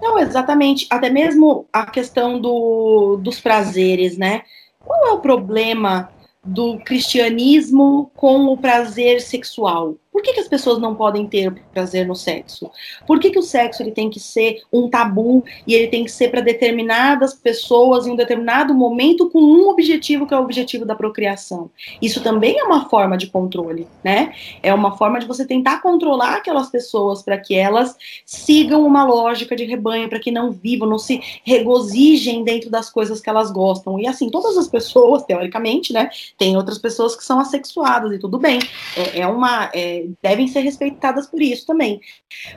Não, 0.00 0.18
exatamente. 0.18 0.86
Até 0.90 1.08
mesmo 1.08 1.66
a 1.72 1.86
questão 1.86 2.40
do, 2.40 3.16
dos 3.16 3.40
prazeres, 3.40 4.18
né? 4.18 4.42
Qual 4.78 5.06
é 5.08 5.10
o 5.12 5.20
problema 5.20 6.10
do 6.44 6.78
cristianismo 6.78 8.10
com 8.14 8.46
o 8.46 8.56
prazer 8.56 9.20
sexual? 9.20 9.96
Por 10.16 10.22
que, 10.22 10.32
que 10.32 10.40
as 10.40 10.48
pessoas 10.48 10.78
não 10.78 10.94
podem 10.94 11.26
ter 11.26 11.52
prazer 11.74 12.06
no 12.06 12.14
sexo? 12.14 12.70
Por 13.06 13.20
que, 13.20 13.28
que 13.28 13.38
o 13.38 13.42
sexo 13.42 13.82
ele 13.82 13.90
tem 13.90 14.08
que 14.08 14.18
ser 14.18 14.62
um 14.72 14.88
tabu 14.88 15.44
e 15.66 15.74
ele 15.74 15.88
tem 15.88 16.04
que 16.04 16.10
ser 16.10 16.30
para 16.30 16.40
determinadas 16.40 17.34
pessoas 17.34 18.06
em 18.06 18.12
um 18.12 18.16
determinado 18.16 18.72
momento 18.72 19.28
com 19.28 19.38
um 19.38 19.68
objetivo 19.68 20.26
que 20.26 20.32
é 20.32 20.38
o 20.38 20.42
objetivo 20.42 20.86
da 20.86 20.94
procriação? 20.94 21.70
Isso 22.00 22.22
também 22.22 22.58
é 22.58 22.64
uma 22.64 22.88
forma 22.88 23.18
de 23.18 23.26
controle, 23.26 23.86
né? 24.02 24.32
É 24.62 24.72
uma 24.72 24.96
forma 24.96 25.18
de 25.20 25.26
você 25.26 25.44
tentar 25.44 25.82
controlar 25.82 26.36
aquelas 26.36 26.70
pessoas 26.70 27.22
para 27.22 27.36
que 27.36 27.54
elas 27.54 27.94
sigam 28.24 28.86
uma 28.86 29.04
lógica 29.04 29.54
de 29.54 29.66
rebanho, 29.66 30.08
para 30.08 30.18
que 30.18 30.30
não 30.30 30.50
vivam, 30.50 30.88
não 30.88 30.98
se 30.98 31.20
regozijem 31.44 32.42
dentro 32.42 32.70
das 32.70 32.88
coisas 32.88 33.20
que 33.20 33.28
elas 33.28 33.50
gostam. 33.50 34.00
E 34.00 34.06
assim, 34.06 34.30
todas 34.30 34.56
as 34.56 34.66
pessoas, 34.66 35.24
teoricamente, 35.24 35.92
né? 35.92 36.08
Tem 36.38 36.56
outras 36.56 36.78
pessoas 36.78 37.14
que 37.14 37.22
são 37.22 37.38
assexuadas 37.38 38.12
e 38.12 38.18
tudo 38.18 38.38
bem. 38.38 38.58
É, 38.96 39.20
é 39.20 39.26
uma. 39.26 39.70
É, 39.74 40.05
devem 40.22 40.46
ser 40.46 40.60
respeitadas 40.60 41.26
por 41.26 41.40
isso 41.40 41.66
também. 41.66 42.00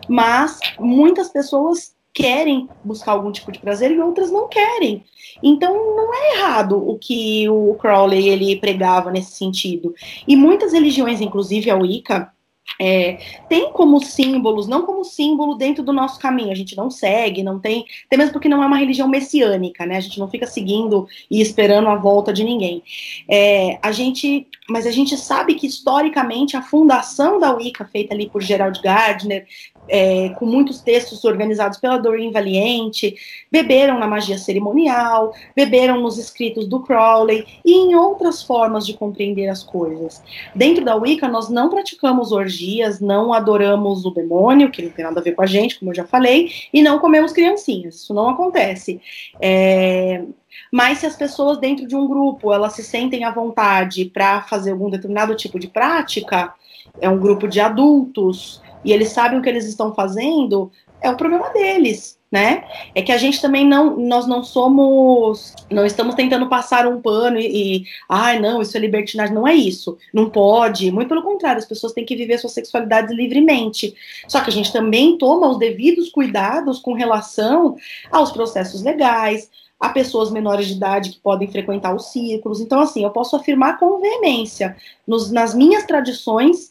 Mas 0.07 0.59
muitas 0.79 1.29
pessoas 1.29 1.93
querem 2.13 2.67
buscar 2.83 3.13
algum 3.13 3.31
tipo 3.31 3.51
de 3.51 3.59
prazer 3.59 3.91
e 3.91 3.99
outras 3.99 4.31
não 4.31 4.47
querem. 4.47 5.03
Então 5.41 5.73
não 5.95 6.13
é 6.13 6.37
errado 6.37 6.77
o 6.77 6.97
que 6.97 7.47
o 7.49 7.75
Crowley 7.75 8.27
ele 8.27 8.59
pregava 8.59 9.11
nesse 9.11 9.31
sentido. 9.31 9.93
E 10.27 10.35
muitas 10.35 10.73
religiões, 10.73 11.21
inclusive 11.21 11.69
a 11.69 11.77
Wicca, 11.77 12.31
é, 12.79 13.19
tem 13.47 13.71
como 13.71 14.03
símbolos, 14.03 14.67
não 14.67 14.85
como 14.85 15.03
símbolo 15.03 15.55
dentro 15.55 15.83
do 15.83 15.93
nosso 15.93 16.19
caminho. 16.19 16.51
A 16.51 16.55
gente 16.55 16.75
não 16.75 16.89
segue, 16.89 17.43
não 17.43 17.59
tem, 17.59 17.85
até 18.05 18.17
mesmo 18.17 18.33
porque 18.33 18.49
não 18.49 18.63
é 18.63 18.65
uma 18.65 18.77
religião 18.77 19.07
messiânica, 19.07 19.85
né? 19.85 19.97
A 19.97 20.01
gente 20.01 20.19
não 20.19 20.29
fica 20.29 20.45
seguindo 20.45 21.07
e 21.29 21.41
esperando 21.41 21.87
a 21.89 21.95
volta 21.95 22.31
de 22.31 22.43
ninguém. 22.43 22.83
É, 23.27 23.79
a 23.81 23.91
gente, 23.91 24.47
mas 24.69 24.85
a 24.85 24.91
gente 24.91 25.17
sabe 25.17 25.55
que 25.55 25.67
historicamente 25.67 26.55
a 26.55 26.61
fundação 26.61 27.39
da 27.39 27.53
Wicca, 27.53 27.85
feita 27.85 28.13
ali 28.13 28.29
por 28.29 28.41
Gerald 28.41 28.81
Gardner, 28.81 29.45
é, 29.89 30.29
com 30.37 30.45
muitos 30.45 30.81
textos 30.81 31.25
organizados 31.25 31.77
pela 31.79 31.97
Doreen 31.97 32.31
Valiente, 32.31 33.15
beberam 33.51 33.99
na 33.99 34.07
magia 34.07 34.37
cerimonial, 34.37 35.33
beberam 35.55 35.99
nos 35.99 36.17
escritos 36.17 36.67
do 36.67 36.79
Crowley 36.81 37.45
e 37.65 37.73
em 37.73 37.95
outras 37.95 38.43
formas 38.43 38.85
de 38.85 38.93
compreender 38.93 39.47
as 39.49 39.63
coisas. 39.63 40.21
Dentro 40.55 40.85
da 40.85 40.95
Wicca, 40.95 41.27
nós 41.27 41.49
não 41.49 41.69
praticamos 41.69 42.31
orgias, 42.31 42.99
não 42.99 43.33
adoramos 43.33 44.05
o 44.05 44.11
demônio, 44.11 44.71
que 44.71 44.81
não 44.81 44.91
tem 44.91 45.05
nada 45.05 45.19
a 45.19 45.23
ver 45.23 45.33
com 45.33 45.41
a 45.41 45.47
gente, 45.47 45.79
como 45.79 45.91
eu 45.91 45.95
já 45.95 46.05
falei, 46.05 46.51
e 46.71 46.81
não 46.81 46.99
comemos 46.99 47.31
criancinhas. 47.31 47.95
Isso 47.95 48.13
não 48.13 48.29
acontece. 48.29 49.01
É, 49.41 50.23
mas 50.71 50.99
se 50.99 51.05
as 51.05 51.15
pessoas 51.15 51.57
dentro 51.57 51.87
de 51.87 51.95
um 51.95 52.07
grupo 52.07 52.53
elas 52.53 52.73
se 52.73 52.83
sentem 52.83 53.23
à 53.23 53.31
vontade 53.31 54.05
para 54.05 54.41
fazer 54.41 54.71
algum 54.71 54.89
determinado 54.89 55.35
tipo 55.35 55.59
de 55.59 55.67
prática, 55.67 56.53
é 57.01 57.09
um 57.09 57.19
grupo 57.19 57.47
de 57.47 57.59
adultos, 57.59 58.61
e 58.83 58.91
eles 58.91 59.09
sabem 59.09 59.39
o 59.39 59.41
que 59.41 59.49
eles 59.49 59.65
estão 59.65 59.93
fazendo, 59.93 60.71
é 61.01 61.09
o 61.09 61.17
problema 61.17 61.49
deles, 61.49 62.19
né? 62.31 62.63
É 62.93 63.01
que 63.01 63.11
a 63.11 63.17
gente 63.17 63.41
também 63.41 63.65
não, 63.65 63.97
nós 63.97 64.27
não 64.27 64.43
somos, 64.43 65.55
não 65.69 65.85
estamos 65.85 66.15
tentando 66.15 66.47
passar 66.47 66.85
um 66.85 67.01
pano 67.01 67.39
e, 67.39 67.79
e 67.79 67.85
ai, 68.07 68.37
ah, 68.37 68.39
não, 68.39 68.61
isso 68.61 68.75
é 68.75 68.79
libertinagem, 68.79 69.33
não 69.33 69.47
é 69.47 69.53
isso, 69.53 69.97
não 70.13 70.29
pode, 70.29 70.91
muito 70.91 71.07
pelo 71.07 71.23
contrário, 71.23 71.59
as 71.59 71.65
pessoas 71.65 71.93
têm 71.93 72.05
que 72.05 72.15
viver 72.15 72.37
sua 72.37 72.49
sexualidade 72.49 73.13
livremente. 73.13 73.95
Só 74.27 74.41
que 74.41 74.49
a 74.49 74.53
gente 74.53 74.71
também 74.71 75.17
toma 75.17 75.49
os 75.49 75.57
devidos 75.57 76.09
cuidados 76.09 76.79
com 76.79 76.93
relação 76.93 77.77
aos 78.11 78.31
processos 78.31 78.83
legais, 78.83 79.49
a 79.79 79.89
pessoas 79.89 80.29
menores 80.29 80.67
de 80.67 80.73
idade 80.73 81.11
que 81.11 81.19
podem 81.19 81.49
frequentar 81.49 81.95
os 81.95 82.11
círculos. 82.11 82.59
Então, 82.59 82.81
assim, 82.81 83.03
eu 83.03 83.11
posso 83.11 83.35
afirmar 83.35 83.79
com 83.79 83.99
veemência, 83.99 84.75
nos, 85.07 85.31
nas 85.31 85.55
minhas 85.55 85.85
tradições, 85.85 86.68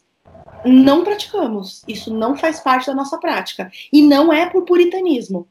não 0.65 1.03
praticamos. 1.03 1.83
Isso 1.87 2.13
não 2.13 2.35
faz 2.35 2.59
parte 2.59 2.87
da 2.87 2.93
nossa 2.93 3.17
prática. 3.17 3.71
E 3.91 4.01
não 4.01 4.31
é 4.31 4.49
por 4.49 4.63
puritanismo. 4.63 5.47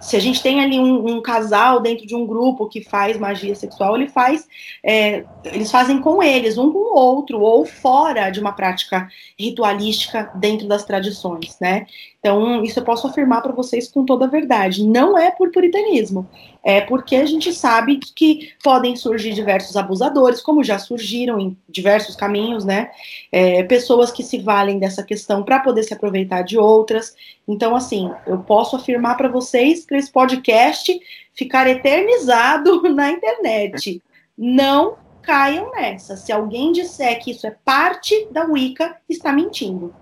Se 0.00 0.16
a 0.16 0.20
gente 0.20 0.42
tem 0.42 0.62
ali 0.62 0.78
um, 0.78 1.16
um 1.16 1.22
casal 1.22 1.80
dentro 1.80 2.06
de 2.06 2.14
um 2.14 2.26
grupo 2.26 2.68
que 2.68 2.82
faz 2.82 3.18
magia 3.18 3.54
sexual, 3.54 3.96
ele 3.96 4.08
faz, 4.08 4.46
é, 4.84 5.24
eles 5.44 5.70
fazem 5.70 6.00
com 6.00 6.22
eles, 6.22 6.58
um 6.58 6.70
com 6.70 6.78
o 6.78 6.96
outro, 6.96 7.40
ou 7.40 7.64
fora 7.64 8.30
de 8.30 8.38
uma 8.38 8.52
prática 8.52 9.08
ritualística 9.38 10.30
dentro 10.34 10.68
das 10.68 10.84
tradições, 10.84 11.56
né? 11.60 11.86
Então, 12.20 12.62
isso 12.62 12.78
eu 12.78 12.84
posso 12.84 13.06
afirmar 13.06 13.40
para 13.40 13.52
vocês 13.52 13.88
com 13.88 14.04
toda 14.04 14.26
a 14.26 14.28
verdade. 14.28 14.86
Não 14.86 15.16
é 15.16 15.30
por 15.30 15.50
puritanismo, 15.50 16.28
é 16.66 16.80
porque 16.80 17.14
a 17.14 17.24
gente 17.24 17.52
sabe 17.52 18.00
que 18.00 18.52
podem 18.60 18.96
surgir 18.96 19.32
diversos 19.32 19.76
abusadores, 19.76 20.40
como 20.40 20.64
já 20.64 20.80
surgiram 20.80 21.38
em 21.38 21.56
diversos 21.68 22.16
caminhos, 22.16 22.64
né? 22.64 22.90
É, 23.30 23.62
pessoas 23.62 24.10
que 24.10 24.24
se 24.24 24.38
valem 24.38 24.80
dessa 24.80 25.04
questão 25.04 25.44
para 25.44 25.60
poder 25.60 25.84
se 25.84 25.94
aproveitar 25.94 26.42
de 26.42 26.58
outras. 26.58 27.14
Então, 27.46 27.76
assim, 27.76 28.10
eu 28.26 28.38
posso 28.38 28.74
afirmar 28.74 29.16
para 29.16 29.28
vocês 29.28 29.86
para 29.86 29.96
esse 29.96 30.10
podcast 30.10 30.98
ficar 31.32 31.68
eternizado 31.68 32.82
na 32.92 33.12
internet. 33.12 34.02
Não 34.36 34.96
caiam 35.22 35.70
nessa. 35.70 36.16
Se 36.16 36.32
alguém 36.32 36.72
disser 36.72 37.22
que 37.22 37.30
isso 37.30 37.46
é 37.46 37.54
parte 37.64 38.26
da 38.32 38.44
Wicca, 38.44 38.96
está 39.08 39.32
mentindo. 39.32 39.94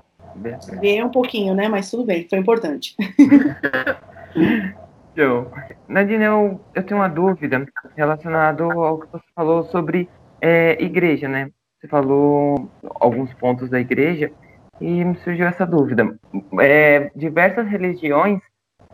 Vê 0.80 1.04
um 1.04 1.10
pouquinho, 1.10 1.54
né? 1.54 1.68
Mas 1.68 1.90
tudo 1.90 2.04
bem, 2.04 2.26
foi 2.26 2.38
importante. 2.38 2.96
Show. 5.16 5.50
Nadine, 5.88 6.24
eu, 6.24 6.60
eu 6.74 6.82
tenho 6.82 7.00
uma 7.00 7.08
dúvida 7.08 7.66
relacionada 7.96 8.64
ao 8.64 8.98
que 8.98 9.06
você 9.12 9.24
falou 9.34 9.64
sobre 9.64 10.08
é, 10.40 10.82
igreja, 10.82 11.28
né? 11.28 11.50
Você 11.80 11.88
falou 11.88 12.70
alguns 13.00 13.32
pontos 13.34 13.70
da 13.70 13.78
igreja 13.78 14.32
e 14.80 15.04
me 15.04 15.16
surgiu 15.18 15.46
essa 15.46 15.64
dúvida. 15.64 16.18
É, 16.60 17.10
diversas 17.14 17.66
religiões 17.68 18.40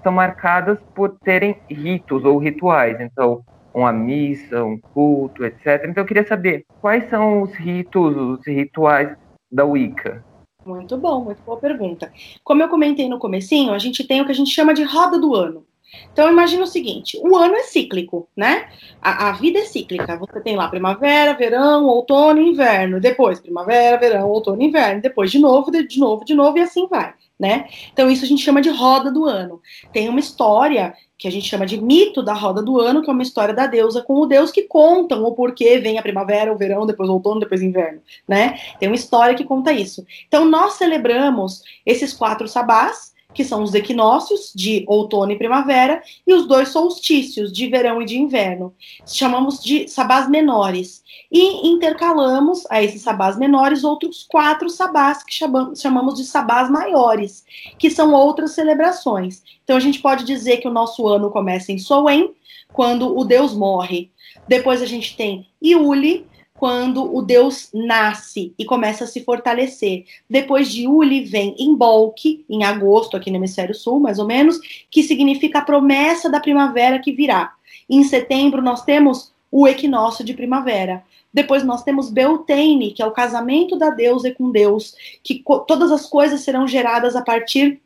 são 0.03 0.12
marcadas 0.12 0.79
por 0.95 1.16
terem 1.21 1.57
ritos 1.68 2.25
ou 2.25 2.39
rituais, 2.39 3.01
então 3.01 3.43
uma 3.73 3.93
missa, 3.93 4.64
um 4.64 4.79
culto, 4.79 5.45
etc. 5.45 5.85
Então 5.85 6.03
eu 6.03 6.07
queria 6.07 6.27
saber 6.27 6.64
quais 6.81 7.09
são 7.09 7.43
os 7.43 7.55
ritos, 7.55 8.16
os 8.16 8.47
rituais 8.47 9.16
da 9.51 9.64
Wicca. 9.64 10.25
Muito 10.66 10.97
bom, 10.99 11.25
muito 11.25 11.43
boa 11.43 11.59
pergunta. 11.59 12.12
Como 12.45 12.62
eu 12.62 12.68
comentei 12.68 13.09
no 13.09 13.18
comecinho, 13.18 13.73
a 13.73 13.79
gente 13.79 14.07
tem 14.07 14.21
o 14.21 14.27
que 14.27 14.33
a 14.33 14.35
gente 14.35 14.51
chama 14.51 14.75
de 14.75 14.83
roda 14.83 15.18
do 15.18 15.35
ano. 15.35 15.64
Então 16.12 16.30
imagina 16.30 16.62
o 16.62 16.66
seguinte: 16.66 17.18
o 17.22 17.36
ano 17.36 17.55
é 17.55 17.62
cíclico, 17.64 18.28
né? 18.36 18.68
A, 19.01 19.28
a, 19.28 19.32
vida 19.32 19.59
é 19.59 19.64
cíclica. 19.64 20.16
Você 20.16 20.41
tem 20.41 20.57
lá 20.57 20.68
primavera, 20.68 21.34
verão, 21.34 21.86
outono, 21.86 22.41
inverno. 22.41 23.01
Depois 23.01 23.41
primavera, 23.41 23.99
verão, 23.99 24.28
outono, 24.28 24.62
inverno. 24.62 25.01
Depois 25.01 25.30
de 25.30 25.38
novo, 25.38 25.70
de, 25.70 25.86
de 25.86 25.99
novo, 25.99 26.24
de 26.24 26.34
novo 26.34 26.59
e 26.59 26.62
assim 26.62 26.86
vai, 26.86 27.14
né? 27.38 27.66
Então 27.93 28.11
isso 28.11 28.24
a 28.24 28.28
gente 28.28 28.43
chama 28.43 28.61
de 28.61 28.70
roda 28.70 29.11
do 29.11 29.24
ano. 29.24 29.61
Tem 29.93 30.09
uma 30.09 30.20
história 30.20 30.95
que 31.20 31.28
a 31.28 31.30
gente 31.30 31.47
chama 31.47 31.66
de 31.66 31.78
mito 31.78 32.22
da 32.22 32.32
roda 32.32 32.62
do 32.62 32.80
ano, 32.80 33.03
que 33.03 33.11
é 33.11 33.12
uma 33.12 33.22
história 33.22 33.53
da 33.53 33.66
deusa 33.66 34.03
com 34.03 34.14
o 34.14 34.26
deus 34.26 34.51
que 34.51 34.62
contam 34.62 35.22
o 35.22 35.32
porquê 35.32 35.78
vem 35.78 35.99
a 35.99 36.03
primavera, 36.03 36.51
o 36.51 36.57
verão, 36.57 36.86
depois 36.86 37.11
o 37.11 37.12
outono, 37.12 37.41
depois 37.41 37.61
o 37.61 37.64
inverno, 37.64 38.01
né? 38.26 38.59
Tem 38.78 38.88
uma 38.88 38.97
história 38.97 39.34
que 39.34 39.45
conta 39.45 39.70
isso. 39.70 40.03
Então 40.26 40.47
nós 40.47 40.74
celebramos 40.74 41.62
esses 41.84 42.14
quatro 42.14 42.49
sabás, 42.49 43.10
que 43.33 43.45
são 43.45 43.62
os 43.62 43.74
equinócios 43.74 44.53
de 44.55 44.85
outono 44.89 45.33
e 45.33 45.39
primavera, 45.39 46.03
e 46.26 46.35
os 46.35 46.47
dois 46.47 46.68
solstícios 46.68 47.53
de 47.53 47.68
verão 47.68 48.03
e 48.03 48.05
de 48.05 48.18
inverno. 48.18 48.74
Chamamos 49.07 49.62
de 49.62 49.89
sabás 49.89 50.28
menores. 50.28 51.03
E 51.31 51.68
intercalamos 51.68 52.66
a 52.68 52.83
esses 52.83 53.03
sabás 53.03 53.39
menores 53.39 53.85
outros 53.85 54.26
quatro 54.28 54.68
sabás 54.68 55.22
que 55.22 55.33
chamamos, 55.33 56.18
de 56.18 56.24
sabás 56.24 56.68
maiores, 56.68 57.45
que 57.78 57.91
são 57.91 58.12
outras 58.12 58.53
celebrações. 58.53 59.43
Então 59.62 59.76
a 59.76 59.81
gente 59.81 60.01
pode 60.01 60.24
dizer 60.24 60.57
que 60.57 60.66
o 60.66 60.72
nosso 60.72 61.07
ano 61.07 61.31
começa 61.31 61.70
em 61.70 61.78
Soen, 61.78 62.35
quando 62.72 63.16
o 63.16 63.24
deus 63.24 63.55
morre. 63.55 64.11
Depois 64.49 64.83
a 64.83 64.87
gente 64.87 65.16
tem 65.16 65.49
Iuli, 65.62 66.26
quando 66.61 67.17
o 67.17 67.23
deus 67.23 67.71
nasce 67.73 68.53
e 68.59 68.67
começa 68.67 69.05
a 69.05 69.07
se 69.07 69.25
fortalecer. 69.25 70.05
Depois 70.29 70.71
de 70.71 70.87
Uli 70.87 71.25
vem 71.25 71.57
Imbolc, 71.59 72.45
em 72.51 72.65
agosto, 72.65 73.17
aqui 73.17 73.31
no 73.31 73.39
hemisfério 73.39 73.75
sul, 73.75 73.99
mais 73.99 74.19
ou 74.19 74.27
menos, 74.27 74.61
que 74.91 75.03
significa 75.03 75.61
a 75.61 75.65
promessa 75.65 76.29
da 76.29 76.39
primavera 76.39 76.99
que 76.99 77.13
virá. 77.13 77.55
Em 77.89 78.05
setembro 78.05 78.61
nós 78.61 78.85
temos 78.85 79.33
o 79.51 79.67
equinócio 79.67 80.23
de 80.23 80.35
primavera. 80.35 81.03
Depois 81.33 81.65
nós 81.65 81.83
temos 81.83 82.11
Beltane, 82.11 82.93
que 82.93 83.01
é 83.01 83.07
o 83.07 83.13
casamento 83.13 83.79
da 83.79 83.89
deusa 83.89 84.31
com 84.35 84.51
Deus, 84.51 84.95
que 85.25 85.43
todas 85.67 85.91
as 85.91 86.05
coisas 86.05 86.43
serão 86.43 86.69
geradas 86.69 87.17
a 87.17 87.23
partir 87.23 87.81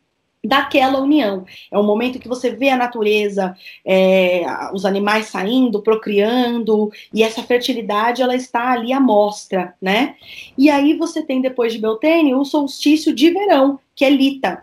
daquela 0.44 1.00
união. 1.00 1.44
É 1.70 1.78
um 1.78 1.82
momento 1.82 2.18
que 2.18 2.28
você 2.28 2.50
vê 2.50 2.68
a 2.68 2.76
natureza, 2.76 3.56
é, 3.84 4.44
os 4.72 4.84
animais 4.84 5.26
saindo, 5.26 5.82
procriando, 5.82 6.90
e 7.12 7.22
essa 7.22 7.42
fertilidade 7.42 8.22
ela 8.22 8.36
está 8.36 8.72
ali 8.72 8.92
à 8.92 9.00
mostra, 9.00 9.74
né? 9.80 10.16
E 10.56 10.68
aí 10.70 10.94
você 10.94 11.22
tem 11.22 11.40
depois 11.40 11.72
de 11.72 11.78
Beltane 11.78 12.34
o 12.34 12.44
solstício 12.44 13.14
de 13.14 13.30
verão, 13.30 13.78
que 13.96 14.04
é 14.04 14.10
Lita. 14.10 14.62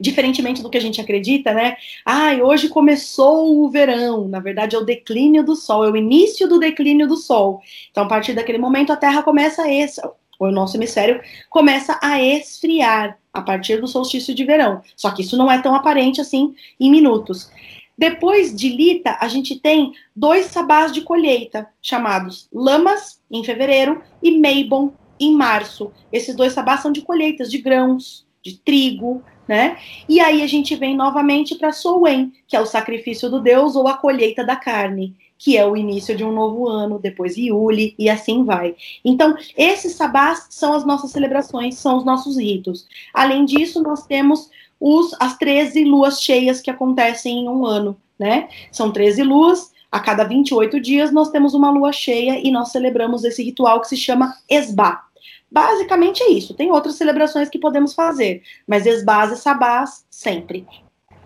Diferentemente 0.00 0.62
do 0.62 0.70
que 0.70 0.78
a 0.78 0.80
gente 0.80 1.00
acredita, 1.00 1.54
né? 1.54 1.76
Ah, 2.04 2.32
hoje 2.42 2.68
começou 2.68 3.62
o 3.62 3.70
verão. 3.70 4.26
Na 4.26 4.40
verdade, 4.40 4.74
é 4.74 4.78
o 4.78 4.84
declínio 4.84 5.44
do 5.44 5.54
sol, 5.54 5.84
é 5.84 5.90
o 5.90 5.96
início 5.96 6.48
do 6.48 6.58
declínio 6.58 7.06
do 7.06 7.16
sol. 7.16 7.60
Então, 7.90 8.02
a 8.02 8.08
partir 8.08 8.32
daquele 8.32 8.58
momento, 8.58 8.92
a 8.92 8.96
Terra 8.96 9.22
começa 9.22 9.70
esse, 9.70 10.00
o 10.48 10.52
nosso 10.52 10.76
hemisfério 10.76 11.20
começa 11.48 11.98
a 12.02 12.22
esfriar 12.22 13.18
a 13.32 13.40
partir 13.40 13.80
do 13.80 13.86
solstício 13.86 14.34
de 14.34 14.44
verão. 14.44 14.82
Só 14.96 15.10
que 15.10 15.22
isso 15.22 15.36
não 15.36 15.50
é 15.50 15.60
tão 15.60 15.74
aparente 15.74 16.20
assim 16.20 16.54
em 16.78 16.90
minutos. 16.90 17.50
Depois 17.96 18.54
de 18.54 18.68
Lita, 18.68 19.16
a 19.20 19.28
gente 19.28 19.58
tem 19.58 19.92
dois 20.14 20.46
sabás 20.46 20.92
de 20.92 21.02
colheita, 21.02 21.68
chamados 21.80 22.48
Lamas, 22.52 23.20
em 23.30 23.44
fevereiro, 23.44 24.02
e 24.22 24.38
Meibon, 24.38 24.92
em 25.20 25.34
março. 25.34 25.92
Esses 26.12 26.34
dois 26.34 26.52
sabás 26.52 26.80
são 26.80 26.90
de 26.90 27.02
colheitas 27.02 27.50
de 27.50 27.58
grãos, 27.58 28.26
de 28.42 28.58
trigo, 28.58 29.22
né? 29.46 29.76
E 30.08 30.20
aí 30.20 30.42
a 30.42 30.46
gente 30.46 30.74
vem 30.74 30.96
novamente 30.96 31.54
para 31.54 31.72
Soen, 31.72 32.32
que 32.48 32.56
é 32.56 32.60
o 32.60 32.66
sacrifício 32.66 33.30
do 33.30 33.40
deus 33.40 33.76
ou 33.76 33.86
a 33.86 33.96
colheita 33.96 34.44
da 34.44 34.56
carne 34.56 35.14
que 35.42 35.56
é 35.56 35.66
o 35.66 35.76
início 35.76 36.16
de 36.16 36.22
um 36.22 36.30
novo 36.30 36.68
ano, 36.68 37.00
depois 37.00 37.36
Iuli, 37.36 37.96
e 37.98 38.08
assim 38.08 38.44
vai. 38.44 38.76
Então, 39.04 39.36
esses 39.56 39.96
sabás 39.96 40.46
são 40.48 40.72
as 40.72 40.86
nossas 40.86 41.10
celebrações, 41.10 41.74
são 41.78 41.96
os 41.96 42.04
nossos 42.04 42.38
ritos. 42.38 42.86
Além 43.12 43.44
disso, 43.44 43.82
nós 43.82 44.06
temos 44.06 44.48
os, 44.78 45.12
as 45.18 45.36
13 45.36 45.82
luas 45.84 46.22
cheias 46.22 46.60
que 46.60 46.70
acontecem 46.70 47.40
em 47.40 47.48
um 47.48 47.66
ano, 47.66 47.96
né? 48.16 48.48
São 48.70 48.92
13 48.92 49.24
luas, 49.24 49.72
a 49.90 49.98
cada 49.98 50.22
28 50.22 50.80
dias 50.80 51.10
nós 51.10 51.30
temos 51.30 51.54
uma 51.54 51.72
lua 51.72 51.92
cheia 51.92 52.38
e 52.38 52.52
nós 52.52 52.70
celebramos 52.70 53.24
esse 53.24 53.42
ritual 53.42 53.80
que 53.80 53.88
se 53.88 53.96
chama 53.96 54.36
Esbá. 54.48 55.02
Basicamente 55.50 56.22
é 56.22 56.30
isso. 56.30 56.54
Tem 56.54 56.70
outras 56.70 56.94
celebrações 56.94 57.48
que 57.48 57.58
podemos 57.58 57.94
fazer, 57.94 58.44
mas 58.64 58.86
Esbás 58.86 59.32
e 59.32 59.36
Sabás 59.36 60.06
sempre. 60.08 60.64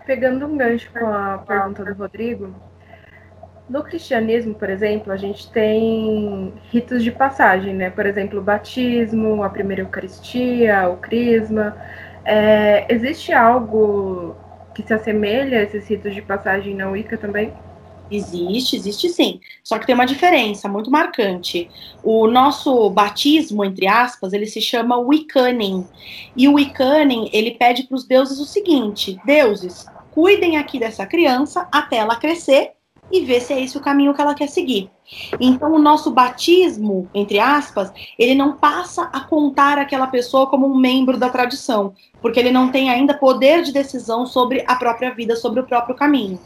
Pegando 0.07 0.47
um 0.47 0.57
gancho 0.57 0.91
com 0.91 1.05
a 1.05 1.37
pergunta 1.37 1.85
do 1.85 1.93
Rodrigo, 1.93 2.55
no 3.69 3.83
cristianismo, 3.83 4.55
por 4.55 4.69
exemplo, 4.69 5.11
a 5.11 5.17
gente 5.17 5.51
tem 5.51 6.53
ritos 6.71 7.03
de 7.03 7.11
passagem, 7.11 7.73
né? 7.73 7.89
Por 7.89 8.05
exemplo, 8.05 8.39
o 8.39 8.41
batismo, 8.41 9.43
a 9.43 9.49
primeira 9.49 9.81
Eucaristia, 9.81 10.89
o 10.89 10.97
crisma. 10.97 11.75
É, 12.23 12.85
existe 12.89 13.33
algo 13.33 14.35
que 14.73 14.83
se 14.83 14.93
assemelha 14.93 15.59
a 15.59 15.63
esses 15.63 15.87
ritos 15.87 16.13
de 16.15 16.21
passagem 16.21 16.75
na 16.75 16.89
Wicca 16.89 17.17
também? 17.17 17.53
Existe, 18.09 18.77
existe 18.77 19.09
sim. 19.09 19.41
Só 19.61 19.77
que 19.77 19.85
tem 19.85 19.93
uma 19.93 20.05
diferença 20.05 20.69
muito 20.69 20.89
marcante. 20.89 21.69
O 22.01 22.25
nosso 22.25 22.89
batismo, 22.89 23.65
entre 23.65 23.85
aspas, 23.85 24.31
ele 24.31 24.45
se 24.45 24.61
chama 24.61 24.97
Wiccaning. 24.97 25.85
E 26.35 26.47
o 26.47 26.53
Wiccaning, 26.53 27.29
ele 27.33 27.51
pede 27.51 27.83
para 27.83 27.95
os 27.95 28.05
deuses 28.05 28.39
o 28.39 28.45
seguinte: 28.45 29.19
deuses, 29.25 29.85
cuidem 30.11 30.55
aqui 30.55 30.79
dessa 30.79 31.05
criança 31.05 31.67
até 31.69 31.97
ela 31.97 32.15
crescer 32.15 32.76
e 33.11 33.21
ver 33.21 33.41
se 33.41 33.53
é 33.53 33.61
esse 33.61 33.77
o 33.77 33.81
caminho 33.81 34.13
que 34.13 34.21
ela 34.21 34.35
quer 34.35 34.47
seguir. 34.47 34.89
Então, 35.39 35.71
o 35.73 35.79
nosso 35.79 36.11
batismo, 36.11 37.09
entre 37.13 37.39
aspas, 37.39 37.91
ele 38.19 38.35
não 38.35 38.53
passa 38.53 39.03
a 39.13 39.21
contar 39.21 39.77
aquela 39.77 40.07
pessoa 40.07 40.47
como 40.47 40.67
um 40.67 40.75
membro 40.75 41.17
da 41.17 41.29
tradição, 41.29 41.93
porque 42.21 42.39
ele 42.39 42.51
não 42.51 42.69
tem 42.69 42.89
ainda 42.89 43.13
poder 43.13 43.63
de 43.63 43.71
decisão 43.71 44.25
sobre 44.25 44.63
a 44.67 44.75
própria 44.75 45.13
vida, 45.13 45.35
sobre 45.35 45.61
o 45.61 45.65
próprio 45.65 45.95
caminho. 45.95 46.39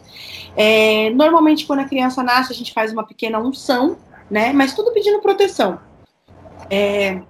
É, 0.56 1.10
normalmente, 1.12 1.66
quando 1.66 1.80
a 1.80 1.86
criança 1.86 2.22
nasce, 2.22 2.52
a 2.52 2.56
gente 2.56 2.74
faz 2.74 2.92
uma 2.92 3.06
pequena 3.06 3.40
unção, 3.40 3.98
né? 4.30 4.54
Mas 4.54 4.74
tudo 4.74 4.94
pedindo 4.94 5.20
proteção. 5.20 5.80
É, 6.70 7.22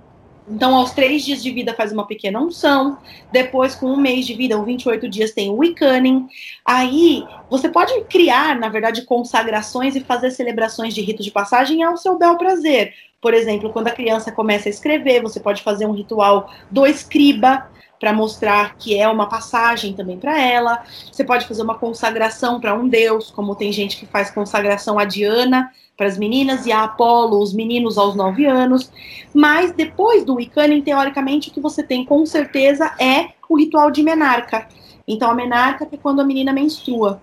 então, 0.47 0.75
aos 0.75 0.91
três 0.91 1.23
dias 1.23 1.41
de 1.41 1.51
vida 1.51 1.73
faz 1.73 1.91
uma 1.91 2.05
pequena 2.05 2.39
unção. 2.39 2.97
Depois, 3.31 3.75
com 3.75 3.87
um 3.87 3.97
mês 3.97 4.25
de 4.25 4.33
vida, 4.33 4.57
ou 4.57 4.63
28 4.63 5.07
dias, 5.07 5.31
tem 5.31 5.49
o 5.49 5.57
Wiccaning. 5.57 6.27
Aí, 6.65 7.23
você 7.49 7.69
pode 7.69 7.93
criar, 8.05 8.59
na 8.59 8.67
verdade, 8.67 9.03
consagrações 9.03 9.95
e 9.95 10.01
fazer 10.01 10.31
celebrações 10.31 10.93
de 10.93 11.01
rito 11.01 11.21
de 11.21 11.31
passagem 11.31 11.83
ao 11.83 11.95
seu 11.95 12.17
bel 12.17 12.37
prazer. 12.37 12.93
Por 13.21 13.33
exemplo, 13.33 13.69
quando 13.69 13.87
a 13.87 13.91
criança 13.91 14.31
começa 14.31 14.67
a 14.67 14.71
escrever, 14.71 15.21
você 15.21 15.39
pode 15.39 15.61
fazer 15.61 15.85
um 15.85 15.91
ritual 15.91 16.51
do 16.71 16.87
escriba, 16.87 17.69
para 17.99 18.11
mostrar 18.11 18.75
que 18.77 18.97
é 18.97 19.07
uma 19.07 19.29
passagem 19.29 19.93
também 19.93 20.17
para 20.17 20.41
ela. 20.41 20.83
Você 21.11 21.23
pode 21.23 21.47
fazer 21.47 21.61
uma 21.61 21.77
consagração 21.77 22.59
para 22.59 22.73
um 22.73 22.87
deus, 22.87 23.29
como 23.29 23.55
tem 23.55 23.71
gente 23.71 23.95
que 23.95 24.07
faz 24.07 24.31
consagração 24.31 24.97
a 24.97 25.05
Diana 25.05 25.71
para 25.97 26.07
as 26.07 26.17
meninas 26.17 26.65
e 26.65 26.71
a 26.71 26.83
Apolo, 26.83 27.39
os 27.39 27.53
meninos 27.53 27.97
aos 27.97 28.15
nove 28.15 28.45
anos. 28.45 28.91
Mas 29.33 29.71
depois 29.71 30.23
do 30.23 30.35
Wiccaning, 30.35 30.81
teoricamente, 30.81 31.49
o 31.49 31.51
que 31.51 31.59
você 31.59 31.83
tem 31.83 32.05
com 32.05 32.25
certeza 32.25 32.93
é 32.99 33.29
o 33.49 33.57
ritual 33.57 33.91
de 33.91 34.01
menarca. 34.01 34.67
Então, 35.07 35.29
a 35.29 35.35
menarca 35.35 35.87
é 35.91 35.97
quando 35.97 36.21
a 36.21 36.25
menina 36.25 36.53
menstrua. 36.53 37.21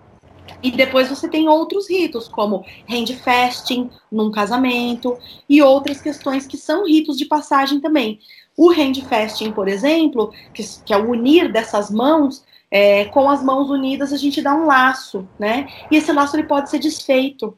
E 0.62 0.71
depois 0.71 1.09
você 1.09 1.29
tem 1.29 1.49
outros 1.49 1.89
ritos, 1.89 2.27
como 2.27 2.64
hand 2.89 3.14
fasting 3.23 3.91
num 4.11 4.31
casamento 4.31 5.16
e 5.49 5.62
outras 5.62 6.01
questões 6.01 6.47
que 6.47 6.57
são 6.57 6.87
ritos 6.87 7.16
de 7.16 7.27
passagem 7.27 7.81
também. 7.81 8.19
O 8.57 8.71
hand 8.71 8.95
fasting, 9.09 9.53
por 9.53 9.69
exemplo, 9.69 10.33
que, 10.53 10.62
que 10.85 10.93
é 10.93 10.97
o 10.97 11.11
unir 11.11 11.53
dessas 11.53 11.91
mãos, 11.91 12.45
é, 12.71 13.05
com 13.07 13.31
as 13.31 13.43
mãos 13.43 13.71
unidas 13.71 14.12
a 14.12 14.16
gente 14.16 14.43
dá 14.43 14.55
um 14.55 14.66
laço, 14.66 15.27
né? 15.39 15.69
E 15.91 15.97
esse 15.97 16.12
laço 16.12 16.37
ele 16.37 16.47
pode 16.47 16.69
ser 16.69 16.79
desfeito 16.79 17.57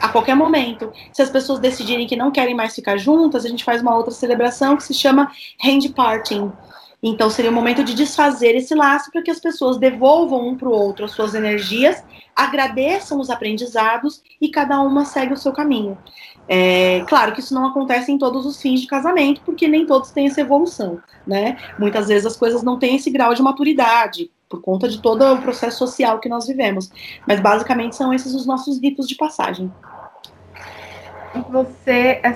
a 0.00 0.08
qualquer 0.08 0.34
momento. 0.34 0.92
Se 1.12 1.22
as 1.22 1.30
pessoas 1.30 1.60
decidirem 1.60 2.06
que 2.06 2.16
não 2.16 2.30
querem 2.30 2.54
mais 2.54 2.74
ficar 2.74 2.96
juntas, 2.96 3.44
a 3.44 3.48
gente 3.48 3.64
faz 3.64 3.82
uma 3.82 3.94
outra 3.94 4.10
celebração 4.10 4.76
que 4.76 4.84
se 4.84 4.94
chama 4.94 5.30
hand 5.62 5.92
parting. 5.94 6.50
Então 7.02 7.30
seria 7.30 7.50
o 7.50 7.54
momento 7.54 7.82
de 7.82 7.94
desfazer 7.94 8.54
esse 8.54 8.74
laço 8.74 9.10
para 9.10 9.22
que 9.22 9.30
as 9.30 9.40
pessoas 9.40 9.78
devolvam 9.78 10.48
um 10.48 10.56
para 10.56 10.68
o 10.68 10.72
outro 10.72 11.06
as 11.06 11.12
suas 11.12 11.34
energias, 11.34 12.04
agradeçam 12.36 13.18
os 13.18 13.30
aprendizados 13.30 14.22
e 14.40 14.50
cada 14.50 14.80
uma 14.80 15.04
segue 15.04 15.32
o 15.32 15.36
seu 15.36 15.52
caminho. 15.52 15.96
É, 16.46 17.04
claro 17.08 17.32
que 17.32 17.40
isso 17.40 17.54
não 17.54 17.66
acontece 17.66 18.10
em 18.10 18.18
todos 18.18 18.44
os 18.44 18.60
fins 18.60 18.80
de 18.80 18.86
casamento, 18.86 19.40
porque 19.42 19.68
nem 19.68 19.86
todos 19.86 20.10
têm 20.10 20.26
essa 20.26 20.40
evolução, 20.40 21.00
né? 21.26 21.56
Muitas 21.78 22.08
vezes 22.08 22.26
as 22.26 22.36
coisas 22.36 22.62
não 22.62 22.78
têm 22.78 22.96
esse 22.96 23.08
grau 23.08 23.32
de 23.34 23.42
maturidade, 23.42 24.30
por 24.48 24.60
conta 24.60 24.88
de 24.88 25.00
todo 25.00 25.22
o 25.32 25.40
processo 25.40 25.78
social 25.78 26.18
que 26.18 26.28
nós 26.28 26.48
vivemos. 26.48 26.90
Mas 27.26 27.38
basicamente 27.38 27.94
são 27.94 28.12
esses 28.12 28.34
os 28.34 28.44
nossos 28.44 28.80
ritos 28.80 29.06
de 29.06 29.14
passagem. 29.14 29.72
Você 31.50 32.20
é 32.22 32.32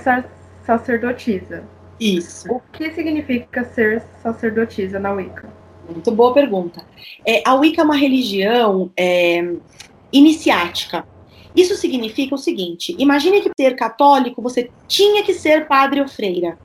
sacerdotisa. 0.64 1.64
Isso. 1.98 2.50
O 2.52 2.60
que 2.72 2.92
significa 2.92 3.64
ser 3.64 4.02
sacerdotisa 4.22 4.98
na 4.98 5.12
Wicca? 5.12 5.48
Muito 5.88 6.10
boa 6.10 6.32
pergunta. 6.32 6.84
É, 7.26 7.42
a 7.46 7.54
Wicca 7.54 7.82
é 7.82 7.84
uma 7.84 7.96
religião 7.96 8.90
é, 8.96 9.54
iniciática. 10.12 11.06
Isso 11.54 11.76
significa 11.76 12.34
o 12.34 12.38
seguinte: 12.38 12.94
imagine 12.98 13.40
que 13.40 13.50
ser 13.58 13.76
católico 13.76 14.42
você 14.42 14.70
tinha 14.88 15.22
que 15.22 15.34
ser 15.34 15.66
padre 15.66 16.00
ou 16.00 16.08
freira. 16.08 16.58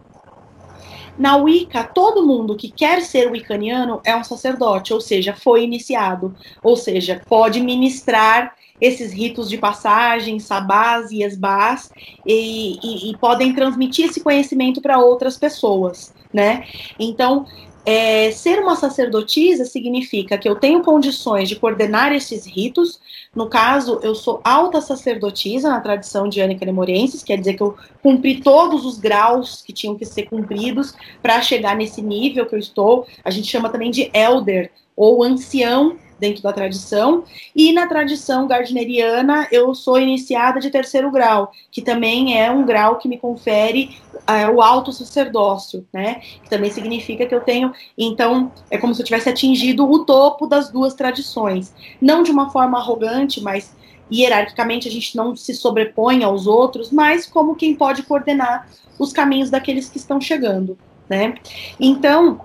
Na 1.18 1.36
Wicca, 1.36 1.84
todo 1.84 2.26
mundo 2.26 2.56
que 2.56 2.72
quer 2.72 3.02
ser 3.02 3.30
wiccaniano 3.30 4.00
é 4.06 4.16
um 4.16 4.24
sacerdote, 4.24 4.94
ou 4.94 5.02
seja, 5.02 5.36
foi 5.36 5.66
iniciado, 5.66 6.34
ou 6.64 6.78
seja, 6.78 7.22
pode 7.28 7.60
ministrar 7.60 8.56
esses 8.80 9.12
ritos 9.12 9.50
de 9.50 9.58
passagem, 9.58 10.40
sabás 10.40 11.12
e 11.12 11.24
esbás, 11.24 11.92
e, 12.26 12.80
e, 12.84 13.12
e 13.12 13.18
podem 13.18 13.54
transmitir 13.54 14.06
esse 14.06 14.22
conhecimento 14.22 14.82
para 14.82 15.00
outras 15.00 15.38
pessoas, 15.38 16.14
né? 16.34 16.66
Então, 16.98 17.46
é, 17.86 18.30
ser 18.32 18.60
uma 18.60 18.76
sacerdotisa 18.76 19.66
significa 19.66 20.38
que 20.38 20.48
eu 20.48 20.56
tenho 20.56 20.84
condições 20.84 21.50
de 21.50 21.56
coordenar 21.56 22.12
esses 22.12 22.46
ritos. 22.46 23.00
No 23.34 23.48
caso, 23.48 24.00
eu 24.04 24.14
sou 24.14 24.42
alta 24.44 24.82
sacerdotisa 24.82 25.70
na 25.70 25.80
tradição 25.80 26.28
de 26.28 26.42
Anica 26.42 26.66
Nemorensis, 26.66 27.24
quer 27.24 27.38
dizer 27.38 27.56
que 27.56 27.64
eu 27.64 27.76
cumpri 28.04 28.42
todos 28.42 28.86
os 28.86 29.00
graus 29.00 29.62
que 29.62 29.74
tinham 29.74 29.96
que 29.96 30.06
ser 30.06 30.24
cumpridos 30.24 30.94
para 31.22 31.42
chegar 31.42 31.76
nesse 31.76 32.02
nível 32.02 32.46
que 32.46 32.54
eu 32.54 32.60
estou. 32.60 33.08
A 33.24 33.32
gente 33.32 33.48
chama 33.48 33.70
também 33.70 33.90
de 33.90 34.12
elder 34.14 34.72
ou 34.96 35.24
ancião 35.24 35.98
dentro 36.20 36.44
da 36.44 36.54
tradição. 36.54 37.24
E 37.56 37.72
na 37.72 37.88
tradição 37.88 38.48
gardneriana, 38.48 39.48
eu 39.52 39.74
sou 39.74 40.00
iniciada 40.00 40.60
de 40.60 40.70
terceiro 40.70 41.10
grau, 41.12 41.52
que 41.72 41.82
também 41.82 42.40
é 42.40 42.52
um 42.52 42.66
grau 42.66 42.98
que 42.98 43.08
me 43.08 43.18
confere 43.18 43.98
é, 44.28 44.48
o 44.48 44.62
alto 44.62 44.92
sacerdócio, 44.92 45.86
né? 45.92 46.22
Que 46.44 46.50
também 46.50 46.72
significa 46.72 47.26
que 47.26 47.34
eu 47.34 47.42
tenho, 47.42 47.74
então, 47.98 48.52
é 48.70 48.78
como 48.78 48.94
se 48.94 49.02
eu 49.02 49.06
tivesse 49.06 49.30
atingido 49.30 49.90
o 49.90 50.06
topo 50.06 50.46
das 50.46 50.70
duas 50.70 50.94
tradições. 50.94 51.74
Não 52.02 52.24
de 52.24 52.32
uma 52.32 52.50
forma 52.50 52.78
arrogante, 52.78 53.42
mas 53.42 53.74
hierarquicamente 54.12 54.88
a 54.88 54.92
gente 54.92 55.16
não 55.16 55.36
se 55.36 55.54
sobrepõe 55.54 56.24
aos 56.24 56.48
outros, 56.48 56.92
mas 56.92 57.26
como 57.26 57.56
quem 57.56 57.76
pode 57.76 58.04
coordenar 58.04 58.68
os 58.98 59.14
caminhos 59.14 59.50
daqueles 59.50 59.88
que 59.88 59.98
estão 59.98 60.20
chegando, 60.20 60.78
né? 61.08 61.36
Então, 61.80 62.42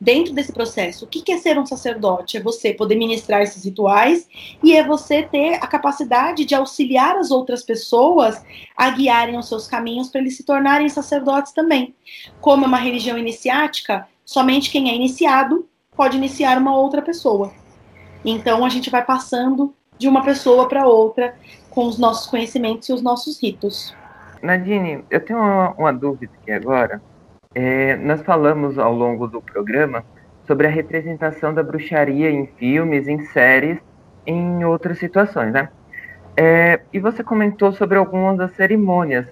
dentro 0.00 0.34
desse 0.34 0.52
processo. 0.52 1.04
O 1.04 1.08
que 1.08 1.32
é 1.32 1.38
ser 1.38 1.58
um 1.58 1.66
sacerdote? 1.66 2.36
É 2.36 2.42
você 2.42 2.72
poder 2.72 2.96
ministrar 2.96 3.42
esses 3.42 3.64
rituais 3.64 4.28
e 4.62 4.76
é 4.76 4.86
você 4.86 5.22
ter 5.22 5.54
a 5.54 5.66
capacidade 5.66 6.44
de 6.44 6.54
auxiliar 6.54 7.16
as 7.16 7.30
outras 7.30 7.62
pessoas 7.62 8.42
a 8.76 8.90
guiarem 8.90 9.38
os 9.38 9.48
seus 9.48 9.66
caminhos 9.66 10.08
para 10.08 10.20
eles 10.20 10.36
se 10.36 10.44
tornarem 10.44 10.88
sacerdotes 10.88 11.52
também. 11.52 11.94
Como 12.40 12.64
é 12.64 12.68
uma 12.68 12.78
religião 12.78 13.16
iniciática, 13.16 14.06
somente 14.24 14.70
quem 14.70 14.90
é 14.90 14.94
iniciado 14.94 15.68
pode 15.96 16.16
iniciar 16.16 16.58
uma 16.58 16.76
outra 16.76 17.00
pessoa. 17.00 17.52
Então 18.24 18.64
a 18.64 18.68
gente 18.68 18.90
vai 18.90 19.04
passando 19.04 19.74
de 19.98 20.08
uma 20.08 20.24
pessoa 20.24 20.68
para 20.68 20.86
outra 20.86 21.36
com 21.70 21.86
os 21.86 21.98
nossos 21.98 22.26
conhecimentos 22.26 22.88
e 22.88 22.92
os 22.92 23.02
nossos 23.02 23.40
ritos. 23.40 23.94
Nadine, 24.42 25.04
eu 25.10 25.24
tenho 25.24 25.38
uma, 25.38 25.70
uma 25.72 25.92
dúvida 25.92 26.32
aqui 26.40 26.52
agora. 26.52 27.00
É, 27.54 27.96
nós 27.96 28.20
falamos 28.22 28.78
ao 28.78 28.92
longo 28.92 29.28
do 29.28 29.40
programa 29.40 30.04
sobre 30.46 30.66
a 30.66 30.70
representação 30.70 31.54
da 31.54 31.62
bruxaria 31.62 32.30
em 32.30 32.46
filmes, 32.46 33.06
em 33.08 33.20
séries, 33.26 33.78
em 34.26 34.64
outras 34.64 34.98
situações, 34.98 35.52
né? 35.52 35.68
É, 36.36 36.80
e 36.92 36.98
você 36.98 37.22
comentou 37.22 37.72
sobre 37.72 37.96
algumas 37.96 38.36
das 38.36 38.52
cerimônias. 38.52 39.26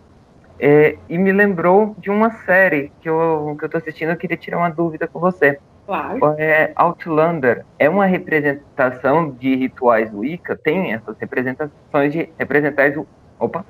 É, 0.59 0.97
e 1.09 1.19
me 1.19 1.33
lembrou 1.33 1.97
de 1.99 2.09
uma 2.09 2.31
série 2.45 2.93
que 3.01 3.09
eu 3.09 3.57
que 3.59 3.65
eu 3.65 3.71
assistindo, 3.75 4.11
eu 4.11 4.17
queria 4.17 4.37
tirar 4.37 4.59
uma 4.59 4.71
dúvida 4.71 5.09
com 5.09 5.19
você. 5.19 5.59
Claro. 5.85 6.37
É 6.39 6.71
Outlander 6.77 7.65
é 7.77 7.89
uma 7.89 8.07
representação 8.07 9.31
de 9.33 9.57
rituais 9.57 10.15
Wicca? 10.15 10.57
Tem 10.57 10.93
essas 10.93 11.19
representações 11.19 12.13
de 12.13 12.29
representais 12.39 12.97
opa, 13.41 13.65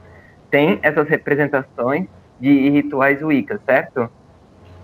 tem 0.50 0.78
essas 0.82 1.08
representações 1.08 2.06
de 2.38 2.68
rituais 2.68 3.22
Wicca, 3.22 3.58
certo? 3.64 4.10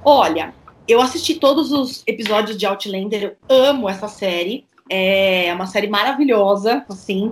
Olha, 0.05 0.55
eu 0.87 1.01
assisti 1.01 1.35
todos 1.35 1.71
os 1.71 2.03
episódios 2.07 2.57
de 2.57 2.65
Outlander, 2.65 3.37
eu 3.49 3.57
amo 3.57 3.89
essa 3.89 4.09
série. 4.09 4.67
É 4.91 5.53
uma 5.53 5.67
série 5.67 5.87
maravilhosa, 5.87 6.83
assim. 6.89 7.31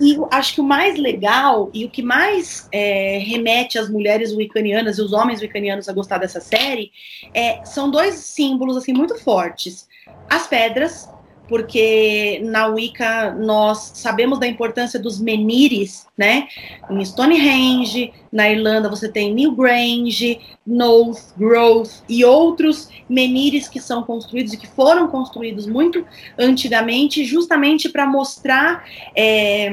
E 0.00 0.16
acho 0.30 0.54
que 0.54 0.60
o 0.60 0.64
mais 0.64 0.96
legal 0.96 1.68
e 1.74 1.84
o 1.84 1.90
que 1.90 2.02
mais 2.02 2.68
é, 2.70 3.18
remete 3.18 3.76
as 3.76 3.90
mulheres 3.90 4.32
wiccanianas 4.32 4.98
e 4.98 5.02
os 5.02 5.12
homens 5.12 5.40
wiccanianos 5.40 5.88
a 5.88 5.92
gostar 5.92 6.18
dessa 6.18 6.40
série 6.40 6.92
é, 7.34 7.64
são 7.64 7.90
dois 7.90 8.14
símbolos 8.14 8.76
assim 8.76 8.92
muito 8.92 9.18
fortes: 9.18 9.88
as 10.30 10.46
pedras 10.46 11.08
porque 11.48 12.40
na 12.44 12.66
Wicca 12.68 13.32
nós 13.32 13.92
sabemos 13.94 14.38
da 14.38 14.46
importância 14.46 14.98
dos 14.98 15.20
menires, 15.20 16.06
né? 16.16 16.48
Em 16.90 17.04
Stonehenge, 17.04 18.12
na 18.32 18.50
Irlanda 18.50 18.88
você 18.88 19.08
tem 19.08 19.34
Newgrange, 19.34 20.40
North 20.66 21.34
Growth 21.36 22.02
e 22.08 22.24
outros 22.24 22.88
menires 23.08 23.68
que 23.68 23.80
são 23.80 24.02
construídos 24.02 24.54
e 24.54 24.56
que 24.56 24.66
foram 24.66 25.08
construídos 25.08 25.66
muito 25.66 26.06
antigamente, 26.38 27.24
justamente 27.24 27.88
para 27.88 28.06
mostrar 28.06 28.84
é, 29.14 29.70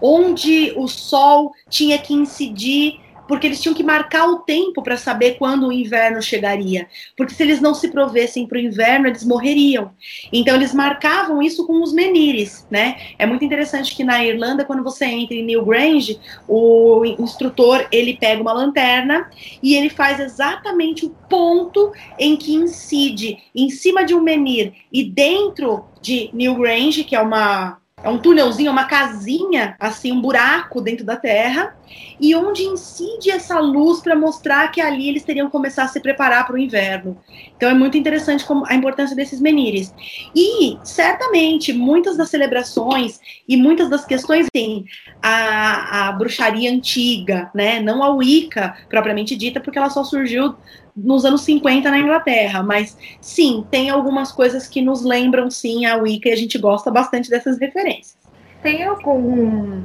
onde 0.00 0.72
o 0.76 0.88
sol 0.88 1.52
tinha 1.68 1.98
que 1.98 2.14
incidir 2.14 3.01
porque 3.26 3.46
eles 3.46 3.60
tinham 3.60 3.74
que 3.74 3.82
marcar 3.82 4.28
o 4.28 4.40
tempo 4.40 4.82
para 4.82 4.96
saber 4.96 5.36
quando 5.38 5.66
o 5.66 5.72
inverno 5.72 6.20
chegaria. 6.22 6.88
Porque 7.16 7.34
se 7.34 7.42
eles 7.42 7.60
não 7.60 7.74
se 7.74 7.88
provessem 7.88 8.46
para 8.46 8.58
o 8.58 8.60
inverno, 8.60 9.06
eles 9.06 9.24
morreriam. 9.24 9.92
Então 10.32 10.54
eles 10.54 10.74
marcavam 10.74 11.42
isso 11.42 11.66
com 11.66 11.82
os 11.82 11.92
menires, 11.92 12.66
né? 12.70 12.96
É 13.18 13.26
muito 13.26 13.44
interessante 13.44 13.94
que 13.94 14.04
na 14.04 14.24
Irlanda, 14.24 14.64
quando 14.64 14.82
você 14.82 15.04
entra 15.04 15.34
em 15.34 15.44
Newgrange, 15.44 16.18
o 16.48 17.04
instrutor 17.18 17.86
ele 17.90 18.16
pega 18.16 18.42
uma 18.42 18.52
lanterna 18.52 19.30
e 19.62 19.74
ele 19.74 19.88
faz 19.88 20.20
exatamente 20.20 21.06
o 21.06 21.10
ponto 21.10 21.92
em 22.18 22.36
que 22.36 22.54
incide 22.54 23.38
em 23.54 23.70
cima 23.70 24.04
de 24.04 24.14
um 24.14 24.20
menir 24.20 24.72
e 24.92 25.04
dentro 25.04 25.84
de 26.00 26.30
Newgrange, 26.32 27.04
que 27.04 27.16
é 27.16 27.20
uma 27.20 27.81
é 28.02 28.08
um 28.08 28.18
túnelzinho, 28.18 28.70
uma 28.70 28.84
casinha, 28.84 29.76
assim, 29.78 30.12
um 30.12 30.20
buraco 30.20 30.80
dentro 30.80 31.04
da 31.04 31.16
terra, 31.16 31.74
e 32.20 32.34
onde 32.34 32.62
incide 32.62 33.30
essa 33.30 33.58
luz 33.58 34.00
para 34.00 34.14
mostrar 34.14 34.70
que 34.70 34.80
ali 34.80 35.08
eles 35.08 35.24
teriam 35.24 35.46
que 35.46 35.52
começar 35.52 35.84
a 35.84 35.88
se 35.88 36.00
preparar 36.00 36.46
para 36.46 36.54
o 36.54 36.58
inverno. 36.58 37.18
Então 37.56 37.68
é 37.68 37.74
muito 37.74 37.96
interessante 37.96 38.44
a 38.66 38.74
importância 38.74 39.14
desses 39.14 39.40
menires. 39.40 39.94
E 40.34 40.78
certamente 40.84 41.72
muitas 41.72 42.16
das 42.16 42.28
celebrações 42.28 43.20
e 43.46 43.56
muitas 43.56 43.90
das 43.90 44.04
questões 44.04 44.46
têm 44.52 44.84
a, 45.20 46.08
a 46.08 46.12
bruxaria 46.12 46.70
antiga, 46.70 47.50
né? 47.54 47.80
Não 47.80 48.02
a 48.02 48.10
Wicca 48.10 48.76
propriamente 48.88 49.36
dita, 49.36 49.60
porque 49.60 49.78
ela 49.78 49.90
só 49.90 50.04
surgiu 50.04 50.54
nos 50.94 51.24
anos 51.24 51.42
50 51.42 51.90
na 51.90 51.98
Inglaterra, 51.98 52.62
mas 52.62 52.96
sim, 53.20 53.66
tem 53.70 53.90
algumas 53.90 54.30
coisas 54.30 54.68
que 54.68 54.82
nos 54.82 55.02
lembram 55.02 55.50
sim 55.50 55.86
a 55.86 55.96
Wicca 55.96 56.28
e 56.28 56.32
a 56.32 56.36
gente 56.36 56.58
gosta 56.58 56.90
bastante 56.90 57.30
dessas 57.30 57.58
referências. 57.58 58.16
Tem 58.62 58.84
algum 58.84 59.82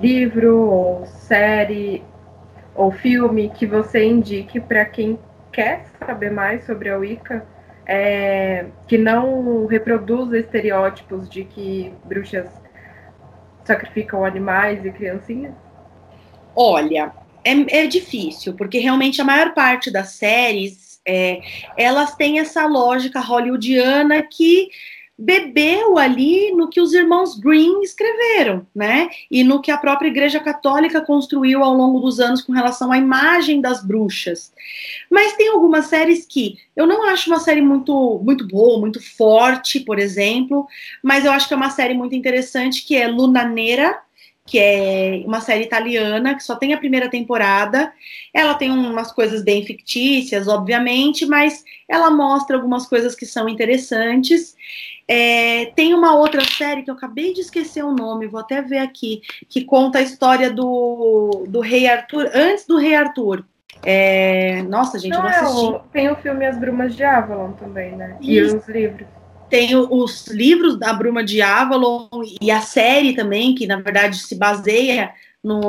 livro 0.00 0.68
ou 0.68 1.06
série 1.06 2.02
ou 2.74 2.90
filme 2.90 3.50
que 3.50 3.66
você 3.66 4.04
indique 4.04 4.60
para 4.60 4.84
quem 4.84 5.18
quer 5.52 5.86
saber 6.04 6.30
mais 6.30 6.64
sobre 6.64 6.90
a 6.90 6.98
Wicca, 6.98 7.46
é, 7.86 8.66
que 8.88 8.96
não 8.96 9.66
reproduza 9.66 10.38
estereótipos 10.38 11.28
de 11.28 11.44
que 11.44 11.92
bruxas 12.04 12.48
sacrificam 13.64 14.24
animais 14.24 14.84
e 14.84 14.90
criancinhas? 14.90 15.54
Olha, 16.56 17.12
é, 17.44 17.82
é 17.82 17.86
difícil, 17.86 18.54
porque 18.54 18.78
realmente 18.78 19.20
a 19.20 19.24
maior 19.24 19.54
parte 19.54 19.90
das 19.90 20.10
séries 20.10 21.00
é, 21.06 21.40
elas 21.76 22.14
têm 22.14 22.38
essa 22.38 22.66
lógica 22.66 23.20
hollywoodiana 23.20 24.22
que 24.22 24.70
bebeu 25.16 25.96
ali 25.96 26.50
no 26.52 26.68
que 26.68 26.80
os 26.80 26.92
irmãos 26.92 27.38
Green 27.38 27.82
escreveram, 27.82 28.66
né? 28.74 29.08
E 29.30 29.44
no 29.44 29.60
que 29.60 29.70
a 29.70 29.78
própria 29.78 30.08
Igreja 30.08 30.40
Católica 30.40 31.00
construiu 31.00 31.62
ao 31.62 31.72
longo 31.72 32.00
dos 32.00 32.18
anos 32.18 32.42
com 32.42 32.52
relação 32.52 32.90
à 32.90 32.98
imagem 32.98 33.60
das 33.60 33.84
bruxas. 33.84 34.52
Mas 35.08 35.34
tem 35.34 35.48
algumas 35.48 35.86
séries 35.86 36.26
que 36.26 36.56
eu 36.74 36.84
não 36.84 37.04
acho 37.04 37.30
uma 37.30 37.38
série 37.38 37.62
muito 37.62 38.20
muito 38.24 38.46
boa, 38.48 38.80
muito 38.80 39.00
forte, 39.16 39.78
por 39.78 40.00
exemplo, 40.00 40.66
mas 41.02 41.24
eu 41.24 41.30
acho 41.30 41.46
que 41.46 41.54
é 41.54 41.56
uma 41.56 41.70
série 41.70 41.94
muito 41.94 42.14
interessante 42.16 42.84
que 42.84 42.96
é 42.96 43.06
Luna 43.06 43.44
Nera, 43.44 43.96
que 44.46 44.58
é 44.58 45.22
uma 45.24 45.40
série 45.40 45.64
italiana, 45.64 46.34
que 46.34 46.42
só 46.42 46.54
tem 46.54 46.74
a 46.74 46.78
primeira 46.78 47.08
temporada. 47.08 47.92
Ela 48.32 48.54
tem 48.54 48.70
umas 48.70 49.10
coisas 49.10 49.42
bem 49.42 49.64
fictícias, 49.64 50.46
obviamente, 50.46 51.24
mas 51.24 51.64
ela 51.88 52.10
mostra 52.10 52.56
algumas 52.56 52.86
coisas 52.86 53.14
que 53.14 53.24
são 53.24 53.48
interessantes. 53.48 54.54
É, 55.08 55.66
tem 55.74 55.94
uma 55.94 56.14
outra 56.14 56.44
série 56.44 56.82
que 56.82 56.90
eu 56.90 56.94
acabei 56.94 57.32
de 57.32 57.40
esquecer 57.40 57.84
o 57.84 57.92
nome, 57.92 58.26
vou 58.26 58.40
até 58.40 58.62
ver 58.62 58.78
aqui, 58.78 59.20
que 59.48 59.64
conta 59.64 59.98
a 59.98 60.02
história 60.02 60.50
do, 60.50 61.44
do 61.46 61.60
Rei 61.60 61.86
Arthur, 61.86 62.30
antes 62.34 62.66
do 62.66 62.78
Rei 62.78 62.94
Arthur. 62.94 63.44
É, 63.82 64.62
nossa, 64.62 64.98
gente, 64.98 65.12
não, 65.12 65.18
eu 65.18 65.24
não 65.24 65.30
assisti. 65.30 65.64
É 65.64 65.68
o, 65.68 65.78
tem 65.92 66.10
o 66.10 66.16
filme 66.16 66.46
As 66.46 66.58
Brumas 66.58 66.96
de 66.96 67.04
Avalon 67.04 67.52
também, 67.52 67.94
né? 67.96 68.16
E 68.20 68.40
os 68.40 68.66
livros 68.66 69.06
tem 69.54 69.76
os 69.76 70.26
livros 70.26 70.76
da 70.76 70.92
Bruma 70.92 71.22
de 71.22 71.40
Avalon 71.40 72.08
e 72.42 72.50
a 72.50 72.60
série 72.60 73.14
também, 73.14 73.54
que 73.54 73.68
na 73.68 73.76
verdade 73.76 74.18
se 74.18 74.34
baseia 74.34 75.14
no, 75.40 75.60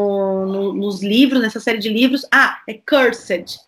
no, 0.47 0.73
nos 0.73 1.03
livros, 1.03 1.39
nessa 1.39 1.59
série 1.59 1.77
de 1.77 1.87
livros. 1.87 2.25
Ah, 2.33 2.63
é 2.67 2.73
Cursed. 2.73 3.59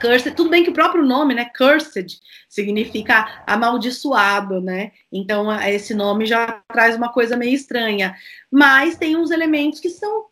Cursed, 0.00 0.34
tudo 0.34 0.50
bem 0.50 0.64
que 0.64 0.70
o 0.70 0.74
próprio 0.74 1.04
nome, 1.06 1.34
né, 1.34 1.48
Cursed, 1.56 2.18
significa 2.48 3.44
amaldiçoado, 3.46 4.60
né? 4.60 4.90
Então 5.12 5.52
esse 5.62 5.94
nome 5.94 6.26
já 6.26 6.60
traz 6.66 6.96
uma 6.96 7.12
coisa 7.12 7.36
meio 7.36 7.54
estranha. 7.54 8.16
Mas 8.50 8.96
tem 8.96 9.14
uns 9.14 9.30
elementos 9.30 9.78
que 9.78 9.88
são 9.88 10.26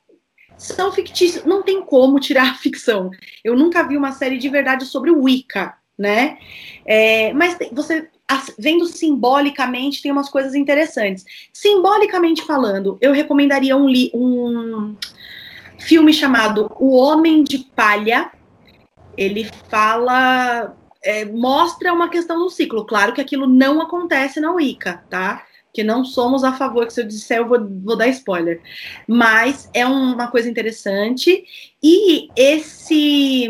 são 0.58 0.90
fictícios, 0.90 1.44
não 1.44 1.62
tem 1.62 1.80
como 1.80 2.18
tirar 2.18 2.50
a 2.50 2.54
ficção. 2.56 3.12
Eu 3.44 3.54
nunca 3.54 3.86
vi 3.86 3.96
uma 3.96 4.10
série 4.10 4.36
de 4.36 4.48
verdade 4.48 4.84
sobre 4.84 5.12
Wicca, 5.12 5.74
né? 5.96 6.38
É, 6.84 7.32
mas 7.34 7.56
tem, 7.56 7.72
você 7.72 8.10
vendo 8.58 8.86
simbolicamente, 8.86 10.02
tem 10.02 10.10
umas 10.10 10.28
coisas 10.28 10.54
interessantes. 10.54 11.24
Simbolicamente 11.52 12.42
falando, 12.42 12.98
eu 13.00 13.12
recomendaria 13.12 13.76
um, 13.76 13.88
um 14.14 14.96
filme 15.78 16.12
chamado 16.12 16.70
O 16.78 16.96
Homem 16.96 17.44
de 17.44 17.58
Palha. 17.58 18.30
Ele 19.16 19.48
fala, 19.68 20.76
é, 21.02 21.24
mostra 21.24 21.92
uma 21.92 22.08
questão 22.08 22.38
do 22.38 22.50
ciclo. 22.50 22.84
Claro 22.84 23.12
que 23.12 23.20
aquilo 23.20 23.46
não 23.46 23.80
acontece 23.80 24.40
na 24.40 24.52
Wicca, 24.52 25.04
tá? 25.08 25.44
Que 25.72 25.84
não 25.84 26.04
somos 26.04 26.42
a 26.42 26.52
favor, 26.52 26.86
que 26.86 26.92
se 26.92 27.02
eu 27.02 27.06
disser 27.06 27.38
eu 27.38 27.48
vou, 27.48 27.58
vou 27.84 27.96
dar 27.96 28.08
spoiler. 28.08 28.60
Mas 29.06 29.70
é 29.72 29.86
uma 29.86 30.28
coisa 30.28 30.48
interessante. 30.48 31.44
E 31.82 32.28
esse 32.36 33.48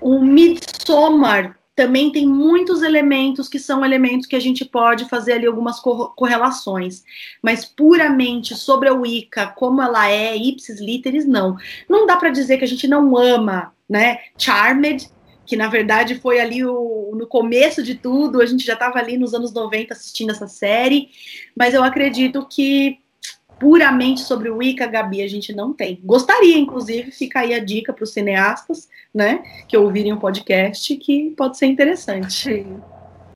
o 0.00 0.20
Midsommar 0.20 1.59
também 1.80 2.12
tem 2.12 2.26
muitos 2.26 2.82
elementos 2.82 3.48
que 3.48 3.58
são 3.58 3.82
elementos 3.82 4.26
que 4.26 4.36
a 4.36 4.40
gente 4.40 4.66
pode 4.66 5.06
fazer 5.06 5.32
ali 5.32 5.46
algumas 5.46 5.80
correlações, 5.80 7.02
mas 7.40 7.64
puramente 7.64 8.54
sobre 8.54 8.90
a 8.90 8.92
Wicca, 8.92 9.46
como 9.46 9.80
ela 9.80 10.10
é, 10.10 10.36
ipsis 10.36 10.78
literis, 10.78 11.24
não. 11.24 11.56
Não 11.88 12.06
dá 12.06 12.18
para 12.18 12.28
dizer 12.28 12.58
que 12.58 12.64
a 12.64 12.68
gente 12.68 12.86
não 12.86 13.16
ama, 13.16 13.72
né? 13.88 14.18
Charmed, 14.36 15.08
que 15.46 15.56
na 15.56 15.68
verdade 15.68 16.16
foi 16.16 16.38
ali 16.38 16.62
o, 16.62 17.12
no 17.14 17.26
começo 17.26 17.82
de 17.82 17.94
tudo, 17.94 18.42
a 18.42 18.46
gente 18.46 18.62
já 18.62 18.74
estava 18.74 18.98
ali 18.98 19.16
nos 19.16 19.32
anos 19.32 19.50
90 19.54 19.94
assistindo 19.94 20.32
essa 20.32 20.46
série, 20.46 21.08
mas 21.56 21.72
eu 21.72 21.82
acredito 21.82 22.46
que 22.46 22.98
puramente 23.60 24.22
sobre 24.22 24.48
o 24.48 24.56
Wicca, 24.56 24.86
Gabi, 24.86 25.20
a 25.22 25.28
gente 25.28 25.52
não 25.52 25.74
tem. 25.74 26.00
Gostaria, 26.02 26.58
inclusive, 26.58 27.12
fica 27.12 27.40
aí 27.40 27.52
a 27.52 27.62
dica 27.62 27.92
para 27.92 28.02
os 28.02 28.12
cineastas, 28.12 28.88
né, 29.14 29.44
que 29.68 29.76
ouvirem 29.76 30.14
o 30.14 30.18
podcast, 30.18 30.96
que 30.96 31.34
pode 31.36 31.58
ser 31.58 31.66
interessante. 31.66 32.66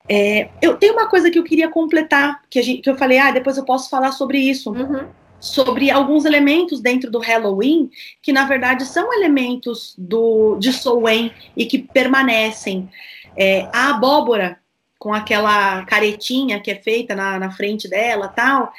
É, 0.09 0.49
eu 0.61 0.77
tenho 0.77 0.93
uma 0.93 1.07
coisa 1.07 1.29
que 1.29 1.37
eu 1.37 1.43
queria 1.43 1.69
completar, 1.69 2.41
que, 2.49 2.57
a 2.57 2.63
gente, 2.63 2.81
que 2.81 2.89
eu 2.89 2.97
falei, 2.97 3.19
ah, 3.19 3.31
depois 3.31 3.55
eu 3.55 3.63
posso 3.63 3.87
falar 3.87 4.11
sobre 4.11 4.39
isso. 4.39 4.71
Uhum. 4.71 5.05
Sobre 5.39 5.91
alguns 5.91 6.25
elementos 6.25 6.81
dentro 6.81 7.11
do 7.11 7.19
Halloween, 7.19 7.91
que 8.19 8.33
na 8.33 8.45
verdade 8.45 8.83
são 8.83 9.13
elementos 9.13 9.93
do, 9.95 10.57
de 10.57 10.73
Sowen 10.73 11.31
e 11.55 11.65
que 11.65 11.77
permanecem. 11.77 12.89
É, 13.37 13.69
a 13.71 13.91
abóbora, 13.91 14.57
com 14.97 15.13
aquela 15.13 15.85
caretinha 15.85 16.59
que 16.59 16.71
é 16.71 16.75
feita 16.75 17.13
na, 17.13 17.37
na 17.37 17.51
frente 17.51 17.87
dela 17.87 18.27
tal, 18.27 18.71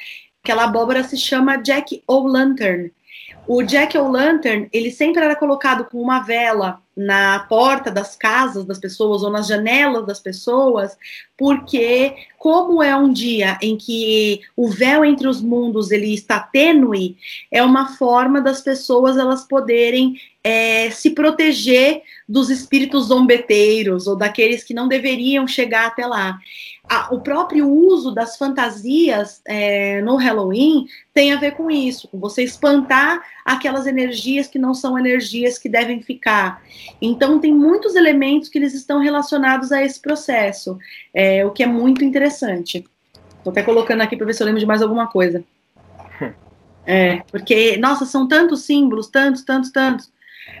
Aquela 0.47 0.63
abóbora 0.63 1.03
se 1.03 1.17
chama 1.17 1.57
Jack 1.57 2.01
O'Lantern. 2.07 2.89
O 3.45 3.63
Jack 3.63 3.97
O'Lantern, 3.97 4.69
ele 4.71 4.91
sempre 4.91 5.21
era 5.21 5.35
colocado 5.35 5.83
com 5.83 6.01
uma 6.01 6.21
vela 6.21 6.81
na 6.95 7.39
porta 7.49 7.91
das 7.91 8.15
casas 8.15 8.63
das 8.63 8.79
pessoas 8.79 9.23
ou 9.23 9.29
nas 9.29 9.45
janelas 9.45 10.05
das 10.05 10.21
pessoas, 10.21 10.97
porque 11.37 12.15
como 12.39 12.81
é 12.81 12.95
um 12.95 13.11
dia 13.11 13.57
em 13.61 13.75
que 13.75 14.39
o 14.55 14.69
véu 14.69 15.03
entre 15.03 15.27
os 15.27 15.41
mundos 15.41 15.91
ele 15.91 16.13
está 16.13 16.39
tênue, 16.39 17.17
é 17.51 17.61
uma 17.61 17.97
forma 17.97 18.39
das 18.39 18.61
pessoas 18.61 19.17
elas 19.17 19.43
poderem 19.45 20.15
é, 20.41 20.89
se 20.91 21.09
proteger 21.09 22.03
dos 22.27 22.49
espíritos 22.49 23.07
zombeteiros 23.07 24.07
ou 24.07 24.15
daqueles 24.15 24.63
que 24.63 24.73
não 24.73 24.87
deveriam 24.87 25.45
chegar 25.45 25.87
até 25.87 26.07
lá 26.07 26.39
a, 26.89 27.13
o 27.13 27.19
próprio 27.19 27.69
uso 27.69 28.11
das 28.11 28.37
fantasias 28.37 29.41
é, 29.45 30.01
no 30.01 30.15
Halloween 30.15 30.87
tem 31.13 31.33
a 31.33 31.37
ver 31.37 31.51
com 31.51 31.69
isso, 31.69 32.07
com 32.07 32.19
você 32.19 32.43
espantar 32.43 33.21
aquelas 33.43 33.85
energias 33.87 34.47
que 34.47 34.57
não 34.57 34.73
são 34.73 34.97
energias 34.97 35.57
que 35.57 35.67
devem 35.67 36.01
ficar. 36.01 36.61
Então, 37.01 37.39
tem 37.39 37.53
muitos 37.53 37.95
elementos 37.95 38.49
que 38.49 38.57
eles 38.57 38.73
estão 38.73 38.99
relacionados 38.99 39.71
a 39.71 39.83
esse 39.83 39.99
processo, 39.99 40.77
é, 41.13 41.45
o 41.45 41.51
que 41.51 41.63
é 41.63 41.67
muito 41.67 42.03
interessante. 42.03 42.85
Estou 43.37 43.51
até 43.51 43.63
colocando 43.63 44.01
aqui 44.01 44.15
para 44.15 44.25
ver 44.25 44.33
se 44.33 44.41
eu 44.41 44.45
lembro 44.45 44.59
de 44.59 44.65
mais 44.65 44.81
alguma 44.81 45.07
coisa. 45.07 45.43
É, 46.89 47.21
porque, 47.29 47.75
nossa, 47.75 48.05
são 48.05 48.25
tantos 48.25 48.61
símbolos, 48.61 49.07
tantos, 49.07 49.43
tantos, 49.43 49.71
tantos. 49.71 50.09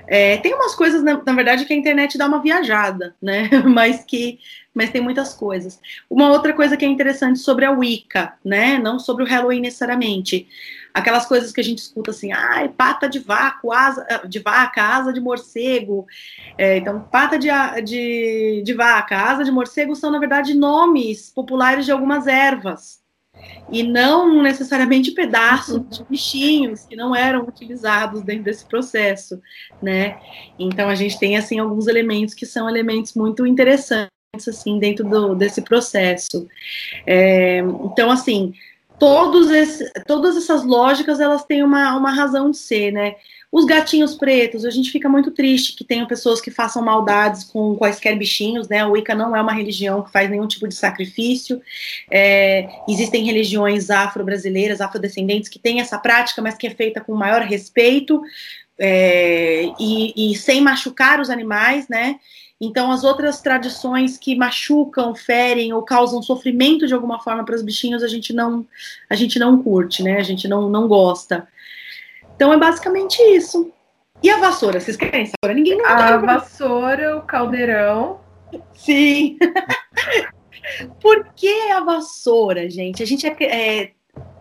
É, 0.07 0.37
tem 0.37 0.53
umas 0.53 0.73
coisas, 0.73 1.03
na, 1.03 1.21
na, 1.23 1.33
verdade, 1.33 1.65
que 1.65 1.73
a 1.73 1.75
internet 1.75 2.17
dá 2.17 2.25
uma 2.25 2.41
viajada, 2.41 3.15
né? 3.21 3.49
Mas 3.65 4.03
que 4.03 4.39
mas 4.77 4.91
tem 4.91 5.01
muitas 5.01 5.33
coisas. 5.33 5.79
Uma 6.07 6.29
outra 6.29 6.53
coisa 6.53 6.77
que 6.77 6.85
é 6.85 6.87
interessante 6.87 7.39
sobre 7.39 7.65
a 7.65 7.71
Wicca, 7.71 8.33
né? 8.45 8.77
Não 8.77 8.99
sobre 8.99 9.23
o 9.23 9.27
Halloween 9.27 9.59
necessariamente. 9.59 10.47
Aquelas 10.93 11.25
coisas 11.25 11.51
que 11.51 11.59
a 11.59 11.63
gente 11.63 11.79
escuta 11.79 12.11
assim, 12.11 12.31
ai, 12.31 12.69
pata 12.69 13.09
de 13.09 13.17
vaca, 13.17 13.67
asa 13.71 14.05
de 14.29 14.37
vaca, 14.37 14.83
asa 14.83 15.11
de 15.11 15.19
morcego. 15.19 16.05
É, 16.59 16.77
então, 16.77 17.01
pata 17.01 17.39
de, 17.39 17.47
de, 17.83 18.61
de 18.63 18.73
vaca, 18.75 19.17
asa 19.17 19.43
de 19.43 19.51
morcego 19.51 19.95
são, 19.95 20.11
na 20.11 20.19
verdade, 20.19 20.53
nomes 20.53 21.31
populares 21.31 21.83
de 21.83 21.91
algumas 21.91 22.27
ervas. 22.27 23.01
E 23.71 23.83
não 23.83 24.41
necessariamente 24.41 25.11
pedaços 25.11 25.81
de 25.89 26.03
bichinhos 26.09 26.85
que 26.85 26.95
não 26.95 27.15
eram 27.15 27.41
utilizados 27.41 28.21
dentro 28.21 28.43
desse 28.43 28.65
processo, 28.65 29.41
né? 29.81 30.19
Então 30.57 30.87
a 30.89 30.95
gente 30.95 31.19
tem 31.19 31.37
assim 31.37 31.59
alguns 31.59 31.87
elementos 31.87 32.33
que 32.33 32.45
são 32.45 32.69
elementos 32.69 33.13
muito 33.13 33.45
interessantes 33.45 34.09
assim 34.47 34.79
dentro 34.79 35.07
do, 35.07 35.35
desse 35.35 35.61
processo. 35.61 36.47
É, 37.05 37.59
então, 37.59 38.11
assim, 38.11 38.53
todos 38.99 39.49
esse, 39.49 39.91
todas 40.05 40.35
essas 40.35 40.63
lógicas 40.63 41.19
elas 41.19 41.43
têm 41.45 41.63
uma, 41.63 41.95
uma 41.95 42.11
razão 42.11 42.51
de 42.51 42.57
ser, 42.57 42.91
né? 42.91 43.15
Os 43.49 43.63
gatinhos 43.65 44.13
pretos, 44.15 44.65
a 44.65 44.69
gente 44.69 44.91
fica 44.91 45.07
muito 45.07 45.31
triste 45.31 45.73
que 45.73 45.83
tenham 45.83 46.05
pessoas 46.05 46.41
que 46.41 46.51
façam 46.51 46.83
maldades 46.83 47.45
com 47.45 47.75
quaisquer 47.77 48.17
bichinhos, 48.17 48.67
né? 48.67 48.85
O 48.85 48.91
Wicca 48.91 49.15
não 49.15 49.33
é 49.35 49.41
uma 49.41 49.53
religião 49.53 50.03
que 50.03 50.11
faz 50.11 50.29
nenhum 50.29 50.47
tipo 50.47 50.67
de 50.67 50.75
sacrifício. 50.75 51.61
É, 52.11 52.67
existem 52.89 53.23
religiões 53.23 53.89
afro-brasileiras, 53.89 54.81
afrodescendentes, 54.81 55.49
que 55.49 55.59
têm 55.59 55.79
essa 55.79 55.97
prática, 55.97 56.41
mas 56.41 56.55
que 56.55 56.67
é 56.67 56.71
feita 56.71 56.99
com 56.99 57.15
maior 57.15 57.41
respeito 57.41 58.21
é, 58.77 59.71
e, 59.79 60.31
e 60.31 60.35
sem 60.35 60.61
machucar 60.61 61.21
os 61.21 61.29
animais, 61.29 61.87
né? 61.87 62.19
Então, 62.59 62.91
as 62.91 63.03
outras 63.03 63.39
tradições 63.39 64.17
que 64.17 64.35
machucam, 64.35 65.13
ferem 65.15 65.73
ou 65.73 65.83
causam 65.83 66.21
sofrimento 66.23 66.87
de 66.87 66.93
alguma 66.93 67.19
forma 67.19 67.45
para 67.45 67.55
os 67.55 67.61
bichinhos, 67.61 68.03
a 68.03 68.07
gente 68.07 68.33
não, 68.33 68.65
a 69.09 69.15
gente 69.15 69.37
não 69.37 69.61
curte, 69.61 70.01
né? 70.01 70.17
A 70.17 70.23
gente 70.23 70.47
não, 70.47 70.69
não 70.69 70.87
gosta. 70.87 71.47
Então, 72.37 72.53
é 72.53 72.57
basicamente 72.57 73.19
isso. 73.35 73.73
E 74.21 74.29
a 74.29 74.37
vassoura? 74.37 74.79
Vocês 74.79 74.95
querem 74.95 75.25
saber? 75.25 75.55
Ninguém 75.55 75.75
não 75.77 75.85
A 75.85 76.17
vassoura, 76.17 77.17
o 77.17 77.23
caldeirão. 77.23 78.19
Sim. 78.73 79.39
Por 81.01 81.33
que 81.35 81.71
a 81.71 81.79
vassoura, 81.79 82.69
gente? 82.69 83.01
A 83.01 83.07
gente 83.07 83.25
é, 83.25 83.35
é 83.41 83.91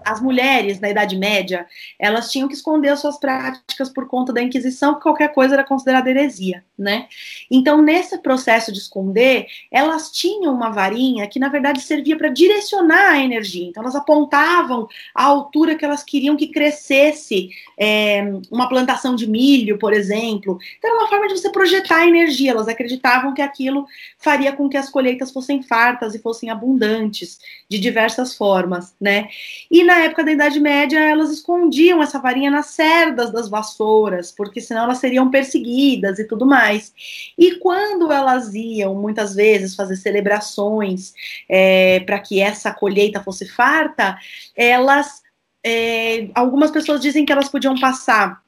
as 0.07 0.21
mulheres 0.21 0.79
na 0.79 0.89
Idade 0.89 1.17
Média, 1.17 1.67
elas 1.99 2.31
tinham 2.31 2.47
que 2.47 2.55
esconder 2.55 2.91
as 2.91 3.01
suas 3.01 3.19
práticas 3.19 3.89
por 3.89 4.07
conta 4.07 4.33
da 4.33 4.41
Inquisição, 4.41 4.95
que 4.95 5.01
qualquer 5.01 5.35
coisa 5.35 5.55
era 5.55 5.65
considerada 5.65 6.09
heresia, 6.09 6.65
né? 6.79 7.09
Então, 7.51 7.83
nesse 7.83 8.17
processo 8.19 8.71
de 8.71 8.79
esconder, 8.79 9.49
elas 9.69 10.13
tinham 10.13 10.55
uma 10.55 10.71
varinha 10.71 11.27
que, 11.27 11.41
na 11.41 11.49
verdade, 11.49 11.81
servia 11.81 12.17
para 12.17 12.29
direcionar 12.29 13.15
a 13.15 13.19
energia. 13.19 13.67
Então, 13.67 13.83
elas 13.83 13.97
apontavam 13.97 14.87
a 15.13 15.25
altura 15.25 15.75
que 15.75 15.85
elas 15.85 16.05
queriam 16.05 16.37
que 16.37 16.47
crescesse 16.47 17.51
é, 17.77 18.23
uma 18.49 18.69
plantação 18.69 19.17
de 19.17 19.29
milho, 19.29 19.77
por 19.77 19.93
exemplo. 19.93 20.57
Então, 20.79 20.89
era 20.89 21.01
uma 21.01 21.09
forma 21.09 21.27
de 21.27 21.37
você 21.37 21.51
projetar 21.51 22.03
a 22.03 22.07
energia. 22.07 22.53
Elas 22.53 22.69
acreditavam 22.69 23.35
que 23.35 23.43
aquilo 23.43 23.85
faria 24.19 24.53
com 24.53 24.69
que 24.69 24.77
as 24.77 24.89
colheitas 24.89 25.33
fossem 25.33 25.65
fartas 25.65 26.15
e 26.15 26.21
fossem 26.21 26.49
abundantes, 26.49 27.41
de 27.69 27.81
diversas 27.81 28.37
formas, 28.37 28.95
né? 29.01 29.29
E 29.69 29.83
na 29.83 29.96
época 30.05 30.25
da 30.25 30.33
Idade 30.33 30.61
Média, 30.61 30.99
elas 30.99 31.31
escondiam 31.31 32.03
essa 32.03 32.19
varinha 32.19 32.51
nas 32.51 32.67
cerdas 32.67 33.33
das 33.33 33.49
vassouras, 33.49 34.33
porque 34.33 34.61
senão 34.61 34.85
elas 34.85 34.99
seriam 34.99 35.31
perseguidas 35.31 36.19
e 36.19 36.25
tudo 36.25 36.47
mais. 36.47 36.93
E 37.37 37.57
quando 37.57 38.13
elas 38.13 38.55
iam, 38.55 38.95
muitas 38.95 39.35
vezes, 39.35 39.75
fazer 39.75 39.97
celebrações 39.97 41.15
é, 41.49 42.01
para 42.01 42.19
que 42.21 42.41
essa 42.41 42.73
colheita 42.73 43.23
fosse 43.23 43.47
farta, 43.47 44.19
elas. 44.55 45.25
É, 45.69 46.29
algumas 46.33 46.71
pessoas 46.71 47.01
dizem 47.01 47.27
que 47.27 47.33
elas 47.33 47.49
podiam 47.49 47.77
passar 47.81 48.41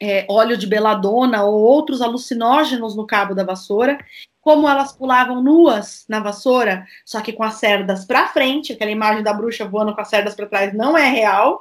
é, 0.00 0.26
óleo 0.28 0.58
de 0.58 0.66
beladona 0.66 1.42
ou 1.42 1.54
outros 1.54 2.02
alucinógenos 2.02 2.94
no 2.94 3.06
cabo 3.06 3.34
da 3.34 3.44
vassoura 3.44 3.98
como 4.46 4.68
elas 4.68 4.92
pulavam 4.92 5.42
nuas 5.42 6.04
na 6.08 6.20
vassoura, 6.20 6.86
só 7.04 7.20
que 7.20 7.32
com 7.32 7.42
as 7.42 7.54
cerdas 7.54 8.04
para 8.04 8.28
frente, 8.28 8.72
aquela 8.72 8.92
imagem 8.92 9.20
da 9.20 9.32
bruxa 9.32 9.66
voando 9.66 9.92
com 9.92 10.00
as 10.00 10.06
cerdas 10.06 10.36
para 10.36 10.46
trás 10.46 10.72
não 10.72 10.96
é 10.96 11.10
real. 11.10 11.60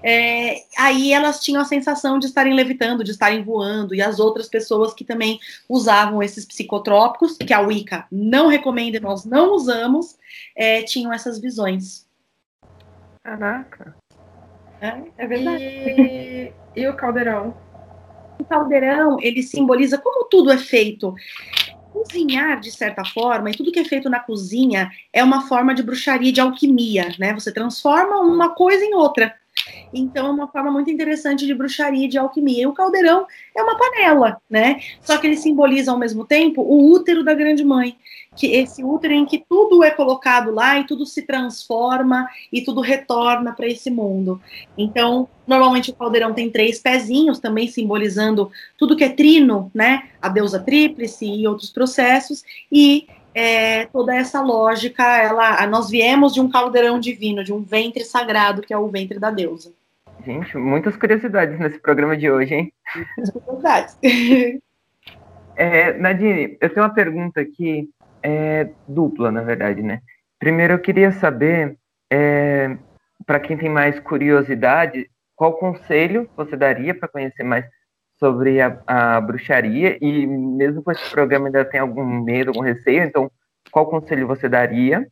É, 0.00 0.62
aí 0.78 1.12
elas 1.12 1.40
tinham 1.40 1.60
a 1.60 1.64
sensação 1.64 2.20
de 2.20 2.26
estarem 2.26 2.54
levitando, 2.54 3.02
de 3.02 3.10
estarem 3.10 3.42
voando, 3.42 3.96
e 3.96 4.00
as 4.00 4.20
outras 4.20 4.48
pessoas 4.48 4.94
que 4.94 5.04
também 5.04 5.40
usavam 5.68 6.22
esses 6.22 6.44
psicotrópicos, 6.44 7.36
que 7.36 7.52
a 7.52 7.58
Wicca 7.58 8.06
não 8.12 8.46
recomenda 8.46 8.98
e 8.98 9.00
nós 9.00 9.24
não 9.24 9.52
usamos, 9.52 10.16
é, 10.54 10.82
tinham 10.82 11.12
essas 11.12 11.40
visões. 11.40 12.06
Caraca. 13.24 13.96
É, 14.80 15.02
é 15.18 15.26
verdade. 15.26 15.64
E, 15.64 16.52
e 16.76 16.86
o 16.86 16.94
caldeirão? 16.94 17.56
O 18.38 18.44
caldeirão, 18.44 19.18
ele 19.20 19.42
simboliza 19.42 19.98
como 19.98 20.28
tudo 20.28 20.52
é 20.52 20.56
feito 20.56 21.12
cozinhar, 21.90 22.60
de 22.60 22.70
certa 22.70 23.04
forma, 23.04 23.50
e 23.50 23.56
tudo 23.56 23.72
que 23.72 23.80
é 23.80 23.84
feito 23.84 24.08
na 24.08 24.20
cozinha 24.20 24.90
é 25.12 25.22
uma 25.22 25.46
forma 25.48 25.74
de 25.74 25.82
bruxaria, 25.82 26.32
de 26.32 26.40
alquimia, 26.40 27.14
né? 27.18 27.34
Você 27.34 27.52
transforma 27.52 28.20
uma 28.20 28.54
coisa 28.54 28.84
em 28.84 28.94
outra. 28.94 29.34
Então 29.92 30.26
é 30.26 30.30
uma 30.30 30.48
forma 30.48 30.70
muito 30.70 30.90
interessante 30.90 31.46
de 31.46 31.54
bruxaria, 31.54 32.08
de 32.08 32.18
alquimia. 32.18 32.62
E 32.62 32.66
o 32.66 32.72
caldeirão 32.72 33.26
é 33.56 33.62
uma 33.62 33.76
panela, 33.76 34.40
né? 34.48 34.80
Só 35.00 35.18
que 35.18 35.26
ele 35.26 35.36
simboliza 35.36 35.90
ao 35.90 35.98
mesmo 35.98 36.24
tempo 36.24 36.62
o 36.62 36.92
útero 36.92 37.24
da 37.24 37.34
grande 37.34 37.64
mãe 37.64 37.96
que 38.36 38.46
esse 38.54 38.84
útero 38.84 39.12
em 39.12 39.26
que 39.26 39.44
tudo 39.48 39.82
é 39.82 39.90
colocado 39.90 40.52
lá 40.52 40.78
e 40.78 40.86
tudo 40.86 41.04
se 41.04 41.22
transforma 41.22 42.28
e 42.52 42.62
tudo 42.62 42.80
retorna 42.80 43.52
para 43.52 43.66
esse 43.66 43.90
mundo. 43.90 44.40
Então, 44.78 45.28
normalmente 45.46 45.90
o 45.90 45.94
caldeirão 45.94 46.32
tem 46.32 46.48
três 46.48 46.78
pezinhos, 46.78 47.40
também 47.40 47.66
simbolizando 47.66 48.50
tudo 48.78 48.96
que 48.96 49.04
é 49.04 49.08
trino, 49.08 49.70
né? 49.74 50.08
A 50.22 50.28
deusa 50.28 50.60
tríplice 50.60 51.26
e 51.26 51.46
outros 51.46 51.70
processos, 51.70 52.44
e 52.70 53.08
é, 53.34 53.86
toda 53.86 54.14
essa 54.14 54.40
lógica, 54.40 55.02
ela, 55.02 55.66
nós 55.66 55.88
viemos 55.88 56.34
de 56.34 56.40
um 56.40 56.50
caldeirão 56.50 56.98
divino, 56.98 57.44
de 57.44 57.52
um 57.52 57.62
ventre 57.62 58.04
sagrado, 58.04 58.62
que 58.62 58.72
é 58.72 58.78
o 58.78 58.88
ventre 58.88 59.18
da 59.18 59.30
deusa. 59.30 59.72
Gente, 60.24 60.56
muitas 60.56 60.96
curiosidades 60.96 61.58
nesse 61.58 61.78
programa 61.78 62.16
de 62.16 62.30
hoje, 62.30 62.54
hein? 62.54 62.72
Muitas 63.16 63.30
curiosidades. 63.30 63.98
é, 65.56 65.92
Nadine, 65.94 66.58
eu 66.60 66.68
tenho 66.68 66.84
uma 66.84 66.94
pergunta 66.94 67.40
aqui 67.40 67.88
é 68.22 68.70
dupla, 68.86 69.30
na 69.30 69.42
verdade, 69.42 69.82
né? 69.82 70.00
Primeiro, 70.38 70.74
eu 70.74 70.78
queria 70.78 71.12
saber, 71.12 71.76
é, 72.10 72.76
para 73.26 73.40
quem 73.40 73.56
tem 73.56 73.68
mais 73.68 73.98
curiosidade, 74.00 75.08
qual 75.34 75.54
conselho 75.54 76.28
você 76.36 76.56
daria 76.56 76.94
para 76.94 77.08
conhecer 77.08 77.42
mais 77.42 77.64
sobre 78.20 78.60
a, 78.60 78.78
a, 78.86 79.20
bruxaria 79.20 79.98
e 80.00 80.26
mesmo 80.26 80.82
com 80.82 80.92
esse 80.92 81.10
programa 81.10 81.46
ainda 81.46 81.64
tem 81.64 81.80
algum 81.80 82.04
medo, 82.04 82.50
algum 82.50 82.60
receio, 82.60 83.02
então 83.02 83.30
qual 83.72 83.86
conselho 83.86 84.26
você 84.26 84.48
daria? 84.48 85.06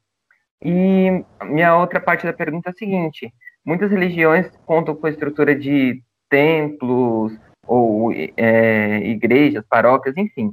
E 0.63 1.25
minha 1.45 1.77
outra 1.77 2.01
parte 2.01 2.27
da 2.27 2.33
pergunta 2.33 2.69
é 2.69 2.73
a 2.73 2.77
seguinte: 2.77 3.33
muitas 3.65 3.91
religiões 3.91 4.51
contam 4.67 4.95
com 4.95 5.07
a 5.07 5.11
estrutura 5.11 5.55
de 5.55 6.03
templos 6.29 7.33
ou 7.67 8.13
é, 8.13 8.99
igrejas, 9.05 9.65
paróquias, 9.69 10.17
enfim. 10.17 10.53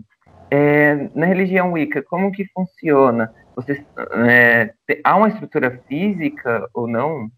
É, 0.49 1.09
na 1.15 1.25
religião 1.25 1.73
Wicca, 1.73 2.03
como 2.03 2.31
que 2.31 2.45
funciona? 2.53 3.33
Você, 3.55 3.85
é, 4.29 4.73
há 5.03 5.15
uma 5.15 5.29
estrutura 5.29 5.81
física 5.87 6.69
ou 6.73 6.87
não? 6.87 7.29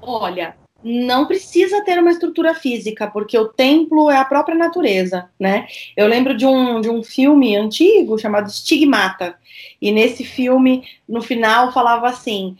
Olha, 0.00 0.56
não 0.82 1.26
precisa 1.26 1.82
ter 1.84 1.98
uma 1.98 2.10
estrutura 2.10 2.54
física, 2.54 3.06
porque 3.08 3.36
o 3.36 3.48
templo 3.48 4.10
é 4.10 4.16
a 4.16 4.24
própria 4.24 4.56
natureza, 4.56 5.28
né? 5.38 5.66
Eu 5.96 6.06
lembro 6.06 6.36
de 6.36 6.46
um, 6.46 6.80
de 6.80 6.88
um 6.88 7.02
filme 7.02 7.56
antigo 7.56 8.18
chamado 8.18 8.50
Stigmata, 8.50 9.36
e 9.80 9.90
nesse 9.90 10.24
filme, 10.24 10.84
no 11.08 11.20
final, 11.20 11.72
falava 11.72 12.08
assim: 12.08 12.56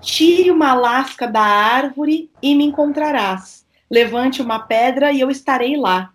tire 0.00 0.50
uma 0.50 0.74
lasca 0.74 1.26
da 1.26 1.42
árvore 1.42 2.30
e 2.42 2.54
me 2.54 2.64
encontrarás. 2.64 3.66
Levante 3.90 4.40
uma 4.40 4.60
pedra 4.60 5.12
e 5.12 5.20
eu 5.20 5.30
estarei 5.30 5.76
lá. 5.76 6.12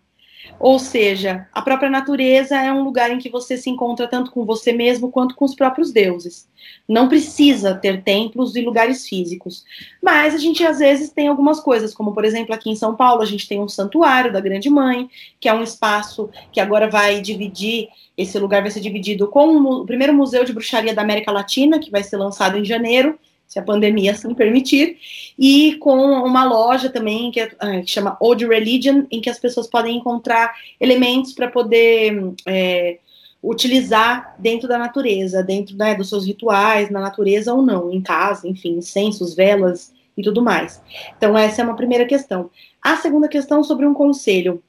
Ou 0.60 0.80
seja, 0.80 1.48
a 1.54 1.62
própria 1.62 1.90
natureza 1.90 2.56
é 2.56 2.72
um 2.72 2.84
lugar 2.84 3.12
em 3.12 3.18
que 3.18 3.30
você 3.30 3.58
se 3.58 3.70
encontra 3.70 4.08
tanto 4.08 4.32
com 4.32 4.46
você 4.46 4.72
mesmo 4.72 5.12
quanto 5.12 5.36
com 5.36 5.46
os 5.46 5.56
próprios 5.56 5.92
deuses. 5.92 6.48
Não 6.88 7.08
precisa 7.10 7.76
ter 7.76 8.04
templos 8.04 8.56
e 8.56 8.62
lugares 8.62 9.08
físicos. 9.08 9.64
Mas 10.02 10.34
a 10.34 10.38
gente 10.38 10.64
às 10.64 10.80
vezes 10.80 11.10
tem 11.10 11.28
algumas 11.28 11.60
coisas, 11.60 11.94
como 11.94 12.14
por 12.14 12.26
exemplo 12.26 12.54
aqui 12.54 12.70
em 12.70 12.76
São 12.76 12.96
Paulo 12.96 13.22
a 13.22 13.26
gente 13.26 13.48
tem 13.48 13.60
um 13.60 13.68
santuário 13.68 14.32
da 14.32 14.40
Grande 14.40 14.70
Mãe, 14.70 15.10
que 15.40 15.50
é 15.50 15.54
um 15.54 15.64
espaço 15.64 16.30
que 16.52 16.60
agora 16.60 16.90
vai 16.90 17.22
dividir, 17.22 17.90
esse 18.18 18.40
lugar 18.40 18.62
vai 18.62 18.72
ser 18.72 18.80
dividido 18.80 19.28
com 19.28 19.58
o 19.58 19.86
primeiro 19.86 20.14
museu 20.14 20.46
de 20.46 20.54
bruxaria 20.54 20.94
da 20.94 21.02
América 21.02 21.32
Latina, 21.32 21.80
que 21.80 21.92
vai 21.92 22.04
ser 22.04 22.18
lançado 22.18 22.58
em 22.58 22.66
janeiro, 22.66 23.20
se 23.48 23.60
a 23.60 23.64
pandemia 23.64 24.12
assim 24.12 24.34
permitir, 24.34 24.98
e 25.38 25.76
com 25.76 25.98
uma 25.98 26.44
loja 26.46 26.90
também 26.90 27.32
que, 27.32 27.40
é, 27.40 27.52
ah, 27.60 27.82
que 27.82 27.90
chama 27.90 28.18
Old 28.20 28.46
Religion, 28.46 29.06
em 29.12 29.22
que 29.22 29.30
as 29.30 29.40
pessoas 29.40 29.68
podem 29.68 29.98
encontrar 29.98 30.54
elementos 30.80 31.34
para 31.34 31.50
poder 31.50 32.34
é, 32.46 33.00
utilizar 33.42 34.36
dentro 34.40 34.68
da 34.68 34.78
natureza, 34.78 35.44
dentro 35.44 35.76
né, 35.78 35.94
dos 35.96 36.10
seus 36.10 36.26
rituais, 36.26 36.90
na 36.90 37.00
natureza 37.00 37.54
ou 37.54 37.62
não, 37.62 37.92
em 37.92 38.02
casa, 38.02 38.48
enfim, 38.48 38.78
incensos, 38.78 39.36
velas 39.36 39.94
e 40.18 40.24
tudo 40.24 40.42
mais. 40.42 40.82
Então, 41.18 41.38
essa 41.38 41.62
é 41.62 41.66
uma 41.66 41.76
primeira 41.76 42.06
questão. 42.06 42.50
A 42.82 42.98
segunda 42.98 43.28
questão 43.28 43.64
sobre 43.64 43.86
um 43.86 43.94
conselho. 43.94 44.64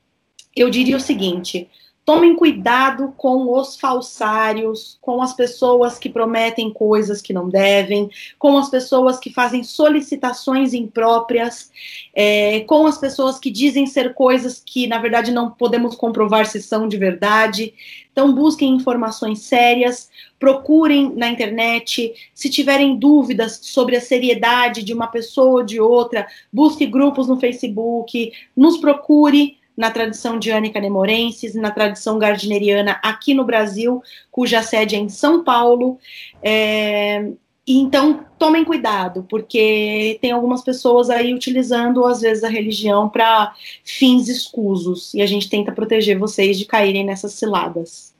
Eu 0.54 0.70
diria 0.70 0.96
o 0.96 1.00
seguinte: 1.00 1.68
Tomem 2.06 2.36
cuidado 2.36 3.12
com 3.16 3.52
os 3.52 3.76
falsários, 3.76 4.96
com 5.00 5.20
as 5.20 5.34
pessoas 5.34 5.98
que 5.98 6.08
prometem 6.08 6.72
coisas 6.72 7.20
que 7.20 7.32
não 7.32 7.48
devem, 7.48 8.08
com 8.38 8.56
as 8.56 8.70
pessoas 8.70 9.18
que 9.18 9.28
fazem 9.28 9.64
solicitações 9.64 10.72
impróprias, 10.72 11.68
é, 12.14 12.60
com 12.60 12.86
as 12.86 12.96
pessoas 12.96 13.40
que 13.40 13.50
dizem 13.50 13.86
ser 13.86 14.14
coisas 14.14 14.62
que, 14.64 14.86
na 14.86 15.00
verdade, 15.00 15.32
não 15.32 15.50
podemos 15.50 15.96
comprovar 15.96 16.46
se 16.46 16.62
são 16.62 16.86
de 16.86 16.96
verdade. 16.96 17.74
Então, 18.12 18.32
busquem 18.32 18.76
informações 18.76 19.40
sérias, 19.40 20.08
procurem 20.38 21.12
na 21.16 21.28
internet. 21.28 22.14
Se 22.32 22.48
tiverem 22.48 22.96
dúvidas 22.96 23.58
sobre 23.60 23.96
a 23.96 24.00
seriedade 24.00 24.84
de 24.84 24.94
uma 24.94 25.08
pessoa 25.08 25.58
ou 25.58 25.64
de 25.64 25.80
outra, 25.80 26.28
busque 26.52 26.86
grupos 26.86 27.26
no 27.26 27.40
Facebook, 27.40 28.32
nos 28.56 28.76
procure 28.76 29.55
na 29.76 29.90
tradição 29.90 30.38
diânica 30.38 30.80
nemorensis, 30.80 31.54
na 31.54 31.70
tradição 31.70 32.18
gardneriana 32.18 32.98
aqui 33.02 33.34
no 33.34 33.44
Brasil, 33.44 34.02
cuja 34.30 34.62
sede 34.62 34.96
é 34.96 34.98
em 34.98 35.08
São 35.08 35.44
Paulo. 35.44 35.98
É, 36.42 37.30
então, 37.68 38.24
tomem 38.38 38.64
cuidado, 38.64 39.26
porque 39.28 40.18
tem 40.22 40.30
algumas 40.30 40.62
pessoas 40.62 41.10
aí 41.10 41.34
utilizando, 41.34 42.04
às 42.04 42.20
vezes, 42.20 42.44
a 42.44 42.48
religião 42.48 43.08
para 43.08 43.52
fins 43.82 44.28
escusos, 44.28 45.12
e 45.12 45.20
a 45.20 45.26
gente 45.26 45.50
tenta 45.50 45.72
proteger 45.72 46.16
vocês 46.16 46.56
de 46.58 46.64
caírem 46.64 47.04
nessas 47.04 47.32
ciladas. 47.32 48.14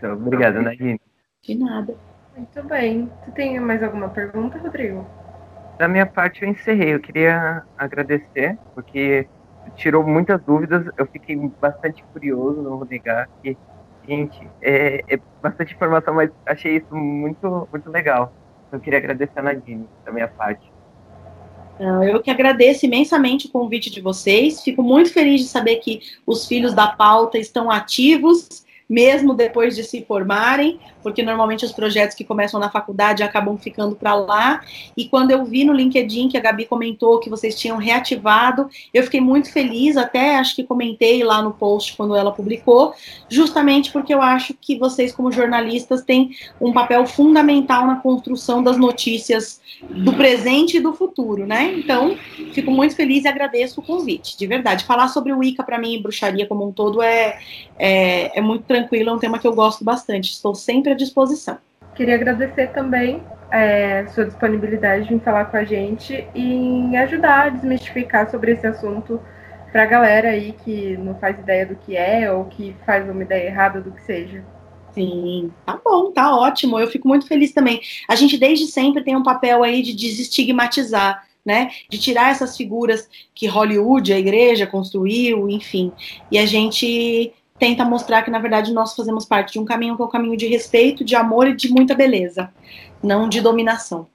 Obrigado, 0.00 0.62
Nadine. 0.62 1.00
De 1.42 1.54
nada. 1.56 1.96
Muito 2.36 2.62
bem. 2.68 3.10
Você 3.24 3.32
tem 3.32 3.58
mais 3.58 3.82
alguma 3.82 4.08
pergunta, 4.08 4.56
Rodrigo? 4.58 5.04
Da 5.76 5.88
minha 5.88 6.06
parte, 6.06 6.42
eu 6.42 6.48
encerrei. 6.48 6.94
Eu 6.94 7.00
queria 7.00 7.64
agradecer, 7.76 8.56
porque 8.74 9.26
tirou 9.76 10.04
muitas 10.04 10.40
dúvidas. 10.42 10.86
Eu 10.96 11.06
fiquei 11.06 11.36
bastante 11.60 12.04
curioso, 12.12 12.62
não 12.62 12.78
vou 12.78 12.86
negar 12.86 13.28
que, 13.42 13.56
gente, 14.06 14.48
é, 14.62 15.04
é 15.08 15.20
bastante 15.42 15.74
informação, 15.74 16.14
mas 16.14 16.30
achei 16.46 16.76
isso 16.76 16.94
muito, 16.94 17.68
muito 17.70 17.90
legal. 17.90 18.32
Eu 18.70 18.80
queria 18.80 18.98
agradecer 18.98 19.38
a 19.38 19.42
Nadine 19.42 19.86
da 20.04 20.12
minha 20.12 20.28
parte. 20.28 20.70
Eu 21.80 22.20
que 22.20 22.30
agradeço 22.30 22.86
imensamente 22.86 23.46
o 23.46 23.50
convite 23.50 23.88
de 23.88 24.00
vocês. 24.00 24.62
Fico 24.62 24.82
muito 24.82 25.12
feliz 25.12 25.42
de 25.42 25.46
saber 25.46 25.76
que 25.76 26.00
os 26.26 26.46
filhos 26.46 26.74
da 26.74 26.88
pauta 26.88 27.38
estão 27.38 27.70
ativos 27.70 28.66
mesmo 28.88 29.34
depois 29.34 29.76
de 29.76 29.84
se 29.84 30.02
formarem, 30.04 30.78
porque 31.02 31.22
normalmente 31.22 31.64
os 31.64 31.72
projetos 31.72 32.16
que 32.16 32.24
começam 32.24 32.58
na 32.58 32.70
faculdade 32.70 33.22
acabam 33.22 33.56
ficando 33.56 33.94
para 33.94 34.14
lá. 34.14 34.60
E 34.96 35.08
quando 35.08 35.30
eu 35.30 35.44
vi 35.44 35.64
no 35.64 35.72
LinkedIn 35.72 36.28
que 36.28 36.36
a 36.36 36.40
Gabi 36.40 36.64
comentou 36.64 37.20
que 37.20 37.28
vocês 37.28 37.58
tinham 37.58 37.76
reativado, 37.76 38.68
eu 38.92 39.02
fiquei 39.02 39.20
muito 39.20 39.52
feliz, 39.52 39.96
até 39.96 40.36
acho 40.36 40.56
que 40.56 40.64
comentei 40.64 41.22
lá 41.22 41.42
no 41.42 41.52
post 41.52 41.96
quando 41.96 42.16
ela 42.16 42.32
publicou, 42.32 42.94
justamente 43.28 43.92
porque 43.92 44.12
eu 44.12 44.22
acho 44.22 44.54
que 44.54 44.78
vocês, 44.78 45.12
como 45.12 45.30
jornalistas, 45.30 46.02
têm 46.02 46.30
um 46.60 46.72
papel 46.72 47.06
fundamental 47.06 47.86
na 47.86 47.96
construção 47.96 48.62
das 48.62 48.76
notícias 48.76 49.60
do 49.82 50.12
presente 50.12 50.78
e 50.78 50.80
do 50.80 50.92
futuro, 50.92 51.46
né? 51.46 51.74
Então, 51.76 52.16
fico 52.52 52.70
muito 52.70 52.96
feliz 52.96 53.24
e 53.24 53.28
agradeço 53.28 53.80
o 53.80 53.82
convite, 53.82 54.36
de 54.36 54.46
verdade. 54.46 54.84
Falar 54.84 55.08
sobre 55.08 55.32
o 55.32 55.42
Ica 55.42 55.62
para 55.62 55.78
mim 55.78 55.94
e 55.94 56.02
bruxaria 56.02 56.46
como 56.46 56.66
um 56.66 56.72
todo 56.72 57.02
é, 57.02 57.38
é, 57.78 58.38
é 58.38 58.40
muito 58.40 58.64
tranquilo, 58.64 58.77
é 58.78 59.12
um 59.12 59.18
tema 59.18 59.38
que 59.38 59.46
eu 59.46 59.54
gosto 59.54 59.84
bastante. 59.84 60.32
Estou 60.32 60.54
sempre 60.54 60.92
à 60.92 60.94
disposição. 60.94 61.58
Queria 61.94 62.14
agradecer 62.14 62.68
também 62.68 63.22
é, 63.50 64.06
sua 64.08 64.24
disponibilidade 64.24 65.12
em 65.12 65.18
falar 65.18 65.46
com 65.46 65.56
a 65.56 65.64
gente 65.64 66.26
e 66.34 66.52
em 66.52 66.96
ajudar 66.98 67.46
a 67.46 67.48
desmistificar 67.48 68.30
sobre 68.30 68.52
esse 68.52 68.66
assunto 68.66 69.20
para 69.72 69.82
a 69.82 69.86
galera 69.86 70.30
aí 70.30 70.52
que 70.64 70.96
não 70.96 71.14
faz 71.16 71.38
ideia 71.38 71.66
do 71.66 71.76
que 71.76 71.96
é 71.96 72.30
ou 72.32 72.44
que 72.44 72.74
faz 72.86 73.08
uma 73.08 73.22
ideia 73.22 73.48
errada 73.48 73.80
do 73.80 73.90
que 73.90 74.02
seja. 74.02 74.44
Sim, 74.92 75.52
tá 75.64 75.78
bom, 75.84 76.10
tá 76.10 76.34
ótimo. 76.36 76.78
Eu 76.78 76.88
fico 76.88 77.06
muito 77.06 77.26
feliz 77.26 77.52
também. 77.52 77.80
A 78.08 78.14
gente 78.14 78.38
desde 78.38 78.66
sempre 78.66 79.02
tem 79.02 79.16
um 79.16 79.22
papel 79.22 79.62
aí 79.62 79.82
de 79.82 79.94
desestigmatizar, 79.94 81.24
né? 81.44 81.70
De 81.88 81.98
tirar 81.98 82.30
essas 82.30 82.56
figuras 82.56 83.08
que 83.34 83.46
Hollywood, 83.46 84.12
a 84.12 84.18
igreja 84.18 84.66
construiu, 84.66 85.48
enfim. 85.48 85.92
E 86.30 86.38
a 86.38 86.46
gente 86.46 87.32
tenta 87.58 87.84
mostrar 87.84 88.22
que, 88.22 88.30
na 88.30 88.38
verdade, 88.38 88.72
nós 88.72 88.94
fazemos 88.94 89.24
parte 89.24 89.54
de 89.54 89.58
um 89.58 89.64
caminho 89.64 89.96
que 89.96 90.02
é 90.02 90.04
um 90.04 90.10
caminho 90.10 90.36
de 90.36 90.46
respeito, 90.46 91.04
de 91.04 91.16
amor 91.16 91.48
e 91.48 91.56
de 91.56 91.72
muita 91.72 91.94
beleza, 91.94 92.50
não 93.02 93.28
de 93.28 93.40
dominação. 93.40 94.06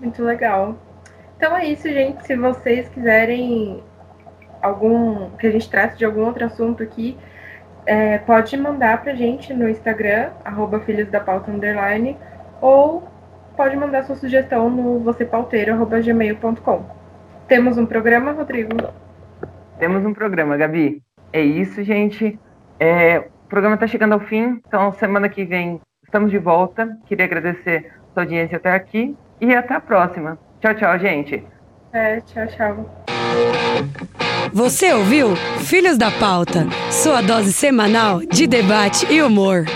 Muito 0.00 0.22
legal. 0.22 0.76
Então 1.36 1.56
é 1.56 1.66
isso, 1.66 1.88
gente. 1.88 2.26
Se 2.26 2.36
vocês 2.36 2.88
quiserem 2.88 3.82
algum 4.62 5.30
que 5.30 5.46
a 5.46 5.50
gente 5.50 5.68
trate 5.70 5.98
de 5.98 6.04
algum 6.04 6.24
outro 6.24 6.44
assunto 6.44 6.82
aqui, 6.82 7.16
é, 7.84 8.18
pode 8.18 8.56
mandar 8.56 9.02
pra 9.02 9.14
gente 9.14 9.54
no 9.54 9.68
Instagram, 9.68 10.30
arroba 10.44 10.80
Filhos 10.80 11.08
da 11.08 11.20
Pauta 11.20 11.50
Underline, 11.50 12.16
ou 12.60 13.06
pode 13.56 13.76
mandar 13.76 14.04
sua 14.04 14.16
sugestão 14.16 14.68
no 14.68 14.98
vocêpauteiro.gmail.com. 15.00 16.84
Temos 17.46 17.78
um 17.78 17.86
programa, 17.86 18.32
Rodrigo? 18.32 18.76
Temos 19.78 20.04
um 20.04 20.12
programa, 20.12 20.56
Gabi. 20.56 21.05
É 21.36 21.42
isso, 21.42 21.84
gente. 21.84 22.38
É, 22.80 23.18
o 23.18 23.48
programa 23.50 23.74
está 23.74 23.86
chegando 23.86 24.14
ao 24.14 24.20
fim, 24.20 24.58
então 24.66 24.90
semana 24.92 25.28
que 25.28 25.44
vem 25.44 25.78
estamos 26.02 26.30
de 26.30 26.38
volta. 26.38 26.96
Queria 27.04 27.26
agradecer 27.26 27.92
a 27.92 28.14
sua 28.14 28.22
audiência 28.22 28.56
até 28.56 28.72
aqui 28.72 29.14
e 29.38 29.54
até 29.54 29.74
a 29.74 29.80
próxima. 29.80 30.38
Tchau, 30.62 30.74
tchau, 30.74 30.98
gente. 30.98 31.44
É, 31.92 32.22
tchau, 32.22 32.46
tchau. 32.46 33.04
Você 34.50 34.94
ouviu 34.94 35.36
Filhos 35.58 35.98
da 35.98 36.10
Pauta, 36.10 36.68
sua 36.90 37.20
dose 37.20 37.52
semanal 37.52 38.20
de 38.20 38.46
debate 38.46 39.04
e 39.12 39.20
humor. 39.20 39.66